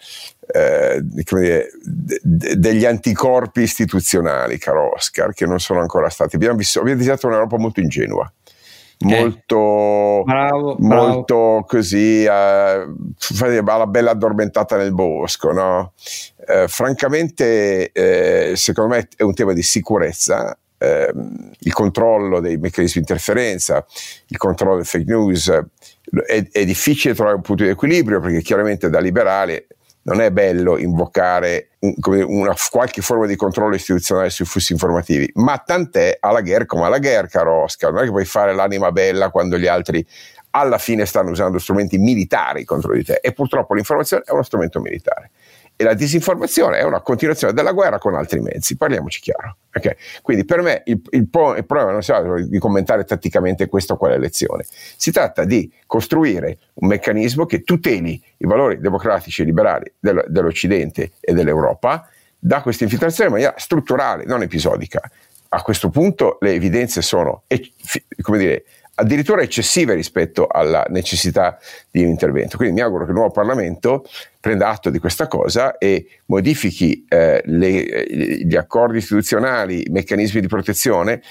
eh, 0.48 1.00
dire, 1.02 1.70
degli 2.22 2.86
anticorpi 2.86 3.62
istituzionali, 3.62 4.58
caro 4.58 4.94
Oscar, 4.94 5.34
che 5.34 5.46
non 5.46 5.60
sono 5.60 5.82
ancora 5.82 6.10
stati. 6.10 6.36
Abbiamo, 6.36 6.58
visto, 6.58 6.80
abbiamo 6.80 7.00
disegnato 7.00 7.28
un'Europa 7.28 7.58
molto 7.58 7.80
ingenua 7.80 8.32
molto, 9.00 10.24
bravo, 10.26 10.76
molto 10.80 11.36
bravo. 11.36 11.64
così 11.64 12.26
uh, 12.26 13.64
alla 13.66 13.88
bella 13.88 14.12
addormentata 14.12 14.76
nel 14.78 14.94
bosco 14.94 15.52
no? 15.52 15.94
uh, 16.48 16.68
francamente 16.68 17.92
uh, 17.94 18.56
secondo 18.56 18.96
me 18.96 19.08
è 19.16 19.24
un 19.24 19.34
tema 19.34 19.54
di 19.54 19.62
sicurezza 19.62 20.58
ehm, 20.80 21.52
il 21.60 21.74
controllo 21.74 22.40
dei 22.40 22.58
meccanismi 22.58 23.02
di 23.02 23.08
interferenza 23.08 23.86
il 24.28 24.38
controllo 24.38 24.74
delle 24.74 24.86
fake 24.86 25.06
news 25.06 25.50
è, 26.26 26.48
è 26.52 26.66
difficile 26.66 27.14
trovare 27.14 27.36
un 27.36 27.42
punto 27.42 27.64
di 27.64 27.70
equilibrio 27.70 28.20
perché 28.20 28.42
chiaramente 28.42 28.90
da 28.90 29.00
liberale 29.00 29.68
non 30.08 30.22
è 30.22 30.32
bello 30.32 30.78
invocare 30.78 31.70
una, 32.06 32.56
qualche 32.72 33.02
forma 33.02 33.26
di 33.26 33.36
controllo 33.36 33.76
istituzionale 33.76 34.30
sui 34.30 34.46
flussi 34.46 34.72
informativi, 34.72 35.30
ma 35.36 35.58
tant'è 35.58 36.18
alla 36.22 36.42
guerra 36.42 36.66
come 36.66 36.86
alla 36.86 37.00
guerra, 37.00 37.28
caro 37.28 37.64
Oscar, 37.64 37.92
non 37.92 38.02
è 38.02 38.06
che 38.06 38.12
puoi 38.12 38.26
fare 38.26 38.54
l'anima 38.54 38.92
bella 38.92 39.30
quando 39.30 39.58
gli 39.58 39.68
altri 39.68 40.06
alla 40.52 40.78
fine 40.78 41.06
stanno 41.06 41.32
usando 41.32 41.60
strumenti 41.60 41.98
militari 41.98 42.64
contro 42.64 42.94
di 42.94 43.04
te 43.04 43.20
e 43.22 43.34
purtroppo 43.34 43.74
l'informazione 43.74 44.24
è 44.26 44.32
uno 44.32 44.44
strumento 44.44 44.80
militare 44.80 45.32
e 45.80 45.84
la 45.84 45.94
disinformazione 45.94 46.80
è 46.80 46.84
una 46.84 47.02
continuazione 47.02 47.54
della 47.54 47.72
guerra 47.72 48.00
con 48.00 48.16
altri 48.16 48.42
mezzi, 48.42 48.76
parliamoci 48.76 49.22
chiaro. 49.22 49.58
Okay? 49.72 49.96
Quindi 50.24 50.44
per 50.44 50.62
me 50.64 50.82
il, 50.86 51.00
il, 51.12 51.20
il, 51.20 51.66
problema 51.66 51.92
non 51.92 52.02
si 52.02 52.12
tratta 52.12 52.42
di 52.42 52.58
commentare 52.58 53.04
tatticamente 53.04 53.68
questa 53.68 53.94
o 53.94 53.98
quale 53.98 54.18
lezione, 54.18 54.66
si 54.68 55.12
tratta 55.12 55.46
di 55.46 55.72
costruire 55.86 56.58
un 56.74 56.88
meccanismo 56.88 57.46
che 57.46 57.62
tuteli 57.62 58.20
i 58.38 58.46
valori 58.46 58.80
democratici 58.80 59.44
e 59.44 59.46
liberali 59.46 59.94
del, 60.00 60.26
dell'Occidente 60.28 61.12
e 61.20 61.34
dell'Europa 61.34 62.10
da 62.40 62.62
questa 62.62 62.84
infiltrazione 62.84 63.30
in 63.30 63.36
maniera 63.36 63.54
strutturale, 63.58 64.26
non 64.26 64.42
episodica. 64.42 65.00
A 65.50 65.62
questo 65.62 65.90
punto 65.90 66.38
le 66.42 66.54
evidenze 66.54 67.04
sono, 67.04 67.44
come 68.22 68.38
dire, 68.40 68.66
addirittura 69.00 69.42
eccessive 69.42 69.94
rispetto 69.94 70.48
alla 70.48 70.86
necessità 70.90 71.58
di 71.92 72.04
un 72.04 72.10
intervento. 72.10 72.58
Quindi 72.58 72.76
mi 72.76 72.82
auguro 72.82 73.04
che 73.04 73.12
il 73.12 73.16
nuovo 73.16 73.32
Parlamento 73.32 74.06
prenda 74.40 74.70
atto 74.70 74.90
di 74.90 75.00
questa 75.00 75.28
cosa 75.28 75.78
e 75.78 76.22
modifichi 76.26 77.06
eh, 77.08 77.42
le, 77.46 78.08
gli 78.44 78.56
accordi 78.56 78.98
istituzionali, 78.98 79.88
i 79.88 79.92
meccanismi 79.92 80.42
di 80.42 80.48
protezione. 80.48 81.22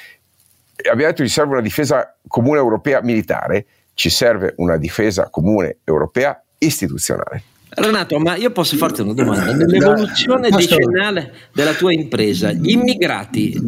Abbiamo 0.90 1.10
detto 1.10 1.22
che 1.22 1.28
ci 1.28 1.34
serve 1.34 1.52
una 1.52 1.62
difesa 1.62 2.16
comune 2.28 2.58
europea 2.58 3.00
militare, 3.02 3.66
ci 3.94 4.10
serve 4.10 4.54
una 4.58 4.76
difesa 4.76 5.28
comune 5.28 5.78
europea 5.84 6.40
istituzionale. 6.58 7.42
Renato, 7.68 8.18
ma 8.20 8.36
io 8.36 8.52
posso 8.52 8.76
farti 8.76 9.00
una 9.00 9.12
domanda? 9.12 9.52
Nell'evoluzione 9.56 10.50
decennale 10.50 11.32
della 11.52 11.74
tua 11.74 11.92
impresa, 11.92 12.52
gli 12.52 12.70
immigrati 12.70 13.60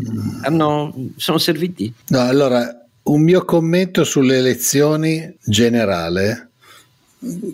hanno, 0.43 0.95
sono 1.17 1.39
serviti? 1.39 1.93
No, 2.09 2.21
allora 2.21 2.88
un 3.09 3.23
mio 3.23 3.45
commento 3.45 4.05
sulle 4.05 4.39
elezioni 4.39 5.37
generale, 5.45 6.51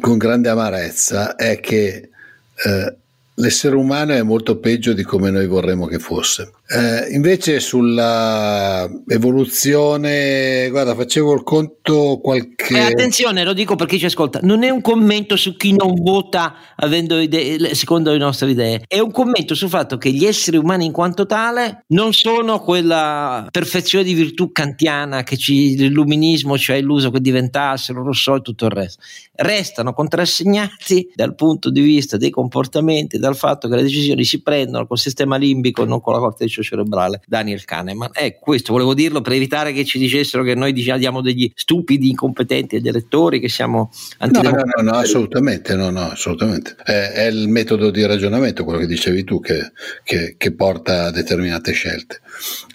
con 0.00 0.18
grande 0.18 0.48
amarezza, 0.48 1.36
è 1.36 1.60
che 1.60 2.10
eh, 2.54 2.96
l'essere 3.34 3.76
umano 3.76 4.12
è 4.12 4.22
molto 4.22 4.58
peggio 4.58 4.92
di 4.92 5.02
come 5.02 5.30
noi 5.30 5.46
vorremmo 5.46 5.86
che 5.86 5.98
fosse. 5.98 6.52
Eh, 6.66 7.12
invece 7.12 7.60
sulla 7.60 8.88
evoluzione, 9.06 10.68
guarda, 10.70 10.94
facevo 10.94 11.34
il 11.34 11.42
conto 11.42 12.18
qualche... 12.22 12.74
Eh, 12.74 12.78
attenzione, 12.78 13.44
lo 13.44 13.52
dico 13.52 13.76
per 13.76 13.86
chi 13.86 13.98
ci 13.98 14.06
ascolta, 14.06 14.40
non 14.42 14.62
è 14.62 14.70
un 14.70 14.80
commento 14.80 15.36
su 15.36 15.56
chi 15.56 15.76
non 15.76 15.92
vota 15.94 16.54
idee, 16.88 17.74
secondo 17.74 18.12
le 18.12 18.16
nostre 18.16 18.50
idee, 18.50 18.82
è 18.88 18.98
un 18.98 19.10
commento 19.10 19.54
sul 19.54 19.68
fatto 19.68 19.98
che 19.98 20.10
gli 20.10 20.24
esseri 20.24 20.56
umani 20.56 20.86
in 20.86 20.92
quanto 20.92 21.26
tale 21.26 21.84
non 21.88 22.14
sono 22.14 22.60
quella 22.60 23.46
perfezione 23.50 24.02
di 24.02 24.14
virtù 24.14 24.50
kantiana 24.50 25.22
che 25.22 25.36
ci, 25.36 25.76
l'illuminismo 25.76 26.56
ci 26.56 26.72
ha 26.72 26.76
illuso 26.76 27.10
che 27.10 27.20
diventassero, 27.20 28.02
Rousseau 28.02 28.36
e 28.38 28.40
tutto 28.40 28.64
il 28.64 28.70
resto. 28.70 29.02
Restano 29.34 29.92
contrassegnati 29.92 31.10
dal 31.14 31.34
punto 31.34 31.70
di 31.70 31.82
vista 31.82 32.16
dei 32.16 32.30
comportamenti, 32.30 33.18
dal 33.18 33.36
fatto 33.36 33.68
che 33.68 33.76
le 33.76 33.82
decisioni 33.82 34.24
si 34.24 34.40
prendono 34.40 34.86
col 34.86 34.98
sistema 34.98 35.36
limbico 35.36 35.84
non 35.84 36.00
con 36.00 36.14
la 36.14 36.20
corte 36.20 36.44
cerebrale 36.62 37.20
Daniel 37.26 37.64
Kahneman. 37.64 38.10
Ecco, 38.12 38.38
questo 38.40 38.72
volevo 38.72 38.94
dirlo 38.94 39.20
per 39.20 39.32
evitare 39.32 39.72
che 39.72 39.84
ci 39.84 39.98
dicessero 39.98 40.42
che 40.42 40.54
noi 40.54 40.72
diciamo, 40.72 40.98
diamo 40.98 41.20
degli 41.20 41.50
stupidi, 41.54 42.08
incompetenti 42.08 42.76
agli 42.76 42.88
elettori, 42.88 43.40
che 43.40 43.48
siamo 43.48 43.90
antidemocratici. 44.18 44.72
No, 44.76 44.82
no, 44.82 44.90
no, 44.90 44.98
assolutamente, 44.98 45.74
no, 45.74 45.90
no, 45.90 46.10
assolutamente. 46.10 46.76
È, 46.82 47.12
è, 47.12 47.26
il 47.26 47.48
metodo 47.48 47.90
di 47.90 48.04
ragionamento, 48.04 48.64
quello 48.64 48.78
che 48.78 48.86
dicevi 48.86 49.24
tu, 49.24 49.40
che, 49.40 49.72
che, 50.02 50.34
che 50.36 50.52
porta 50.54 51.06
a 51.06 51.10
determinate 51.10 51.72
scelte. 51.72 52.20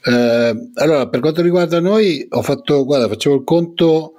Eh, 0.04 0.70
allora, 0.76 1.08
per 1.08 1.20
quanto 1.20 1.42
riguarda 1.42 1.80
noi, 1.80 2.26
ho 2.30 2.42
fatto, 2.42 2.86
guarda, 2.86 3.08
facevo 3.08 3.36
il 3.36 3.44
conto 3.44 4.14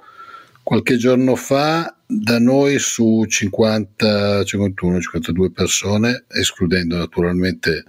qualche 0.63 0.97
giorno 0.97 1.35
fa 1.35 1.95
da 2.05 2.39
noi 2.39 2.77
su 2.79 3.25
50, 3.27 4.43
51, 4.43 4.99
52 4.99 5.51
persone, 5.51 6.25
escludendo 6.27 6.97
naturalmente 6.97 7.85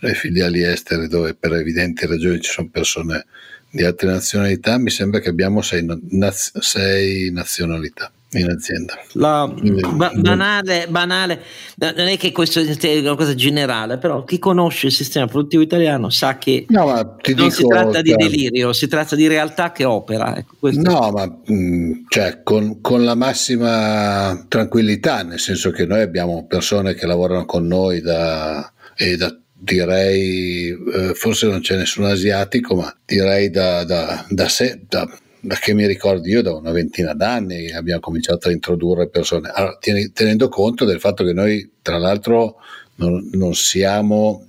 le 0.00 0.14
filiali 0.14 0.62
estere 0.62 1.08
dove 1.08 1.34
per 1.34 1.52
evidenti 1.54 2.06
ragioni 2.06 2.40
ci 2.40 2.50
sono 2.50 2.68
persone 2.70 3.26
di 3.70 3.84
altre 3.84 4.08
nazionalità, 4.08 4.78
mi 4.78 4.90
sembra 4.90 5.20
che 5.20 5.28
abbiamo 5.28 5.60
sei, 5.60 5.84
naz- 6.10 6.58
sei 6.58 7.30
nazionalità 7.30 8.10
in 8.32 8.50
azienda. 8.50 8.94
La, 9.12 9.50
ba- 9.94 10.12
banale, 10.14 10.86
banale, 10.88 11.42
non 11.76 12.08
è 12.08 12.16
che 12.18 12.30
questo 12.30 12.60
è 12.60 12.98
una 12.98 13.14
cosa 13.14 13.34
generale, 13.34 13.96
però 13.96 14.24
chi 14.24 14.38
conosce 14.38 14.88
il 14.88 14.92
sistema 14.92 15.26
produttivo 15.26 15.62
italiano 15.62 16.10
sa 16.10 16.36
che 16.36 16.66
no, 16.68 16.84
non 16.84 17.16
dico, 17.22 17.50
si 17.50 17.66
tratta 17.66 18.02
di 18.02 18.14
delirio, 18.14 18.72
si 18.72 18.86
tratta 18.86 19.16
di 19.16 19.26
realtà 19.26 19.72
che 19.72 19.84
opera. 19.84 20.36
Ecco, 20.36 20.70
no, 20.72 21.10
ma 21.10 21.26
mh, 21.26 22.04
cioè, 22.08 22.42
con, 22.42 22.80
con, 22.82 23.04
la 23.04 23.14
massima 23.14 24.44
tranquillità, 24.48 25.22
nel 25.22 25.40
senso 25.40 25.70
che 25.70 25.86
noi 25.86 26.02
abbiamo 26.02 26.46
persone 26.46 26.94
che 26.94 27.06
lavorano 27.06 27.46
con 27.46 27.66
noi 27.66 28.02
da, 28.02 28.70
e 28.94 29.16
da 29.16 29.34
direi, 29.58 30.68
eh, 30.68 31.14
forse 31.14 31.46
non 31.46 31.60
c'è 31.60 31.76
nessun 31.76 32.04
asiatico, 32.04 32.76
ma 32.76 32.96
direi 33.04 33.50
da, 33.50 33.84
da, 33.84 34.24
da, 34.28 34.48
se, 34.48 34.82
da, 34.88 35.08
da 35.40 35.56
che 35.56 35.74
mi 35.74 35.86
ricordo 35.86 36.28
io 36.28 36.42
da 36.42 36.54
una 36.54 36.70
ventina 36.70 37.12
d'anni 37.12 37.72
abbiamo 37.72 38.00
cominciato 38.00 38.48
a 38.48 38.52
introdurre 38.52 39.08
persone, 39.08 39.50
allora, 39.52 39.78
tenendo 40.12 40.48
conto 40.48 40.84
del 40.84 41.00
fatto 41.00 41.24
che 41.24 41.32
noi 41.32 41.70
tra 41.82 41.98
l'altro 41.98 42.56
non, 42.96 43.28
non 43.32 43.54
siamo 43.54 44.44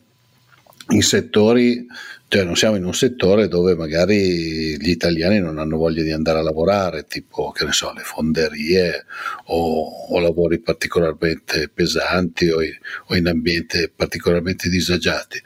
in 0.89 1.01
settori 1.01 1.85
Cioè 2.31 2.43
non 2.43 2.55
siamo 2.55 2.75
in 2.75 2.85
un 2.85 2.93
settore 2.93 3.47
dove 3.47 3.75
magari 3.75 4.79
gli 4.79 4.91
italiani 4.91 5.39
non 5.39 5.57
hanno 5.57 5.77
voglia 5.77 6.03
di 6.03 6.11
andare 6.11 6.37
a 6.37 6.43
lavorare, 6.43 7.07
tipo 7.07 7.49
che 7.49 7.65
ne 7.65 7.71
so, 7.71 7.91
le 7.91 8.03
fonderie 8.03 9.05
o, 9.45 10.05
o 10.09 10.19
lavori 10.19 10.59
particolarmente 10.59 11.71
pesanti 11.73 12.47
o 12.49 12.61
in, 12.61 12.77
o 13.07 13.15
in 13.15 13.25
ambienti 13.25 13.91
particolarmente 13.93 14.69
disagiati. 14.69 15.41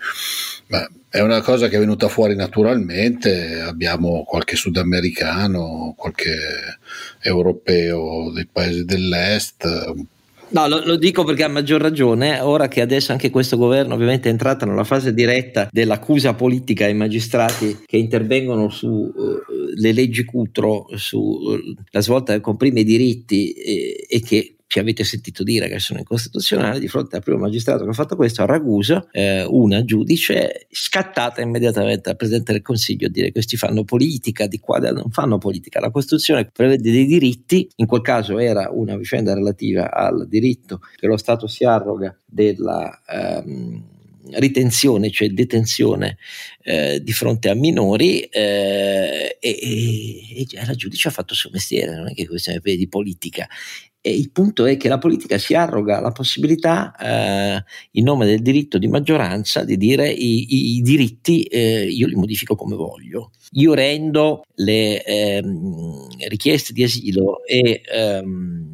Ma 0.67 0.85
è 1.07 1.21
una 1.21 1.39
cosa 1.39 1.69
che 1.69 1.77
è 1.77 1.79
venuta 1.79 2.09
fuori 2.09 2.35
naturalmente, 2.35 3.61
abbiamo 3.61 4.25
qualche 4.25 4.57
sudamericano, 4.57 5.93
qualche 5.95 6.35
europeo 7.21 8.29
dei 8.33 8.47
paesi 8.51 8.83
dell'est, 8.83 9.65
No, 10.53 10.67
lo, 10.67 10.83
lo, 10.85 10.95
dico 10.97 11.23
perché 11.23 11.43
ha 11.43 11.47
maggior 11.47 11.81
ragione, 11.81 12.39
ora 12.39 12.67
che 12.67 12.81
adesso 12.81 13.11
anche 13.11 13.31
questo 13.31 13.57
governo 13.57 13.95
ovviamente 13.95 14.29
è 14.29 14.31
entrato 14.31 14.65
nella 14.65 14.83
fase 14.83 15.11
diretta 15.11 15.67
dell'accusa 15.71 16.35
politica 16.35 16.85
ai 16.85 16.93
magistrati 16.93 17.79
che 17.85 17.97
intervengono 17.97 18.69
sulle 18.69 19.09
uh, 19.09 19.93
leggi 19.93 20.23
Cutro, 20.25 20.85
sulla 20.93 21.57
uh, 21.57 22.01
svolta 22.01 22.33
del 22.33 22.41
comprime 22.41 22.81
i 22.81 22.83
diritti 22.83 23.51
e, 23.53 24.05
e 24.07 24.19
che 24.21 24.57
ci 24.73 24.79
avete 24.79 25.03
sentito 25.03 25.43
dire 25.43 25.69
che 25.69 25.77
sono 25.77 25.99
incostituzionali, 25.99 26.79
di 26.79 26.87
fronte 26.87 27.15
al 27.15 27.21
primo 27.21 27.37
magistrato 27.37 27.83
che 27.83 27.91
ha 27.91 27.93
fatto 27.93 28.15
questo, 28.15 28.41
a 28.41 28.45
Ragusa, 28.45 29.05
eh, 29.11 29.45
una 29.47 29.85
giudice 29.85 30.65
scattata 30.71 31.41
immediatamente 31.41 32.09
al 32.09 32.15
Presidente 32.15 32.53
del 32.53 32.63
Consiglio 32.63 33.05
a 33.05 33.11
dire 33.11 33.31
questi 33.31 33.55
fanno 33.55 33.83
politica, 33.83 34.47
di 34.47 34.59
qua 34.59 34.79
non 34.79 35.11
fanno 35.11 35.37
politica, 35.37 35.79
la 35.79 35.91
Costituzione 35.91 36.49
prevede 36.51 36.89
dei 36.89 37.05
diritti, 37.05 37.69
in 37.75 37.85
quel 37.85 38.01
caso 38.01 38.39
era 38.39 38.71
una 38.71 38.97
vicenda 38.97 39.35
relativa 39.35 39.93
al 39.93 40.27
diritto 40.27 40.79
che 40.95 41.05
lo 41.05 41.17
Stato 41.17 41.45
si 41.45 41.63
arroga 41.63 42.19
della... 42.25 42.99
Ehm, 43.07 43.91
ritenzione, 44.35 45.11
cioè 45.11 45.27
detenzione 45.27 46.17
eh, 46.61 47.01
di 47.03 47.11
fronte 47.11 47.49
a 47.49 47.55
minori 47.55 48.21
eh, 48.21 49.37
e, 49.37 49.49
e, 49.49 50.47
e, 50.49 50.65
la 50.65 50.75
giudice 50.75 51.09
ha 51.09 51.11
fatto 51.11 51.33
il 51.33 51.39
suo 51.39 51.49
mestiere, 51.51 51.93
non 51.93 52.07
è 52.07 52.13
che 52.13 52.25
questione 52.25 52.61
di 52.63 52.87
politica 52.87 53.45
e 54.05 54.13
il 54.13 54.31
punto 54.31 54.65
è 54.65 54.75
che 54.75 54.89
la 54.89 54.97
politica 54.97 55.37
si 55.37 55.53
arroga 55.53 56.01
la 56.01 56.11
possibilità, 56.11 56.93
eh, 56.97 57.63
in 57.91 58.03
nome 58.03 58.25
del 58.25 58.41
diritto 58.41 58.77
di 58.77 58.89
maggioranza, 58.89 59.63
di 59.63 59.77
dire 59.77 60.09
i, 60.09 60.53
i, 60.53 60.75
i 60.75 60.81
diritti 60.81 61.43
eh, 61.43 61.85
io 61.85 62.07
li 62.07 62.15
modifico 62.15 62.53
come 62.55 62.75
voglio. 62.75 63.31
Io 63.51 63.73
rendo 63.73 64.43
le 64.55 65.01
ehm, 65.05 66.07
richieste 66.27 66.73
di 66.73 66.83
asilo 66.83 67.45
e 67.45 67.81
ehm, 67.89 68.73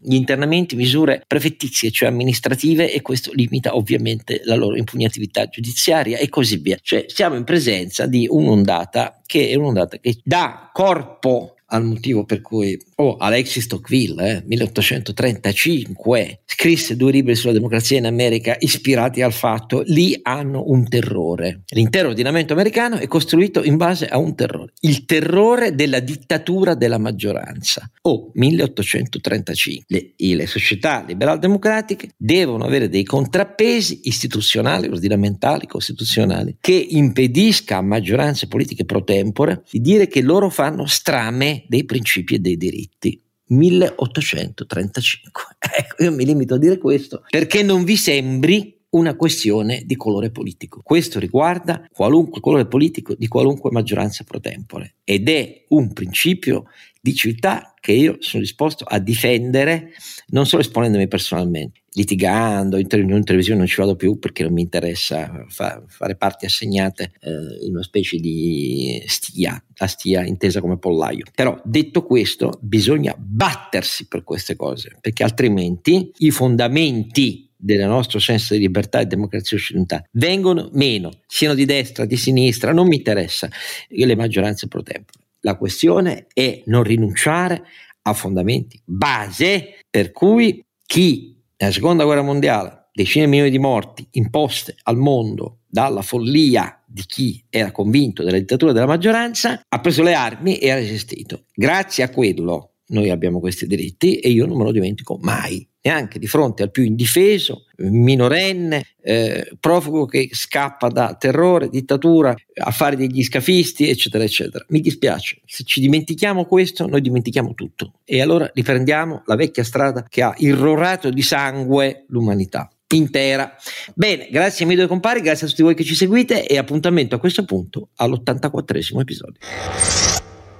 gli 0.00 0.14
internamenti 0.14 0.76
misure 0.76 1.22
prefettizie, 1.26 1.90
cioè 1.90 2.08
amministrative, 2.08 2.90
e 2.90 3.02
questo 3.02 3.32
limita 3.34 3.76
ovviamente 3.76 4.40
la 4.44 4.54
loro 4.54 4.76
impugnatività 4.76 5.46
giudiziaria 5.46 6.16
e 6.16 6.30
così 6.30 6.56
via. 6.56 6.78
Cioè 6.80 7.04
siamo 7.06 7.36
in 7.36 7.44
presenza 7.44 8.06
di 8.06 8.26
un'ondata 8.30 9.20
che 9.26 9.50
è 9.50 9.56
un'ondata 9.56 9.98
che 9.98 10.20
dà 10.24 10.70
corpo 10.72 11.56
al 11.70 11.84
motivo 11.84 12.24
per 12.24 12.40
cui 12.40 12.78
oh, 12.96 13.16
Alexis 13.16 13.66
Tocqueville, 13.66 14.38
eh, 14.38 14.42
1835, 14.46 16.42
scrisse 16.44 16.96
due 16.96 17.12
libri 17.12 17.34
sulla 17.34 17.52
democrazia 17.52 17.98
in 17.98 18.06
America 18.06 18.56
ispirati 18.58 19.22
al 19.22 19.32
fatto, 19.32 19.82
lì 19.86 20.18
hanno 20.22 20.64
un 20.66 20.88
terrore. 20.88 21.62
L'intero 21.68 22.08
ordinamento 22.08 22.52
americano 22.52 22.96
è 22.96 23.06
costruito 23.06 23.62
in 23.62 23.76
base 23.76 24.06
a 24.06 24.18
un 24.18 24.34
terrore, 24.34 24.72
il 24.80 25.04
terrore 25.04 25.74
della 25.74 26.00
dittatura 26.00 26.74
della 26.74 26.98
maggioranza. 26.98 27.88
Oh, 28.02 28.30
1835. 28.34 29.84
Le, 29.86 30.14
le 30.16 30.46
società 30.46 31.04
liberal-democratiche 31.06 32.10
devono 32.16 32.64
avere 32.64 32.88
dei 32.88 33.04
contrappesi 33.04 34.00
istituzionali, 34.04 34.88
ordinamentali, 34.88 35.66
costituzionali, 35.66 36.56
che 36.60 36.72
impedisca 36.72 37.76
a 37.76 37.82
maggioranze 37.82 38.48
politiche 38.48 38.84
pro 38.84 39.02
tempore 39.04 39.62
di 39.70 39.80
dire 39.80 40.08
che 40.08 40.20
loro 40.20 40.50
fanno 40.50 40.86
strame 40.86 41.59
dei 41.68 41.84
principi 41.84 42.34
e 42.34 42.38
dei 42.38 42.56
diritti. 42.56 43.20
1835. 43.46 45.42
Ecco, 45.72 46.02
io 46.02 46.12
mi 46.12 46.24
limito 46.24 46.54
a 46.54 46.58
dire 46.58 46.78
questo 46.78 47.22
perché 47.28 47.62
non 47.62 47.84
vi 47.84 47.96
sembri 47.96 48.80
una 48.90 49.14
questione 49.14 49.82
di 49.84 49.94
colore 49.96 50.30
politico. 50.30 50.80
Questo 50.82 51.18
riguarda 51.18 51.86
qualunque 51.92 52.40
colore 52.40 52.66
politico 52.66 53.14
di 53.14 53.28
qualunque 53.28 53.70
maggioranza 53.70 54.24
pro 54.24 54.40
tempore 54.40 54.96
ed 55.04 55.28
è 55.28 55.64
un 55.68 55.92
principio 55.92 56.64
di 57.00 57.14
civiltà 57.14 57.74
che 57.80 57.92
io 57.92 58.16
sono 58.20 58.42
disposto 58.42 58.84
a 58.84 58.98
difendere 58.98 59.92
non 60.28 60.46
solo 60.46 60.60
esponendomi 60.60 61.08
personalmente, 61.08 61.80
litigando, 61.94 62.76
in, 62.76 62.86
televisione 62.86 63.58
non 63.58 63.66
ci 63.66 63.80
vado 63.80 63.96
più 63.96 64.18
perché 64.18 64.42
non 64.42 64.52
mi 64.52 64.60
interessa 64.60 65.46
fa, 65.48 65.82
fare 65.86 66.14
parti 66.14 66.44
assegnate 66.44 67.12
eh, 67.20 67.64
in 67.64 67.72
una 67.72 67.82
specie 67.82 68.18
di 68.18 69.02
stia, 69.06 69.62
la 69.76 69.86
stia 69.86 70.24
intesa 70.24 70.60
come 70.60 70.78
pollaio. 70.78 71.24
Però 71.34 71.58
detto 71.64 72.04
questo 72.04 72.58
bisogna 72.60 73.14
battersi 73.16 74.06
per 74.06 74.22
queste 74.22 74.54
cose 74.54 74.96
perché 75.00 75.22
altrimenti 75.22 76.12
i 76.18 76.30
fondamenti 76.30 77.48
del 77.56 77.86
nostro 77.86 78.18
senso 78.18 78.54
di 78.54 78.60
libertà 78.60 79.00
e 79.00 79.06
democrazia 79.06 79.56
occidentale 79.56 80.08
vengono 80.12 80.70
meno, 80.72 81.10
siano 81.26 81.54
di 81.54 81.64
destra, 81.64 82.04
di 82.04 82.16
sinistra, 82.16 82.72
non 82.72 82.86
mi 82.86 82.96
interessa 82.96 83.48
le 83.88 84.16
maggioranze 84.16 84.68
pro 84.68 84.82
tempore. 84.82 85.28
La 85.40 85.56
questione 85.56 86.26
è 86.32 86.62
non 86.66 86.82
rinunciare 86.82 87.64
a 88.02 88.12
fondamenti 88.12 88.80
base 88.84 89.80
per 89.88 90.12
cui 90.12 90.64
chi 90.86 91.36
nella 91.56 91.72
seconda 91.72 92.04
guerra 92.04 92.22
mondiale 92.22 92.88
decine 92.92 93.24
di 93.24 93.30
milioni 93.30 93.50
di 93.50 93.58
morti 93.58 94.06
imposte 94.12 94.76
al 94.84 94.96
mondo 94.96 95.60
dalla 95.66 96.02
follia 96.02 96.82
di 96.86 97.02
chi 97.06 97.44
era 97.48 97.70
convinto 97.70 98.22
della 98.22 98.38
dittatura 98.38 98.72
della 98.72 98.86
maggioranza 98.86 99.62
ha 99.68 99.80
preso 99.80 100.02
le 100.02 100.14
armi 100.14 100.56
e 100.58 100.70
ha 100.70 100.74
resistito. 100.74 101.44
Grazie 101.54 102.02
a 102.04 102.10
quello 102.10 102.72
noi 102.88 103.10
abbiamo 103.10 103.38
questi 103.38 103.66
diritti 103.66 104.16
e 104.16 104.30
io 104.30 104.46
non 104.46 104.58
me 104.58 104.64
lo 104.64 104.72
dimentico 104.72 105.16
mai 105.20 105.66
neanche 105.82 106.18
di 106.18 106.26
fronte 106.26 106.62
al 106.62 106.70
più 106.70 106.82
indifeso, 106.82 107.64
minorenne, 107.76 108.86
eh, 109.02 109.50
profugo 109.58 110.06
che 110.06 110.28
scappa 110.32 110.88
da 110.88 111.14
terrore, 111.18 111.68
dittatura, 111.68 112.34
affari 112.54 112.96
degli 112.96 113.22
scafisti, 113.22 113.88
eccetera, 113.88 114.24
eccetera. 114.24 114.64
Mi 114.68 114.80
dispiace, 114.80 115.40
se 115.46 115.64
ci 115.64 115.80
dimentichiamo 115.80 116.44
questo, 116.44 116.86
noi 116.86 117.00
dimentichiamo 117.00 117.54
tutto 117.54 118.00
e 118.04 118.20
allora 118.20 118.50
riprendiamo 118.52 119.22
la 119.26 119.36
vecchia 119.36 119.64
strada 119.64 120.04
che 120.08 120.22
ha 120.22 120.34
irrorato 120.36 121.10
di 121.10 121.22
sangue 121.22 122.04
l'umanità 122.08 122.70
intera. 122.92 123.54
Bene, 123.94 124.28
grazie 124.30 124.66
ai 124.66 124.74
due 124.74 124.86
compari, 124.86 125.20
grazie 125.20 125.46
a 125.46 125.50
tutti 125.50 125.62
voi 125.62 125.74
che 125.74 125.84
ci 125.84 125.94
seguite 125.94 126.46
e 126.46 126.58
appuntamento 126.58 127.14
a 127.14 127.18
questo 127.18 127.44
punto 127.44 127.90
all'84 127.96 128.98
episodio. 128.98 130.29